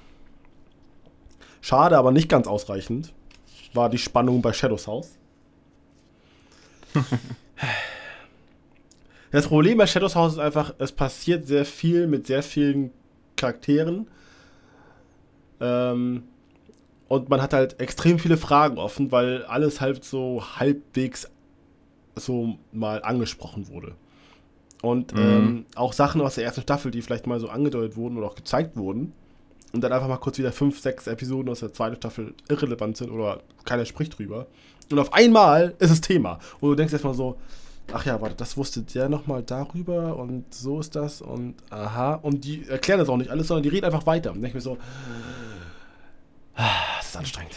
[1.60, 3.12] schade, aber nicht ganz ausreichend
[3.74, 5.18] war die Spannung bei Shadows House.
[9.30, 12.90] das Problem bei Shadows House ist einfach, es passiert sehr viel mit sehr vielen
[13.36, 14.08] Charakteren.
[15.60, 16.24] Ähm,
[17.08, 21.30] und man hat halt extrem viele Fragen offen, weil alles halt so halbwegs
[22.16, 23.94] so mal angesprochen wurde.
[24.82, 25.18] Und Mhm.
[25.20, 28.34] ähm, auch Sachen aus der ersten Staffel, die vielleicht mal so angedeutet wurden oder auch
[28.34, 29.12] gezeigt wurden.
[29.72, 33.10] Und dann einfach mal kurz wieder fünf, sechs Episoden aus der zweiten Staffel irrelevant sind
[33.10, 34.46] oder keiner spricht drüber.
[34.90, 36.38] Und auf einmal ist es Thema.
[36.60, 37.36] Und du denkst erstmal so,
[37.92, 42.14] ach ja, warte, das wusste der nochmal darüber und so ist das und aha.
[42.14, 44.32] Und die erklären das auch nicht alles, sondern die reden einfach weiter.
[44.32, 44.78] Und denk mir so,
[46.54, 47.54] ah, das ist anstrengend.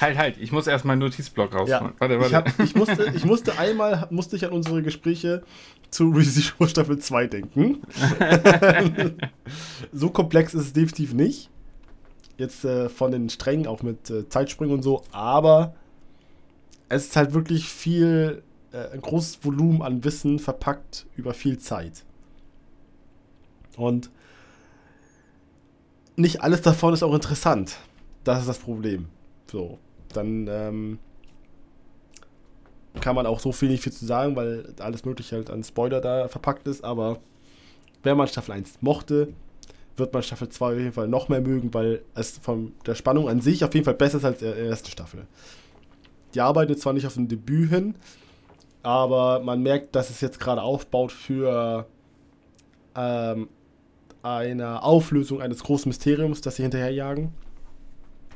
[0.00, 0.38] Halt, halt.
[0.38, 1.92] Ich muss erst meinen Notizblock rausholen.
[1.92, 2.36] Ja, Warte, Ich, warte.
[2.36, 5.42] hab, ich, musste, ich musste einmal musste ich an unsere Gespräche
[5.90, 7.82] zu Resistance Staffel 2 denken.
[9.92, 11.50] so komplex ist es definitiv nicht.
[12.36, 15.74] Jetzt äh, von den Strängen, auch mit äh, Zeitsprüngen und so, aber
[16.88, 18.42] es ist halt wirklich viel,
[18.72, 22.04] äh, ein großes Volumen an Wissen verpackt über viel Zeit.
[23.76, 24.10] Und
[26.16, 27.76] nicht alles davon ist auch interessant.
[28.24, 29.06] Das ist das Problem.
[29.50, 29.78] So,
[30.12, 30.98] dann ähm,
[33.00, 36.00] kann man auch so viel nicht viel zu sagen, weil alles mögliche halt an Spoiler
[36.00, 37.18] da verpackt ist, aber
[38.02, 39.28] wenn man Staffel 1 mochte,
[39.96, 43.28] wird man Staffel 2 auf jeden Fall noch mehr mögen, weil es von der Spannung
[43.28, 45.26] an sich auf jeden Fall besser ist als die erste Staffel.
[46.34, 47.94] Die arbeiten zwar nicht auf ein Debüt hin,
[48.82, 51.86] aber man merkt, dass es jetzt gerade aufbaut für
[52.94, 53.48] ähm,
[54.22, 57.32] eine Auflösung eines großen Mysteriums, das sie hinterherjagen.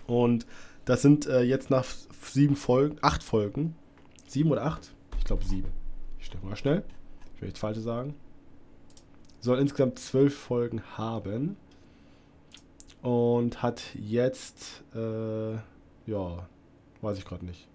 [0.07, 0.47] Und
[0.85, 1.85] das sind äh, jetzt nach
[2.31, 3.77] sieben Folgen, acht Folgen,
[4.27, 4.93] sieben oder acht?
[5.19, 5.69] Ich glaube sieben.
[6.19, 6.85] Ich stelle mal schnell.
[7.35, 8.15] Ich will nichts Falsches sagen.
[9.41, 11.57] Soll insgesamt zwölf Folgen haben.
[13.03, 15.55] Und hat jetzt, äh,
[16.07, 16.49] ja,
[17.01, 17.67] weiß ich gerade nicht.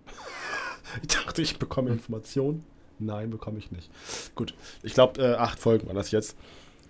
[1.01, 2.63] ich dachte, ich bekomme Informationen.
[2.99, 3.89] Nein, bekomme ich nicht.
[4.35, 4.53] Gut,
[4.83, 6.37] ich glaube, äh, acht Folgen waren das jetzt.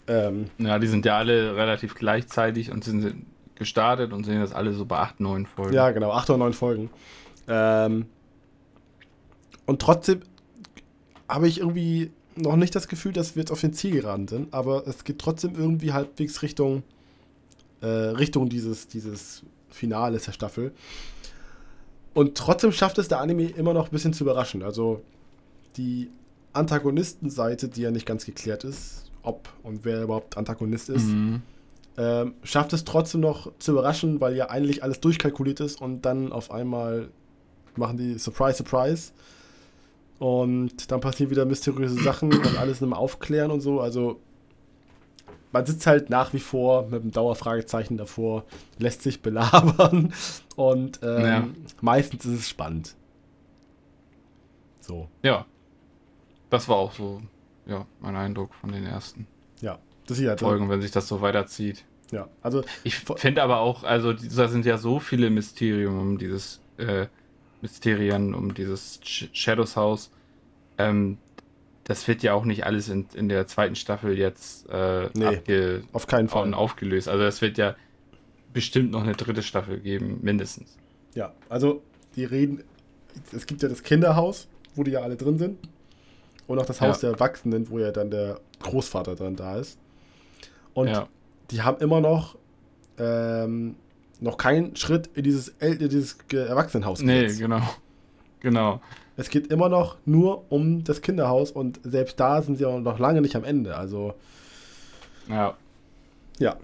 [0.07, 3.25] Ähm, ja, die sind ja alle relativ gleichzeitig und sind
[3.57, 5.73] gestartet und sind jetzt alle so bei acht, neun Folgen.
[5.73, 6.89] Ja, genau, acht oder neun Folgen.
[7.47, 8.05] Ähm,
[9.65, 10.21] und trotzdem
[11.27, 14.53] habe ich irgendwie noch nicht das Gefühl, dass wir jetzt auf den Ziel geraten sind,
[14.53, 16.83] aber es geht trotzdem irgendwie halbwegs Richtung,
[17.81, 20.71] äh, Richtung dieses, dieses Finales der Staffel.
[22.13, 24.63] Und trotzdem schafft es der Anime immer noch ein bisschen zu überraschen.
[24.63, 25.01] Also
[25.75, 26.09] die
[26.53, 31.41] Antagonistenseite, die ja nicht ganz geklärt ist, ob und wer überhaupt Antagonist ist, mhm.
[31.97, 36.31] Ähm, schafft es trotzdem noch zu überraschen, weil ja eigentlich alles durchkalkuliert ist und dann
[36.31, 37.09] auf einmal
[37.75, 39.11] machen die Surprise, Surprise
[40.19, 43.81] und dann passieren wieder mysteriöse Sachen und alles im Aufklären und so.
[43.81, 44.19] Also
[45.51, 48.45] man sitzt halt nach wie vor mit einem Dauerfragezeichen davor,
[48.77, 50.13] lässt sich belabern
[50.55, 51.47] und ähm, ja.
[51.81, 52.95] meistens ist es spannend.
[54.81, 55.09] So.
[55.23, 55.45] Ja.
[56.49, 57.21] Das war auch so,
[57.65, 59.27] ja, mein Eindruck von den ersten.
[59.59, 61.83] Ja, das hier halt Folgen, wenn sich das so weiterzieht.
[62.11, 62.63] Ja, also.
[62.83, 67.07] Ich finde aber auch, also da sind ja so viele Mysterien um dieses äh,
[67.61, 70.11] Mysterien um dieses Shadows House.
[70.77, 71.17] Ähm,
[71.83, 76.05] das wird ja auch nicht alles in, in der zweiten Staffel jetzt äh, nee, auf
[76.07, 76.53] keinen Fall.
[76.53, 77.07] aufgelöst.
[77.07, 77.75] Also es wird ja
[78.53, 80.77] bestimmt noch eine dritte Staffel geben, mindestens.
[81.15, 81.81] Ja, also
[82.15, 82.63] die reden,
[83.31, 85.59] es gibt ja das Kinderhaus, wo die ja alle drin sind.
[86.45, 87.09] Und auch das Haus ja.
[87.09, 89.77] der Erwachsenen, wo ja dann der Großvater dran da ist.
[90.73, 91.07] Und ja.
[91.51, 92.35] Die haben immer noch
[92.97, 93.75] ähm,
[94.19, 97.39] noch keinen Schritt in dieses, in dieses Erwachsenenhaus Nee, gesetzt.
[97.39, 97.61] genau.
[98.39, 98.81] Genau.
[99.15, 102.99] Es geht immer noch nur um das Kinderhaus und selbst da sind sie auch noch
[102.99, 103.75] lange nicht am Ende.
[103.75, 104.13] Also.
[105.27, 105.55] Ja.
[106.37, 106.55] Ja.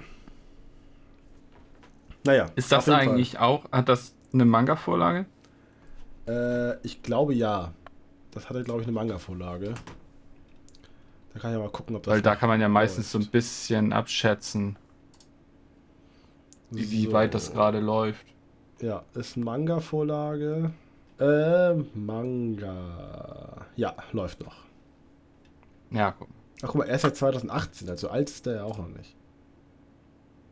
[2.25, 2.51] Naja.
[2.55, 3.41] Ist das eigentlich Fall.
[3.41, 5.25] auch, hat das eine Manga-Vorlage?
[6.27, 7.73] Äh, ich glaube ja.
[8.31, 9.73] Das hatte, glaube ich, eine Manga-Vorlage.
[11.33, 12.13] Da kann ich ja mal gucken, ob das.
[12.13, 13.25] Weil da kann man ja meistens läuft.
[13.25, 14.77] so ein bisschen abschätzen,
[16.69, 18.25] wie, wie weit das gerade läuft.
[18.81, 20.71] Ja, ist eine Manga-Vorlage.
[21.19, 23.65] Äh, Manga.
[23.75, 24.55] Ja, läuft noch.
[25.91, 26.27] Ja, guck.
[26.61, 29.15] Ach, guck mal, er ist ja 2018, also alt ist der ja auch noch nicht.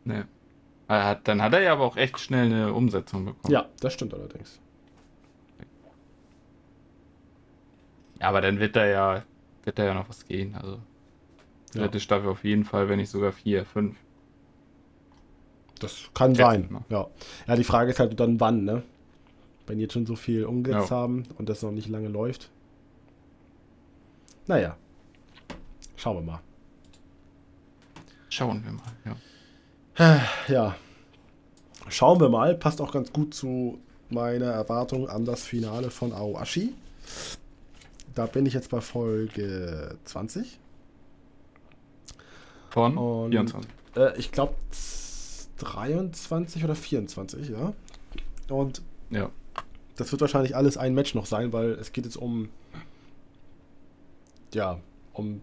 [0.04, 0.26] Ne.
[0.88, 3.52] Hat, dann hat er ja aber auch echt schnell eine Umsetzung bekommen.
[3.52, 4.60] Ja, das stimmt allerdings.
[8.20, 9.22] Ja, aber dann wird da ja,
[9.64, 10.54] wird da ja noch was gehen.
[10.54, 10.78] Also
[11.72, 12.00] dritte ja.
[12.00, 13.96] Staffel auf jeden Fall, wenn nicht sogar vier, fünf.
[15.78, 16.68] Das kann Jetzt sein.
[16.70, 16.88] Noch.
[16.90, 17.08] Ja.
[17.48, 18.82] ja, die Frage ist halt dann wann, ne?
[19.66, 20.96] Wenn jetzt schon so viel umgesetzt ja.
[20.96, 22.50] haben und das noch nicht lange läuft.
[24.46, 24.76] Naja.
[25.96, 26.40] Schauen wir mal.
[28.28, 29.16] Schauen wir mal,
[29.98, 30.20] ja.
[30.48, 30.76] Ja.
[31.88, 32.54] Schauen wir mal.
[32.54, 33.78] Passt auch ganz gut zu
[34.08, 36.74] meiner Erwartung an das Finale von Aoashi.
[38.14, 40.58] Da bin ich jetzt bei Folge 20.
[42.70, 43.70] Von und, 24.
[43.96, 44.54] Äh, ich glaube
[45.58, 47.72] 23 oder 24, ja.
[48.48, 49.30] Und ja.
[49.96, 52.48] das wird wahrscheinlich alles ein Match noch sein, weil es geht jetzt um
[54.54, 54.80] ja,
[55.12, 55.42] um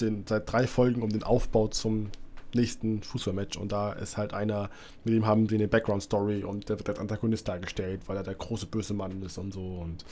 [0.00, 2.10] den seit drei Folgen um den Aufbau zum
[2.54, 4.70] nächsten Fußballmatch und da ist halt einer,
[5.04, 8.22] mit dem haben wir eine Background Story und der wird als Antagonist dargestellt, weil er
[8.22, 10.04] der große böse Mann ist und so und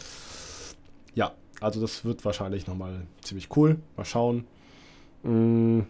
[1.15, 3.79] ja, also das wird wahrscheinlich nochmal ziemlich cool.
[3.97, 4.47] Mal schauen.
[5.23, 5.81] Mm,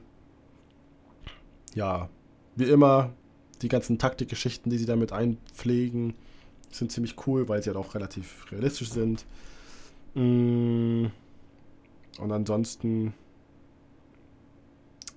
[1.75, 2.09] ja,
[2.57, 3.13] wie immer,
[3.63, 6.15] die ganzen Taktikgeschichten, die sie damit einpflegen,
[6.71, 9.25] sind ziemlich cool, weil sie halt auch relativ realistisch sind.
[10.15, 11.07] Mm,
[12.19, 13.15] und ansonsten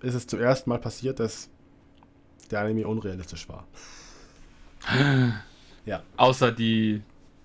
[0.01, 1.49] ist es zuerst mal passiert, dass
[2.49, 3.67] der Anime unrealistisch war.
[5.85, 6.03] ja.
[6.17, 7.01] Außer die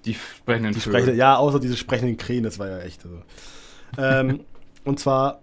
[0.06, 3.04] die sprechenden die sprechende, Ja, außer diese sprechenden Krähen, das war ja echt.
[3.04, 3.22] Also.
[3.98, 4.40] ähm,
[4.84, 5.40] und zwar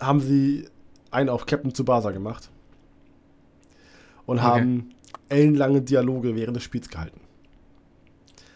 [0.00, 0.68] haben sie
[1.10, 2.50] einen auf Captain Tsubasa gemacht
[4.26, 4.46] und okay.
[4.46, 4.90] haben
[5.28, 7.20] ellenlange Dialoge während des Spiels gehalten.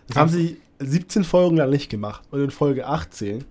[0.09, 2.22] Das haben sie 17 Folgen lang nicht gemacht.
[2.30, 3.44] Und in Folge 18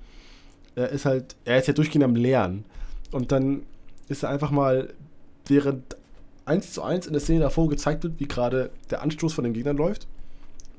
[0.75, 2.65] er ist halt, er ist ja durchgehend am Lernen.
[3.11, 3.63] Und dann
[4.07, 4.93] ist er einfach mal,
[5.47, 5.97] während
[6.45, 9.53] eins zu eins in der Szene davor gezeigt wird, wie gerade der Anstoß von den
[9.53, 10.07] Gegnern läuft,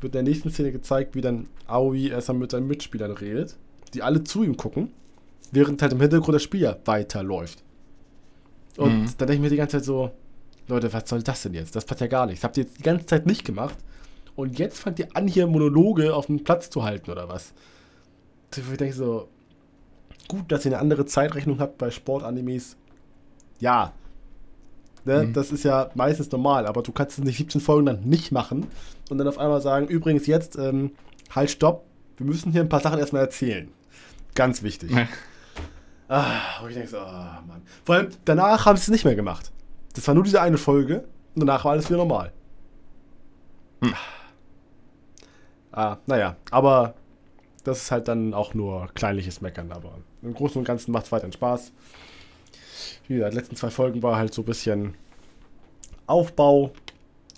[0.00, 3.56] wird in der nächsten Szene gezeigt, wie dann Aoi erstmal mit seinen Mitspielern redet,
[3.94, 4.90] die alle zu ihm gucken,
[5.52, 7.62] während halt im Hintergrund das Spiel ja weiterläuft.
[8.76, 9.06] Und mhm.
[9.18, 10.10] dann denke ich mir die ganze Zeit so,
[10.68, 11.74] Leute, was soll das denn jetzt?
[11.74, 12.38] Das passt ja gar nicht.
[12.38, 13.76] Das habt ihr jetzt die ganze Zeit nicht gemacht.
[14.36, 17.52] Und jetzt fangt ihr an, hier Monologe auf dem Platz zu halten, oder was?
[18.56, 19.28] Ich denke so,
[20.28, 22.76] gut, dass ihr eine andere Zeitrechnung habt bei Sportanimes.
[23.58, 23.92] Ja.
[25.04, 25.32] Ne, mhm.
[25.32, 28.66] Das ist ja meistens normal, aber du kannst es nicht 17 Folgen dann nicht machen
[29.08, 30.92] und dann auf einmal sagen, übrigens jetzt, ähm,
[31.34, 31.84] halt, stopp,
[32.16, 33.68] wir müssen hier ein paar Sachen erstmal erzählen.
[34.34, 34.90] Ganz wichtig.
[34.90, 35.08] Ja.
[36.08, 37.62] Ah, wo ich denke so, oh Mann.
[37.84, 39.52] Vor allem, danach haben sie es nicht mehr gemacht.
[39.94, 41.04] Das war nur diese eine Folge
[41.34, 42.32] und danach war alles wieder normal.
[43.80, 43.94] Hm.
[45.72, 46.94] Ah, naja, aber
[47.64, 51.12] das ist halt dann auch nur kleinliches Meckern, aber im Großen und Ganzen macht es
[51.12, 51.72] weiterhin Spaß.
[53.08, 54.94] Wie gesagt, die letzten zwei Folgen war halt so ein bisschen
[56.06, 56.72] Aufbau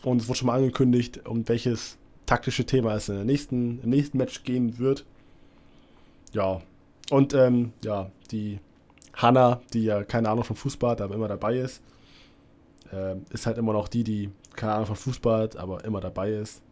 [0.02, 3.90] und es wurde schon mal angekündigt, um welches taktische Thema es in der nächsten, im
[3.90, 5.04] nächsten Match gehen wird.
[6.32, 6.62] Ja,
[7.10, 8.58] und ähm, ja, die
[9.14, 11.82] Hanna, die ja keine Ahnung von Fußball hat, aber immer dabei ist,
[12.92, 16.30] äh, ist halt immer noch die, die keine Ahnung von Fußball hat, aber immer dabei
[16.30, 16.62] ist.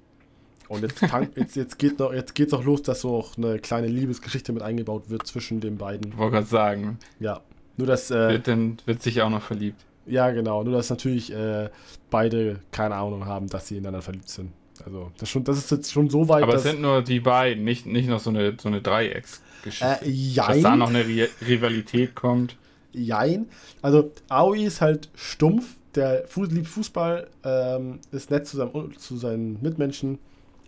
[0.68, 3.58] Und jetzt, fang, jetzt, jetzt, geht noch, jetzt geht's auch los, dass so auch eine
[3.58, 6.16] kleine Liebesgeschichte mit eingebaut wird zwischen den beiden.
[6.16, 6.98] Wollte gerade sagen.
[7.18, 7.40] Ja.
[7.80, 8.10] Nur dass.
[8.10, 9.80] Äh, wird, dann, wird sich auch noch verliebt.
[10.04, 10.62] Ja, genau.
[10.62, 11.70] Nur dass natürlich äh,
[12.10, 14.52] beide keine Ahnung haben, dass sie ineinander verliebt sind.
[14.84, 16.42] Also, das, schon, das ist jetzt schon so weit.
[16.42, 20.04] Aber es sind nur die beiden, nicht, nicht noch so eine, so eine Dreiecksgeschichte.
[20.04, 20.46] Äh, jein.
[20.48, 21.04] Dass da noch eine
[21.46, 22.56] Rivalität kommt.
[22.92, 23.46] Jein.
[23.80, 25.76] Also, Aoi ist halt stumpf.
[25.94, 30.18] Der liebt Fußball, ähm, ist nett zu, seinem, zu seinen Mitmenschen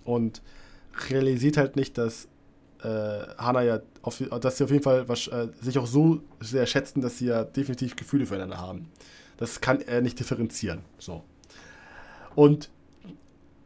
[0.05, 0.43] und
[1.11, 2.27] realisiert halt nicht, dass
[2.89, 7.01] Hana ja, auf, dass sie auf jeden Fall was, äh, sich auch so sehr schätzen,
[7.01, 8.91] dass sie ja definitiv Gefühle füreinander haben.
[9.37, 10.81] Das kann er nicht differenzieren.
[10.99, 11.23] So.
[12.35, 12.71] Und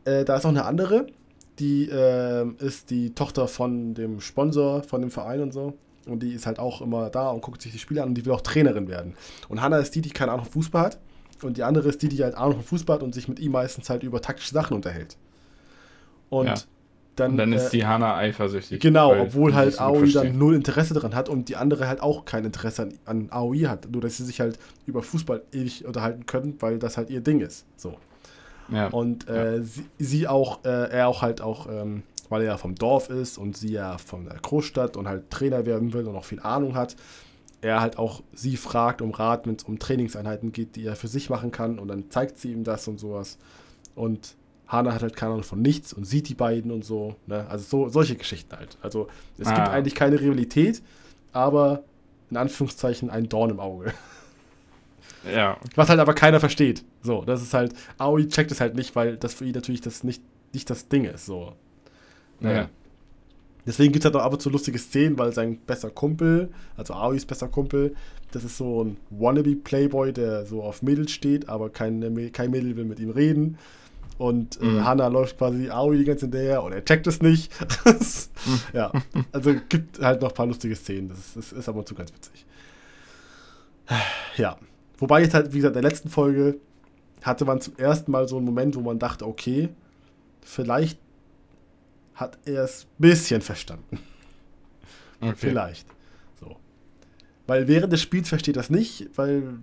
[0.05, 1.07] äh, da ist noch eine andere,
[1.59, 5.75] die äh, ist die Tochter von dem Sponsor, von dem Verein und so.
[6.07, 8.25] Und die ist halt auch immer da und guckt sich die Spiele an und die
[8.25, 9.15] will auch Trainerin werden.
[9.49, 10.99] Und Hannah ist die, die keine Ahnung von Fußball hat.
[11.43, 13.53] Und die andere ist die, die halt Ahnung von Fußball hat und sich mit ihm
[13.53, 15.17] meistens halt über taktische Sachen unterhält.
[16.31, 16.55] Und ja.
[17.17, 17.33] Dann.
[17.33, 18.81] Und dann ist äh, die Hana eifersüchtig.
[18.81, 22.45] Genau, obwohl halt Aoi dann null Interesse daran hat und die andere halt auch kein
[22.45, 23.91] Interesse an, an Aoi hat.
[23.91, 27.41] Nur, dass sie sich halt über Fußball ewig unterhalten können, weil das halt ihr Ding
[27.41, 27.67] ist.
[27.77, 27.97] So.
[28.69, 28.89] Ja.
[28.89, 29.63] Und äh, ja.
[29.63, 33.39] sie, sie, auch, äh, er auch halt auch, ähm, weil er ja vom Dorf ist
[33.39, 36.75] und sie ja von der Großstadt und halt Trainer werden will und auch viel Ahnung
[36.75, 36.97] hat,
[37.61, 41.09] er halt auch sie fragt um Rat, wenn es um Trainingseinheiten geht, die er für
[41.09, 43.39] sich machen kann und dann zeigt sie ihm das und sowas.
[43.95, 44.37] Und
[44.69, 47.17] Hana hat halt keine Ahnung von nichts und sieht die beiden und so.
[47.27, 47.47] Ne?
[47.49, 48.77] Also so, solche Geschichten halt.
[48.83, 49.55] Also es ah.
[49.55, 50.83] gibt eigentlich keine Rivalität,
[51.33, 51.85] aber
[52.31, 53.93] in Anführungszeichen ein Dorn im Auge.
[55.33, 55.59] Ja.
[55.75, 56.85] Was halt aber keiner versteht.
[57.03, 60.05] So, das ist halt, Aoi checkt es halt nicht, weil das für ihn natürlich das
[60.05, 60.23] nicht,
[60.53, 61.27] nicht das Ding ist.
[61.27, 61.53] So.
[62.41, 62.63] Naja.
[62.63, 62.69] Ja.
[63.67, 66.95] Deswegen gibt es halt auch ab und zu lustige Szenen, weil sein bester Kumpel, also
[66.95, 67.97] Aois bester Kumpel,
[68.31, 72.85] das ist so ein Wannabe-Playboy, der so auf Mädels steht, aber kein, kein Mädel will
[72.85, 73.59] mit ihm reden.
[74.19, 74.85] Und äh, mhm.
[74.85, 77.53] Hannah läuft quasi Aoi die ganze hinterher und er checkt es nicht.
[78.73, 78.91] ja,
[79.33, 81.11] also gibt halt noch ein paar lustige Szenen.
[81.11, 82.47] Das ist, das ist aber zu ganz witzig.
[84.37, 84.59] Ja,
[84.99, 86.59] wobei jetzt halt, wie gesagt, in der letzten Folge
[87.23, 89.69] hatte man zum ersten Mal so einen Moment, wo man dachte, okay,
[90.41, 90.99] vielleicht
[92.15, 93.99] hat er es ein bisschen verstanden.
[95.21, 95.35] Okay.
[95.37, 95.87] Vielleicht.
[96.41, 96.57] So.
[97.47, 99.59] Weil während des Spiels versteht das nicht, weil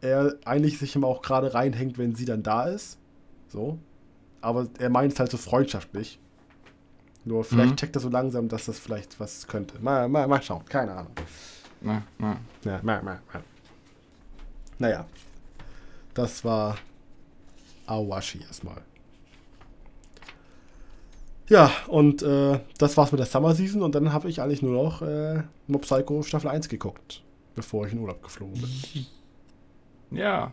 [0.00, 2.98] er eigentlich sich immer auch gerade reinhängt, wenn sie dann da ist.
[3.48, 3.78] So
[4.40, 6.18] aber er meint es halt so freundschaftlich.
[7.24, 7.76] Nur vielleicht mhm.
[7.76, 9.78] checkt er so langsam, dass das vielleicht was könnte.
[9.80, 11.12] Mal, mal, mal schauen, keine Ahnung.
[11.80, 12.38] Na, na.
[12.64, 13.42] Ja, mal, mal, mal.
[14.78, 15.06] Naja.
[16.14, 16.78] Das war
[17.86, 18.82] Awashi erstmal.
[21.48, 24.72] Ja, und äh, das war's mit der Summer Season und dann habe ich eigentlich nur
[24.72, 27.22] noch äh, Mob Psycho Staffel 1 geguckt,
[27.54, 29.06] bevor ich in Urlaub geflogen bin.
[30.18, 30.52] Ja.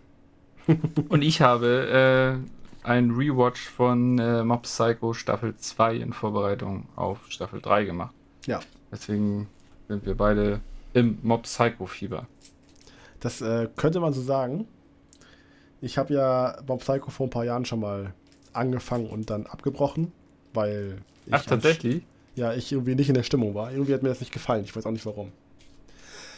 [1.10, 7.20] und ich habe äh, ein Rewatch von äh, Mob Psycho Staffel 2 in Vorbereitung auf
[7.30, 8.14] Staffel 3 gemacht.
[8.46, 8.60] Ja.
[8.92, 9.48] Deswegen
[9.88, 10.62] sind wir beide
[10.94, 12.28] im Mob Psycho Fieber.
[13.20, 14.68] Das äh, könnte man so sagen.
[15.82, 18.14] Ich habe ja Mob Psycho vor ein paar Jahren schon mal
[18.54, 20.12] angefangen und dann abgebrochen,
[20.54, 22.04] weil ich Ach, tatsächlich?
[22.36, 23.72] Ja, ich irgendwie nicht in der Stimmung war.
[23.72, 24.64] Irgendwie hat mir das nicht gefallen.
[24.64, 25.32] Ich weiß auch nicht warum.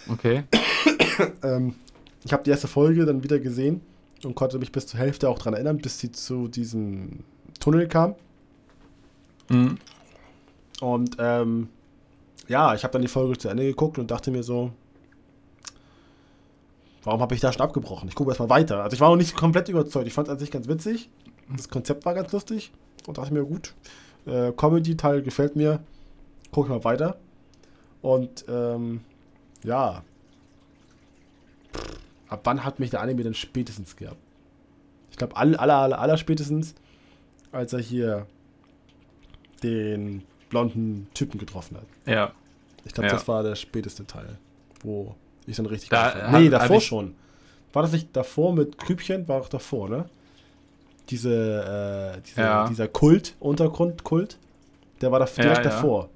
[0.10, 0.44] Okay.
[1.44, 1.76] ähm,
[2.24, 3.82] ich habe die erste Folge dann wieder gesehen
[4.24, 7.24] und konnte mich bis zur Hälfte auch daran erinnern, bis sie zu diesem
[7.60, 8.16] Tunnel kam.
[9.50, 9.78] Mhm.
[10.82, 11.70] Und ähm,
[12.48, 14.72] ja, ich habe dann die Folge zu Ende geguckt und dachte mir so,
[17.04, 18.10] warum habe ich da schon abgebrochen?
[18.10, 18.84] Ich gucke erstmal weiter.
[18.84, 20.08] Also ich war noch nicht komplett überzeugt.
[20.08, 21.10] Ich fand es an sich ganz witzig.
[21.56, 22.72] Das Konzept war ganz lustig.
[23.08, 23.74] Und dachte mir, gut,
[24.26, 25.80] äh, Comedy-Teil gefällt mir.
[26.52, 27.18] Gucke ich mal weiter.
[28.02, 29.02] Und ähm,
[29.64, 30.04] ja.
[32.30, 34.18] Ab wann hat mich der Anime denn spätestens gehabt?
[35.12, 36.76] Ich glaube, aller, aller, aller, aller spätestens,
[37.52, 38.28] als er hier
[39.64, 41.86] den blonden Typen getroffen hat.
[42.06, 42.32] Ja.
[42.86, 43.14] Ich glaube, Ja.
[43.14, 44.38] das war der späteste Teil,
[44.82, 47.16] wo ich dann richtig Da hab- Nee, davor schon.
[47.74, 49.28] War das nicht davor mit Krübchen?
[49.28, 50.06] War auch davor, ne?
[51.10, 52.68] Diese, äh, diese Ja.
[52.68, 54.38] dieser Kult, Untergrundkult,
[55.02, 55.64] der war da direkt ja.
[55.64, 56.10] davor.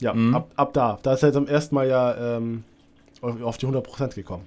[0.00, 0.34] Ja, Mhm.
[0.34, 0.98] ab, ab da.
[1.02, 2.64] Da ist er jetzt am ersten Mal ja ähm,
[3.20, 4.46] auf, auf die 100% gekommen.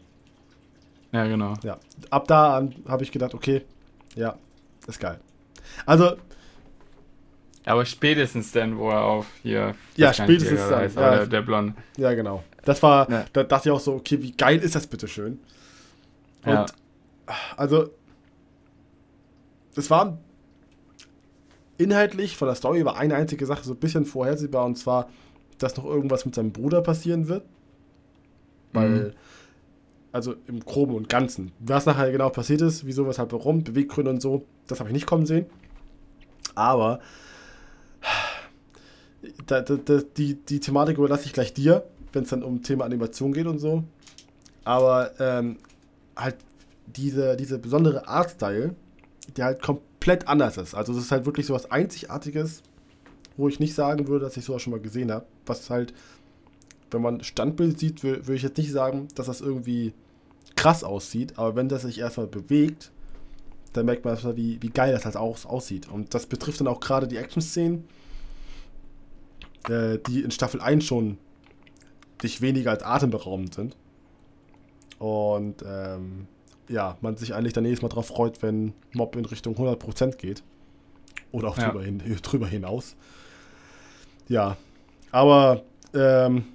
[1.14, 1.54] Ja, genau.
[1.64, 1.78] Ja,
[2.10, 3.64] ab da an habe ich gedacht, okay,
[4.16, 4.36] ja,
[4.88, 5.20] ist geil.
[5.86, 6.18] Also,
[7.66, 9.76] Aber spätestens dann, wo er auf hier.
[9.96, 11.16] Ja, spätestens dann, heißt, ja.
[11.18, 11.76] der, der Blonde.
[11.98, 12.44] ja, genau.
[12.66, 13.26] Das war, Ja.
[13.34, 15.40] da dachte ich auch so, okay, wie geil ist das bitte schön?
[16.46, 16.66] Und Ja.
[17.56, 17.90] Also,
[19.76, 20.18] es war
[21.78, 25.10] inhaltlich von der Story war eine einzige Sache so ein bisschen vorhersehbar und zwar,
[25.58, 27.46] dass noch irgendwas mit seinem Bruder passieren wird.
[28.74, 29.12] Weil, Mhm.
[30.14, 31.52] Also im Groben und Ganzen.
[31.60, 35.08] Was nachher genau passiert ist, wieso, weshalb, warum, Beweggründe und so, das habe ich nicht
[35.08, 35.48] kommen sehen.
[36.56, 37.02] Aber
[39.48, 42.86] da, da, da, die, die Thematik überlasse ich gleich dir, wenn es dann um Thema
[42.86, 43.84] Animation geht und so.
[44.64, 45.58] Aber ähm,
[46.16, 46.36] halt
[46.86, 48.76] diese, diese besondere Artstyle,
[49.36, 50.76] der halt komplett anders ist.
[50.76, 52.62] Also es ist halt wirklich so was Einzigartiges,
[53.36, 55.26] wo ich nicht sagen würde, dass ich sowas schon mal gesehen habe.
[55.46, 55.94] Was halt,
[56.92, 59.94] wenn man Standbild sieht, wür- würde ich jetzt nicht sagen, dass das irgendwie
[60.64, 61.38] krass aussieht.
[61.38, 62.92] Aber wenn das sich erstmal bewegt,
[63.74, 65.90] dann merkt man erstmal, wie, wie geil das halt aus, aussieht.
[65.90, 67.86] Und das betrifft dann auch gerade die Action-Szenen,
[69.70, 71.18] äh, die in Staffel 1 schon
[72.22, 73.76] nicht weniger als atemberaubend sind.
[75.00, 76.28] Und ähm,
[76.70, 80.44] ja, man sich eigentlich dann jedes Mal drauf freut, wenn Mob in Richtung 100% geht.
[81.34, 81.70] Oder auch Ja.
[81.72, 82.96] drüber, hin, drüber hinaus.
[84.30, 84.56] Ja,
[85.12, 85.64] aber
[85.94, 86.46] ähm,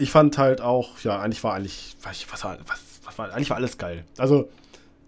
[0.00, 3.56] ich fand halt auch, ja, eigentlich war eigentlich, was, war- was, was war, eigentlich war
[3.58, 4.04] alles geil.
[4.18, 4.48] Also,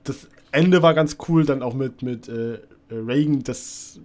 [0.04, 2.58] das Ende war ganz cool, dann auch mit, mit äh,
[2.90, 3.98] Reagan, dass,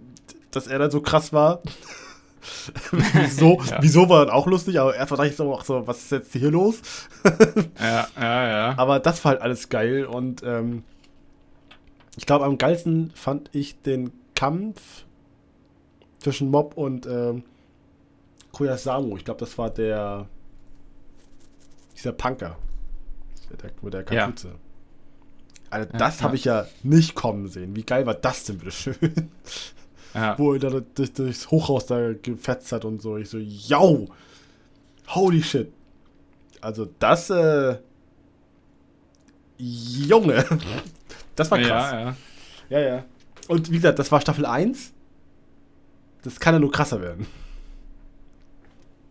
[0.50, 1.60] dass er dann so krass war.
[2.92, 3.78] wieso, Ja.
[3.82, 6.32] wieso war dann auch lustig, aber erstmal dachte ich so, auch so, was ist jetzt
[6.32, 6.80] hier los?
[7.80, 8.74] Ja, ja, ja.
[8.78, 10.84] Aber das war halt alles geil und ähm,
[12.16, 14.80] ich glaube, am geilsten fand ich den Kampf
[16.20, 17.44] zwischen Mob und ähm,
[18.52, 19.16] Koyasamu.
[19.16, 20.26] Ich glaube, das war der
[21.98, 22.56] dieser Punker
[23.50, 24.26] mit der, mit der Ja.
[24.26, 24.52] Kapuze.
[25.70, 26.24] Also Ja, das ja.
[26.24, 27.74] habe ich ja nicht kommen sehen.
[27.76, 29.30] Wie geil war das denn bitte schön?
[30.14, 30.38] ja.
[30.38, 33.16] Wo er da durch, durchs Hochhaus da gefetzt hat und so.
[33.16, 34.08] Ich so, yo!
[35.08, 35.72] Holy shit.
[36.60, 37.78] Also das, äh.
[39.58, 40.44] Junge!
[41.36, 41.92] Das war krass.
[41.92, 42.16] Ja, ja.
[42.68, 43.04] Ja, ja.
[43.46, 44.92] Und wie gesagt, das war Staffel 1.
[46.22, 47.28] Das kann ja nur krasser werden.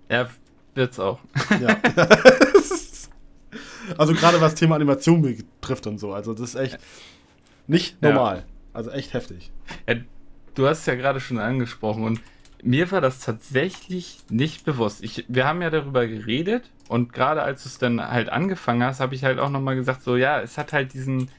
[0.10, 0.30] Er
[0.76, 1.20] wird's auch.
[1.62, 1.78] Ja.
[3.98, 6.14] also gerade was Thema Animation betrifft und so.
[6.14, 6.80] Also das ist echt
[7.68, 8.10] nicht Ja.
[8.10, 8.46] normal.
[8.74, 9.52] Also echt heftig.
[9.88, 9.96] Ja,
[10.56, 12.22] du hast es ja gerade schon angesprochen und
[12.64, 15.04] mir war das tatsächlich nicht bewusst.
[15.04, 19.00] Ich, wir haben ja darüber geredet und gerade als du es dann halt angefangen hast,
[19.00, 21.30] habe ich halt auch nochmal gesagt, so ja, es hat halt diesen,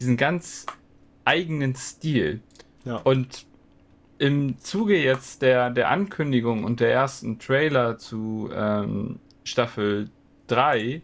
[0.00, 0.66] diesen ganz
[1.24, 2.40] eigenen Stil.
[2.84, 2.96] Ja.
[2.96, 3.46] Und
[4.18, 10.10] im Zuge jetzt der, der Ankündigung und der ersten Trailer zu ähm, Staffel
[10.48, 11.00] 3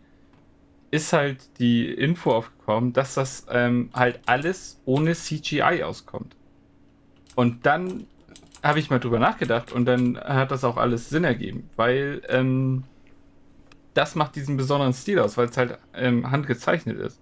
[0.90, 6.36] ist halt die Info aufgekommen, dass das ähm, halt alles ohne CGI auskommt.
[7.34, 8.06] Und dann
[8.62, 12.84] habe ich mal drüber nachgedacht und dann hat das auch alles Sinn ergeben, weil ähm,
[13.94, 17.20] das macht diesen besonderen Stil aus, weil es halt ähm, handgezeichnet ist.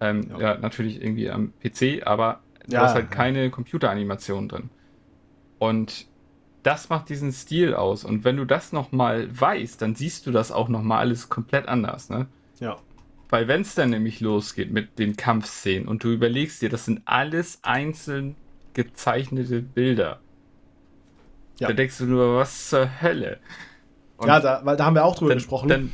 [0.00, 0.38] Ähm, Ja.
[0.38, 0.58] ja.
[0.58, 3.10] natürlich irgendwie am PC, aber du Ja, hast halt ja.
[3.10, 4.70] keine Computeranimation drin.
[5.58, 6.08] Und
[6.62, 8.04] das macht diesen Stil aus.
[8.04, 12.10] Und wenn du das nochmal weißt, dann siehst du das auch nochmal alles komplett anders,
[12.10, 12.28] ne?
[12.60, 12.78] Ja.
[13.30, 17.02] Weil wenn es dann nämlich losgeht mit den Kampfszenen und du überlegst dir, das sind
[17.04, 18.36] alles einzeln
[18.74, 20.20] gezeichnete Bilder.
[21.58, 21.68] Ja.
[21.68, 23.38] Da denkst du nur, was zur Hölle?
[24.16, 25.68] Und ja, da, weil da haben wir auch drüber dann, gesprochen.
[25.68, 25.92] Dann,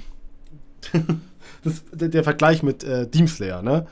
[1.65, 3.87] das, der, der Vergleich mit äh, Demon Slayer, ne?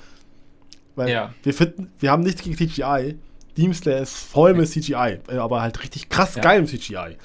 [0.96, 1.34] Weil Ja.
[1.42, 3.16] wir finden, wir haben nichts gegen CGI.
[3.56, 6.42] Demon Slayer ist voll mit CGI, äh, aber halt richtig krass Ja.
[6.42, 7.16] geil im CGI.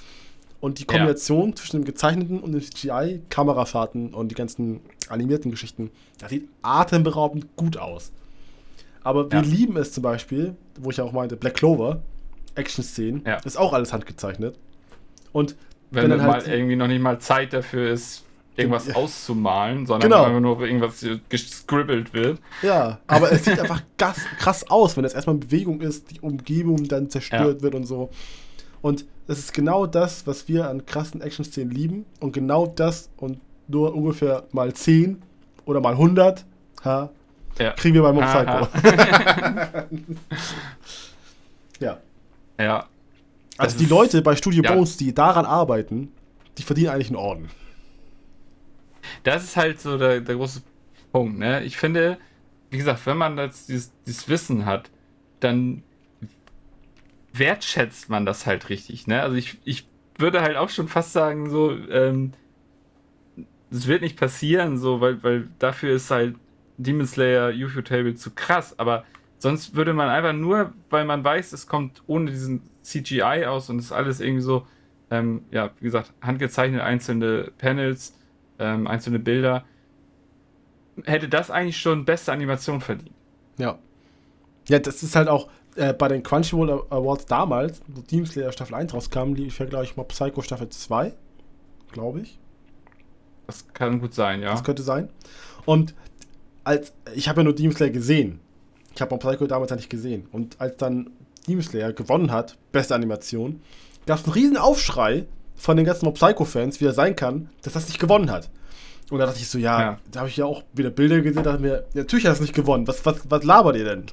[0.59, 5.91] Und die Kombination zwischen dem gezeichneten und dem CGI, Kamerafahrten und die ganzen animierten Geschichten,
[6.19, 8.11] das sieht atemberaubend gut aus.
[9.03, 9.45] Aber wir Ja.
[9.45, 12.01] lieben es zum Beispiel, wo ich auch meinte, Black Clover,
[12.55, 13.23] Action-Szenen.
[13.25, 13.37] Ja.
[13.37, 14.55] Ist auch alles handgezeichnet.
[15.31, 15.55] Und
[15.91, 18.23] Wenn, wenn dann dann mal halt- irgendwie noch nicht mal Zeit dafür ist,
[18.55, 18.95] irgendwas Ja.
[18.95, 20.23] auszumalen, sondern Genau.
[20.25, 22.39] einfach nur irgendwas gescribbelt wird.
[22.61, 26.19] Ja, aber es sieht einfach krass, krass aus, wenn es erstmal in Bewegung ist, die
[26.21, 28.09] Umgebung dann zerstört wird und so.
[28.83, 32.05] Und das ist genau das, was wir an krassen Action-Szenen lieben.
[32.19, 35.21] Und genau das und nur ungefähr mal 10
[35.65, 36.45] oder mal 100
[36.83, 37.09] ha,
[37.59, 37.71] Ja.
[37.71, 38.25] kriegen wir bei Mob.
[38.25, 38.67] Psycho.
[41.79, 41.99] ja.
[42.59, 42.87] Ja.
[43.57, 44.73] Also Das die Leute bei Studio ja.
[44.73, 46.11] Bones, die daran arbeiten,
[46.57, 47.49] die verdienen eigentlich einen Orden.
[49.23, 50.61] Das ist halt so der, der große
[51.11, 51.63] Punkt, ne?
[51.63, 52.17] Ich finde,
[52.71, 54.89] wie gesagt, wenn man das, dieses, dieses Wissen hat,
[55.39, 55.83] dann
[57.33, 59.21] wertschätzt man das halt richtig, ne?
[59.21, 59.87] Also ich, ich
[60.17, 62.33] würde halt auch schon fast sagen, so, ähm,
[63.73, 66.35] es wird nicht passieren, so, weil, weil dafür ist halt
[66.77, 69.03] Demon Slayer Ufotable zu krass, aber
[69.39, 73.79] sonst würde man einfach nur, weil man weiß, es kommt ohne diesen CGI aus und
[73.79, 74.67] ist alles irgendwie so,
[75.09, 78.15] ähm, ja, wie gesagt, handgezeichnet einzelne Panels,
[78.59, 79.65] ähm, einzelne Bilder,
[81.03, 83.15] hätte das eigentlich schon beste Animation verdient.
[83.57, 83.79] Ja.
[84.69, 88.75] Ja, das ist halt auch äh, bei den Crunchyroll Awards damals, wo Demon Slayer Staffel
[88.75, 91.13] 1 rauskam, lief ja, glaube ich, Mob Psycho Staffel 2.
[91.91, 92.39] Glaube ich.
[93.47, 94.51] Das kann gut sein, ja.
[94.51, 95.09] Das könnte sein.
[95.65, 95.93] Und
[96.63, 98.39] als ich habe ja nur Demon Slayer gesehen.
[98.95, 100.27] Ich habe Mob Psycho damals ja nicht gesehen.
[100.31, 101.09] Und als dann
[101.47, 103.61] Demon Slayer gewonnen hat, beste Animation,
[104.05, 105.25] gab es einen riesen Aufschrei
[105.55, 108.49] von den ganzen Mob Psycho-Fans, wie er sein kann, dass das nicht gewonnen hat.
[109.09, 109.99] Und da dachte ich so, ja, Ja.
[110.11, 112.53] da habe ich ja auch wieder Bilder gesehen, dachte mir, ja, natürlich hat es nicht
[112.55, 112.87] gewonnen.
[112.87, 114.05] Was, was, was labert ihr denn?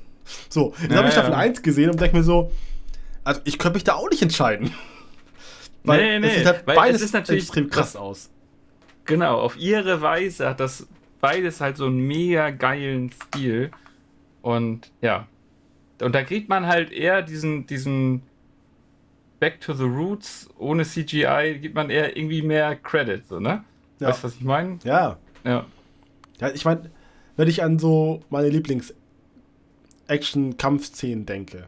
[0.48, 1.20] So, dann Ja, habe ich ja.
[1.23, 2.51] Staffel 1 gesehen und denke mir so,
[3.24, 4.73] also ich könnte mich da auch nicht entscheiden.
[5.85, 8.31] Weil Nee, nee, sieht halt weil beides es ist natürlich extrem krass das- aus.
[9.10, 10.86] Genau, auf ihre Weise hat das
[11.20, 13.72] beides halt so einen mega geilen Stil.
[14.42, 15.26] Und ja.
[16.00, 18.22] Und da kriegt man halt eher diesen, diesen
[19.38, 23.64] Back to the Roots ohne CGI, gibt man eher irgendwie mehr Credit, so, ne?
[23.98, 24.08] Ja.
[24.08, 24.78] Weißt du, was ich meine?
[24.84, 25.66] Ja, Ja.
[26.40, 26.90] Ja, ich meine,
[27.36, 31.66] wenn ich an so meine Lieblings-Action-Kampfszenen denke.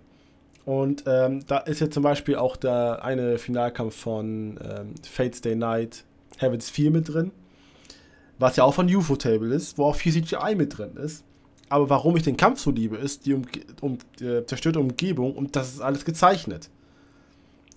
[0.65, 5.57] Und ähm, da ist jetzt zum Beispiel auch der eine Finalkampf von ähm, Fate's Day
[5.57, 6.05] Night,
[6.43, 7.31] Heaven's 4 mit drin.
[8.39, 11.25] Was ja auch von UFO-Table ist, wo auch viel CGI mit drin ist.
[11.69, 13.47] Aber warum ich den Kampf so liebe, ist die Umge
[13.81, 16.69] um, äh, zerstörte Umgebung und das ist alles gezeichnet.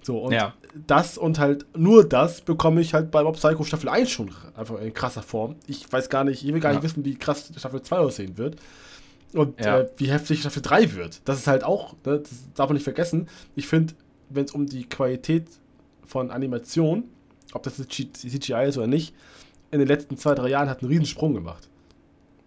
[0.02, 0.54] So, und Ja.
[0.86, 4.80] das und halt nur das bekomme ich halt bei Mob Psycho Staffel 1 schon einfach
[4.80, 5.56] in krasser Form.
[5.66, 6.78] Ich weiß gar nicht, ich will gar Ja.
[6.80, 8.58] nicht wissen, wie krass Staffel 2 aussehen wird.
[9.34, 9.80] Und Ja.
[9.80, 11.22] äh, wie heftig Staffel 3 wird.
[11.26, 13.28] Das ist halt auch, ne, das darf man nicht vergessen.
[13.56, 13.94] Ich finde,
[14.30, 15.48] wenn es um die Qualität
[16.06, 17.06] von Animation,
[17.54, 19.14] ob das jetzt CGI ist oder nicht,
[19.72, 21.70] in den letzten zwei, drei Jahren hat einen riesen Sprung gemacht.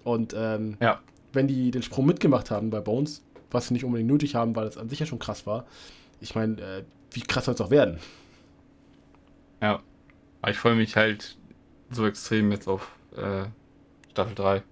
[0.05, 1.01] Und ähm, Ja.
[1.33, 4.67] wenn die den Sprung mitgemacht haben bei Bones, was sie nicht unbedingt nötig haben, weil
[4.67, 5.67] es an sich ja schon krass war,
[6.21, 7.99] ich meine, äh, wie krass soll es auch werden?
[9.61, 9.83] Ja.
[10.43, 11.37] Aber ich freue mich halt
[11.91, 13.45] so extrem jetzt auf äh,
[14.11, 14.63] Staffel 3.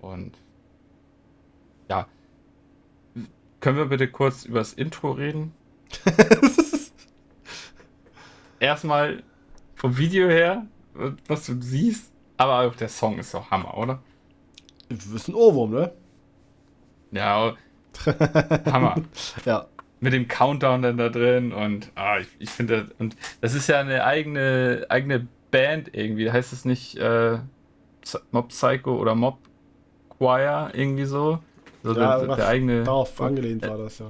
[0.00, 0.32] Und
[1.88, 2.06] ja.
[3.60, 5.52] Können wir bitte kurz über das Intro reden?
[8.62, 9.24] Erstmal
[9.74, 10.64] vom Video her,
[11.26, 13.98] was du siehst, aber auch der Song ist doch Hammer, oder?
[14.88, 15.92] Das ist ein Ohrwurm, ne?
[17.10, 17.54] Ja,
[18.66, 19.02] Hammer.
[19.44, 19.66] Ja.
[19.98, 23.68] mit dem Countdown dann da drin und ah, ich, ich finde, das- und das ist
[23.68, 26.30] ja eine eigene, eigene Band irgendwie.
[26.30, 27.38] Heißt es nicht äh,
[28.30, 29.38] Mob Psycho oder Mob
[30.18, 31.40] Choir irgendwie so?
[31.82, 32.84] So Ja, der, der eigene.
[32.84, 34.06] Darauf angelehnt war das, ja.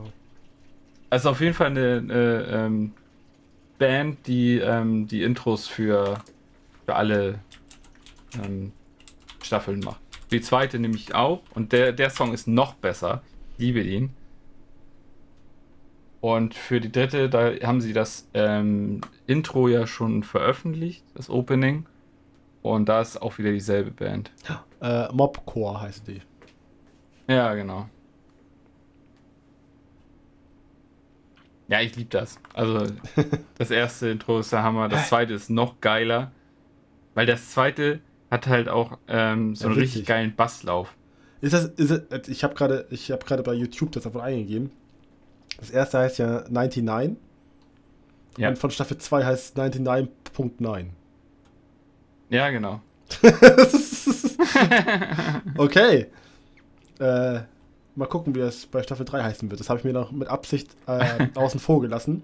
[1.09, 2.93] Also auf jeden Fall eine, eine ähm,
[3.83, 6.23] Band, die ähm, die Intros für,
[6.87, 7.41] für alle
[8.41, 8.71] ähm,
[9.43, 10.01] Staffeln macht.
[10.31, 13.23] Die zweite nämlich auch und der, der Song ist noch besser.
[13.55, 14.11] Ich liebe ihn.
[16.21, 21.87] Und für die dritte, da haben sie das ähm, Intro ja schon veröffentlicht, das Opening.
[22.63, 24.31] Und da ist auch wieder dieselbe Band.
[24.81, 26.23] Äh, Mobcore heißt die.
[27.27, 27.89] Ja, genau.
[31.69, 32.39] Ja, ich liebe das.
[32.55, 32.93] Also,
[33.59, 36.33] das erste Intro ist der Hammer, das zweite ist noch geiler.
[37.15, 39.95] Weil das zweite hat halt auch ähm, so Ja, einen witzig.
[39.97, 40.95] richtig geilen Basslauf.
[41.41, 44.71] Ist das, ist das, ich habe gerade, ich habe gerade bei YouTube das davon eingegeben.
[45.59, 47.17] Das erste heißt ja 99.
[48.39, 48.49] Ja.
[48.49, 50.87] Und von Staffel 2 heißt 99.9.
[52.31, 52.81] Ja, genau.
[55.59, 56.07] okay.
[56.99, 57.41] Äh,
[57.95, 59.61] mal gucken, wie das bei Staffel 3 heißen wird.
[59.61, 62.23] Das habe ich mir noch mit Absicht äh, außen vor gelassen.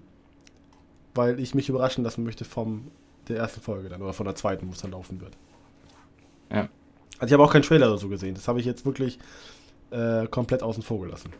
[1.15, 2.91] Weil ich mich überraschen lassen möchte vom
[3.27, 5.35] der ersten Folge dann oder von der zweiten, wo es dann laufen wird.
[6.51, 6.69] Ja.
[7.17, 8.35] Also ich habe auch keinen Trailer oder so gesehen.
[8.35, 9.19] Das habe ich jetzt wirklich
[9.91, 11.31] äh, komplett außen vor gelassen.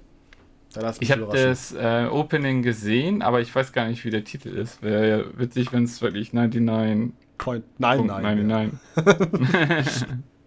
[0.99, 4.83] Ich habe das äh, Opening gesehen, aber ich weiß gar nicht, wie der Titel ist.
[4.83, 7.11] Wäre ja witzig, wenn es wirklich 99.
[7.39, 8.79] Point 99.
[8.95, 10.07] 99.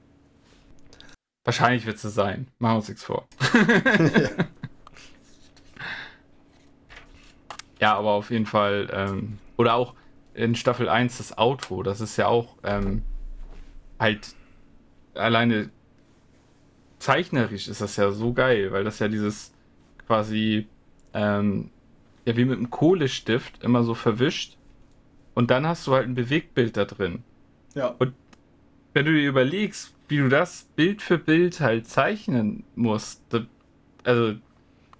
[1.44, 2.48] Wahrscheinlich wird es sein.
[2.58, 3.26] Machen wir uns nichts vor.
[7.80, 8.88] ja, aber auf jeden Fall.
[8.92, 9.94] Ähm, oder auch
[10.34, 11.82] in Staffel 1 das Outro.
[11.82, 13.02] Das ist ja auch ähm,
[13.98, 14.34] halt
[15.14, 15.70] alleine
[16.98, 19.52] zeichnerisch ist das ja so geil, weil das ja dieses
[20.06, 20.68] quasi
[21.12, 21.70] ähm,
[22.24, 24.56] ja wie mit einem Kohlestift immer so verwischt
[25.34, 27.24] und dann hast du halt ein Bewegtbild da drin.
[27.74, 27.96] Ja.
[27.98, 33.22] Wenn du dir überlegst, wie du das Bild für Bild halt zeichnen musst,
[34.04, 34.34] also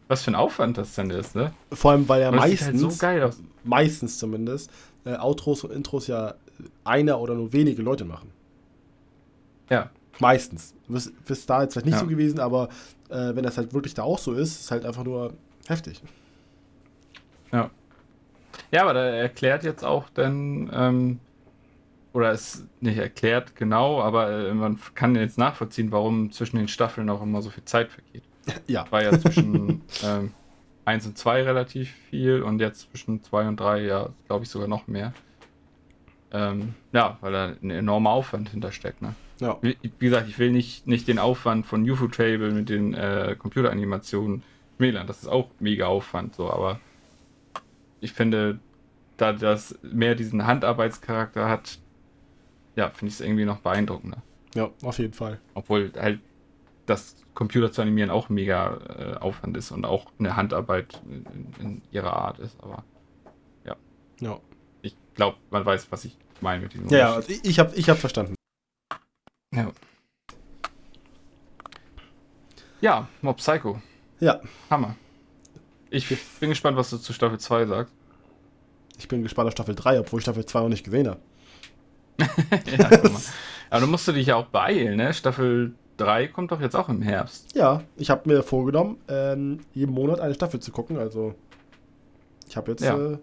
[0.08, 1.52] was für ein Aufwand das dann ist, ne?
[1.70, 3.38] Vor allem, weil ja meistens, halt so geil aus.
[3.62, 4.70] meistens zumindest,
[5.04, 6.34] äh, Outros und Intros ja
[6.84, 8.30] einer oder nur wenige Leute machen.
[9.70, 9.90] Ja.
[10.18, 10.74] Meistens.
[10.88, 12.00] Bis, bis da jetzt vielleicht nicht Ja.
[12.00, 12.68] so gewesen, aber
[13.08, 15.32] äh, wenn das halt wirklich da auch so ist, ist halt einfach nur
[15.66, 16.02] heftig.
[17.52, 17.70] Ja.
[18.70, 21.18] Ja, aber da erklärt jetzt auch dann, ähm,
[22.12, 27.08] oder es nicht erklärt genau, aber äh, man kann jetzt nachvollziehen, warum zwischen den Staffeln
[27.10, 28.24] auch immer so viel Zeit vergeht.
[28.66, 28.90] Ja.
[28.90, 30.32] War ja zwischen ähm,
[30.84, 34.66] 1 und 2 relativ viel und jetzt zwischen 2 und 3 ja, glaube ich, sogar
[34.66, 35.12] noch mehr.
[36.32, 39.14] Ähm, ja, weil da ein enormer Aufwand hintersteckt, ne?
[39.38, 39.58] Ja.
[39.60, 44.42] Wie, wie gesagt, ich will nicht, nicht den Aufwand von UFO-Table mit den äh, Computeranimationen
[44.76, 45.06] schmälern.
[45.06, 46.80] Das ist auch mega Aufwand, so, aber
[48.00, 48.58] ich finde,
[49.16, 51.78] da das mehr diesen Handarbeitscharakter hat,
[52.76, 54.22] ja, finde ich es irgendwie noch beeindruckender.
[54.54, 55.40] Ja, auf jeden Fall.
[55.54, 56.20] Obwohl halt
[56.86, 61.24] das Computer zu animieren auch mega äh, Aufwand ist und auch eine Handarbeit in,
[61.60, 62.84] in ihrer Art ist, aber
[64.20, 64.38] Ja,
[64.82, 67.74] ich glaube, man weiß, was ich meine mit diesem ja, ja also ich, ich habe
[67.74, 68.34] ich hab verstanden.
[69.52, 69.72] Ja.
[72.80, 73.82] Ja, Mob Psycho.
[74.20, 74.40] Ja,
[74.70, 74.96] Hammer.
[75.90, 76.08] Ich
[76.40, 77.92] bin gespannt, was du zu Staffel 2 sagst.
[78.98, 81.20] ich bin gespannt auf Staffel 3, obwohl ich Staffel 2 noch nicht gesehen habe.
[82.78, 83.20] ja, guck mal.
[83.70, 85.12] Aber du musst du dich ja auch beeilen, ne?
[85.14, 87.54] Staffel 3 kommt doch jetzt auch im Herbst.
[87.54, 91.34] Ja, ich habe mir vorgenommen, ähm, jeden Monat eine Staffel zu gucken, also
[92.48, 92.96] ich habe jetzt Ja.
[93.12, 93.18] äh,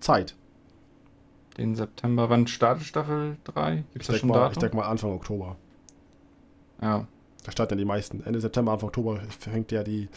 [0.00, 0.34] Zeit.
[1.56, 2.28] Den September.
[2.30, 3.76] Wann startet Staffel 3?
[3.92, 4.60] Gibt Ich da denke schon mal, ich Datum?
[4.60, 5.56] denk mal Anfang Oktober.
[6.82, 7.06] Ja.
[7.44, 8.24] Da starten ja die meisten.
[8.24, 10.08] Ende September, Anfang Oktober fängt ja die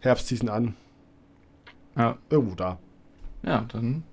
[0.00, 0.76] Herbstseason an.
[1.96, 2.16] ja.
[2.28, 2.78] Irgendwo da.
[3.42, 4.04] Ja, dann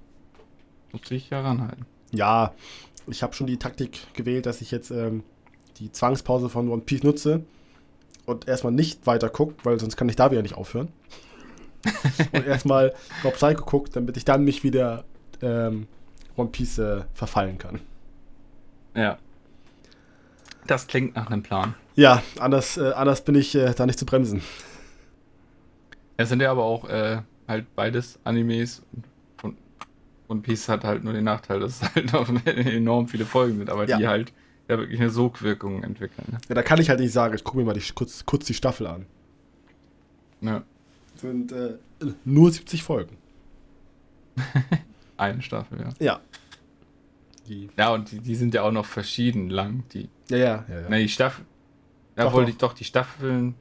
[0.91, 1.85] muss ich ja ranhalten.
[2.11, 2.53] Ja,
[3.07, 5.23] ich habe schon die Taktik gewählt, dass ich jetzt ähm,
[5.77, 7.43] die Zwangspause von One Piece nutze
[8.25, 10.89] und erstmal nicht weiter gucke, weil sonst kann ich da wieder nicht aufhören.
[12.33, 12.93] und erstmal
[13.23, 15.05] Rob Psycho guckt, damit ich dann mich wieder
[15.41, 15.87] ähm,
[16.35, 17.79] One Piece äh, verfallen kann.
[18.95, 19.17] Ja.
[20.65, 21.75] Das klingt nach einem Plan.
[21.95, 24.41] Ja, anders, äh, anders bin ich äh, da nicht zu bremsen.
[26.17, 28.81] Es sind ja aber auch äh, halt beides Animes.
[30.29, 33.69] One Piece hat halt nur den Nachteil, dass es halt noch enorm viele Folgen sind,
[33.69, 33.97] aber Ja.
[33.97, 34.33] die halt
[34.67, 36.27] ja wirklich eine Sogwirkung entwickeln.
[36.31, 36.37] Ne?
[36.49, 38.53] Ja, da kann ich halt nicht sagen, ich gucke mir mal die, kurz, kurz die
[38.53, 39.05] Staffel an.
[40.41, 40.63] Ja.
[41.15, 41.77] Sind äh,
[42.25, 43.17] nur 70 Folgen.
[45.17, 45.89] Eine Staffel, ja.
[45.99, 46.19] Ja.
[47.47, 49.83] Die, Ja, und die, die sind ja auch noch verschieden lang.
[49.93, 50.79] Die, ja, ja, ja.
[50.81, 50.89] ja.
[50.89, 51.45] Ne, die Staffel.
[52.15, 53.55] Da Doch, wollte ich doch, die Staffeln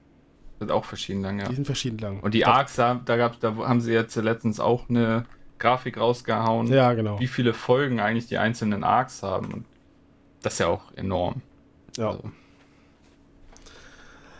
[0.59, 1.49] sind auch verschieden lang, ja.
[1.49, 2.21] Die sind verschieden lang.
[2.21, 2.49] Und die Doch.
[2.49, 5.25] Arcs, da, da, gab's, da haben sie jetzt letztens auch eine
[5.59, 7.19] Grafik rausgehauen, Ja, genau.
[7.20, 9.53] wie viele Folgen eigentlich die einzelnen Arcs haben.
[9.53, 9.65] Und
[10.43, 11.43] das ist ja auch enorm.
[11.97, 12.11] Ja.
[12.11, 12.31] Also,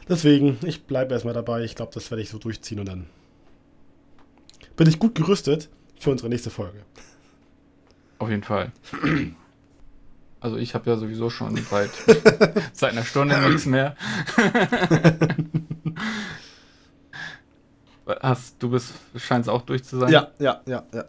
[0.09, 1.63] Deswegen, ich bleibe erstmal dabei.
[1.65, 3.07] Ich glaube, das werde ich so durchziehen und dann
[4.77, 5.69] bin ich gut gerüstet
[5.99, 6.83] für unsere nächste Folge.
[8.19, 8.73] auf jeden Fall.
[10.39, 11.91] Also ich habe ja sowieso schon seit,
[12.73, 13.97] seit einer Stunde nichts mehr.
[18.07, 20.13] Hast, du bist, scheinst auch durch zu sein.
[20.13, 21.05] Ja, ja, ja, ja.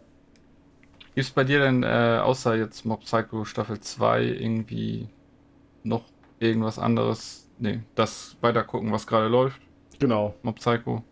[1.14, 5.08] Gibt es bei dir denn, äh, außer jetzt Mob Psycho Staffel 2, irgendwie
[5.84, 6.04] noch
[6.38, 7.50] irgendwas anderes?
[7.58, 9.60] Nee, das weitergucken, was gerade läuft.
[9.98, 11.04] Genau, Mob Psycho.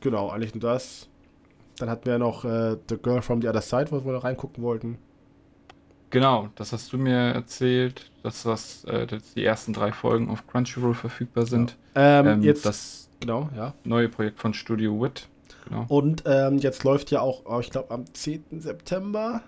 [0.00, 1.08] genau, eigentlich nur das.
[1.78, 4.62] Dann hatten wir noch äh, The Girl from the Other Side, wo wir noch reingucken
[4.62, 4.98] wollten.
[6.10, 10.46] Genau, das hast du mir erzählt, dass das äh, dass die ersten drei Folgen auf
[10.46, 11.76] Crunchyroll verfügbar sind.
[11.94, 13.74] Ähm, Ähm, jetzt, das genau, ja.
[13.84, 15.28] neue Projekt von Studio Wit.
[15.68, 15.86] Genau.
[15.88, 18.60] Und ähm, jetzt läuft ja auch, oh, ich glaube, am 10.
[18.60, 19.42] September,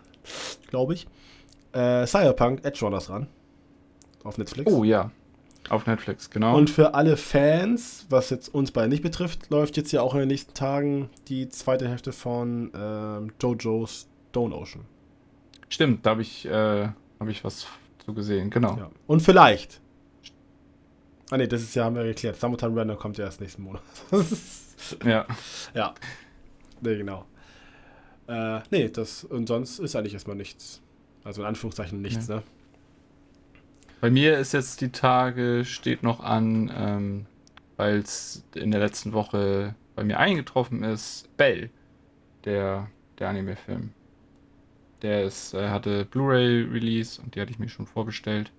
[0.68, 1.06] glaube ich,
[1.72, 3.28] äh, Cyberpunk Edge Runners ran.
[4.24, 4.72] Auf Netflix.
[4.72, 5.10] Oh ja,
[5.68, 6.56] auf Netflix, genau.
[6.56, 10.20] Und für alle Fans, was jetzt uns beide nicht betrifft, läuft jetzt ja auch in
[10.20, 14.84] den nächsten Tagen die zweite Hälfte von ähm, JoJo's Stone Ocean.
[15.68, 16.88] Stimmt, da habe ich, äh,
[17.20, 17.66] hab ich was
[18.04, 18.76] zu gesehen, genau.
[18.76, 18.90] Ja.
[19.06, 19.80] Und vielleicht.
[21.30, 22.38] Ah ne, das ist ja, haben wir geklärt.
[22.38, 23.82] Summertime Random kommt ja erst nächsten Monat.
[25.04, 25.26] Ja.
[25.74, 25.94] Ja.
[26.82, 27.24] Nee, genau.
[28.28, 30.82] Äh, nee, das, und sonst ist eigentlich erstmal nichts.
[31.24, 32.42] Also in Anführungszeichen nichts, ne?
[34.00, 37.26] Bei mir ist jetzt die Tage, steht noch an, ähm,
[37.76, 41.70] weil es in der letzten Woche bei mir eingetroffen ist, Bell,
[42.44, 42.88] der,
[43.18, 43.90] der Anime-Film.
[45.02, 48.52] Der ist, äh, hatte Blu-ray-Release und die hatte ich mir schon vorbestellt.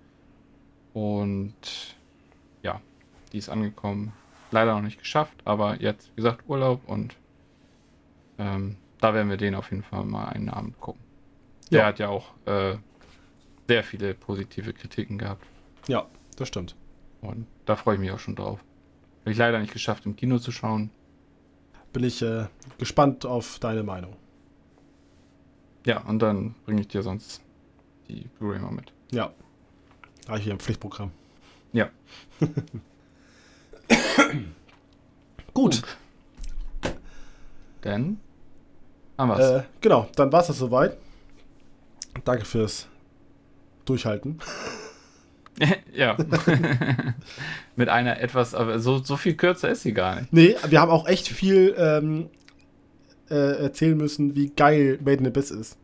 [0.92, 1.96] Und
[2.62, 2.80] ja,
[3.32, 4.12] die ist angekommen.
[4.50, 7.16] Leider noch nicht geschafft, aber jetzt, wie gesagt, Urlaub und
[8.38, 11.02] ähm, da werden wir den auf jeden Fall mal einen Abend gucken.
[11.70, 11.86] Der Ja.
[11.86, 12.76] hat ja auch äh,
[13.68, 15.44] sehr viele positive Kritiken gehabt.
[15.86, 16.06] Ja,
[16.36, 16.74] das stimmt.
[17.20, 18.60] Und da freue ich mich auch schon drauf.
[19.20, 20.90] Habe ich leider nicht geschafft, im Kino zu schauen.
[21.92, 22.46] Bin ich äh,
[22.78, 24.16] gespannt auf deine Meinung.
[25.84, 27.42] Ja, und dann bringe ich dir sonst
[28.08, 28.92] die Blu-ray mal mit.
[29.10, 29.32] Ja.
[30.22, 31.10] Da habe ich hier ein Pflichtprogramm.
[31.72, 31.90] Ja.
[35.54, 35.82] Gut.
[37.84, 38.18] Denn
[39.16, 39.50] haben wir's.
[39.50, 40.96] Äh, genau, dann war es das soweit.
[42.24, 42.88] Danke fürs
[43.84, 44.38] Durchhalten.
[45.92, 46.16] ja.
[47.76, 50.32] mit einer etwas, aber so, so viel kürzer ist sie gar nicht.
[50.32, 52.28] Nee, wir haben auch echt viel ähm,
[53.30, 55.78] äh, erzählen müssen, wie geil Made in Abyss ist.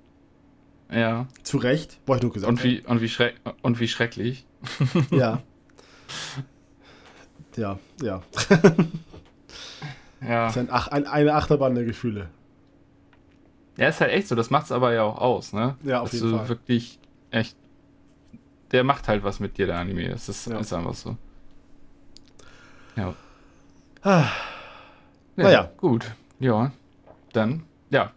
[0.92, 1.26] Ja.
[1.42, 4.46] Zu Recht, wollte ich nur gesagt Und wie, und wie, schreck, und wie schrecklich.
[5.10, 5.42] Ja.
[7.56, 8.22] Ja, ja.
[10.20, 10.46] Ja.
[10.46, 12.28] Das ist ein ein, eine Achterbahn der Gefühle.
[13.76, 14.34] Ja, ist halt echt so.
[14.34, 15.76] Das macht's aber ja auch aus, ne?
[15.82, 16.48] Ja, auf Dass jeden du Fall.
[16.48, 16.98] wirklich
[17.30, 17.56] echt.
[18.70, 20.08] Der macht halt was mit dir, der Anime.
[20.08, 20.58] Das ist, Ja.
[20.58, 21.16] ist einfach so.
[22.96, 23.14] Ja.
[24.02, 24.22] Ah,
[25.36, 25.44] ja.
[25.44, 25.70] Naja.
[25.76, 26.14] Gut.
[26.40, 26.72] Ja.
[27.34, 28.10] Dann, ja.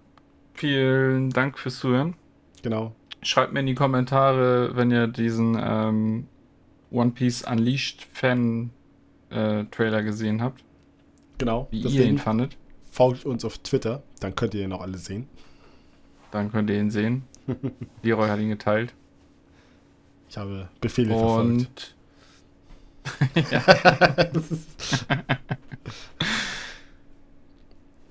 [0.53, 2.15] Vielen Dank fürs Zuhören.
[2.63, 2.93] genau.
[3.23, 6.27] Schreibt mir in die Kommentare, wenn ihr diesen ähm,
[6.91, 8.69] One Piece Unleashed Fan
[9.29, 10.63] äh, Trailer gesehen habt,
[11.37, 11.67] Genau.
[11.71, 12.57] wie ihr ihn fandet.
[12.91, 15.27] folgt uns auf Twitter, dann könnt ihr ihn auch alle sehen.
[16.31, 17.23] Dann könnt ihr ihn sehen.
[18.03, 18.93] Leroy hat ihn geteilt.
[20.29, 21.49] Ich habe Befehle verfolgt.
[21.49, 21.95] Und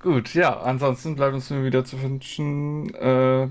[0.00, 3.48] gut, ja, ansonsten bleibt uns nur wieder zu wünschen, äh,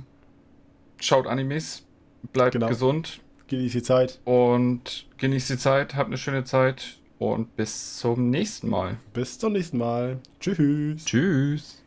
[1.00, 1.86] schaut Animes,
[2.34, 2.68] bleibt Genau.
[2.68, 4.20] gesund Genießt die Zeit.
[4.26, 8.98] und genießt die Zeit, habt eine schöne Zeit und bis zum nächsten Mal.
[9.14, 10.20] Bis zum nächsten Mal.
[10.40, 11.06] Tschüss.
[11.06, 11.82] Tschüss.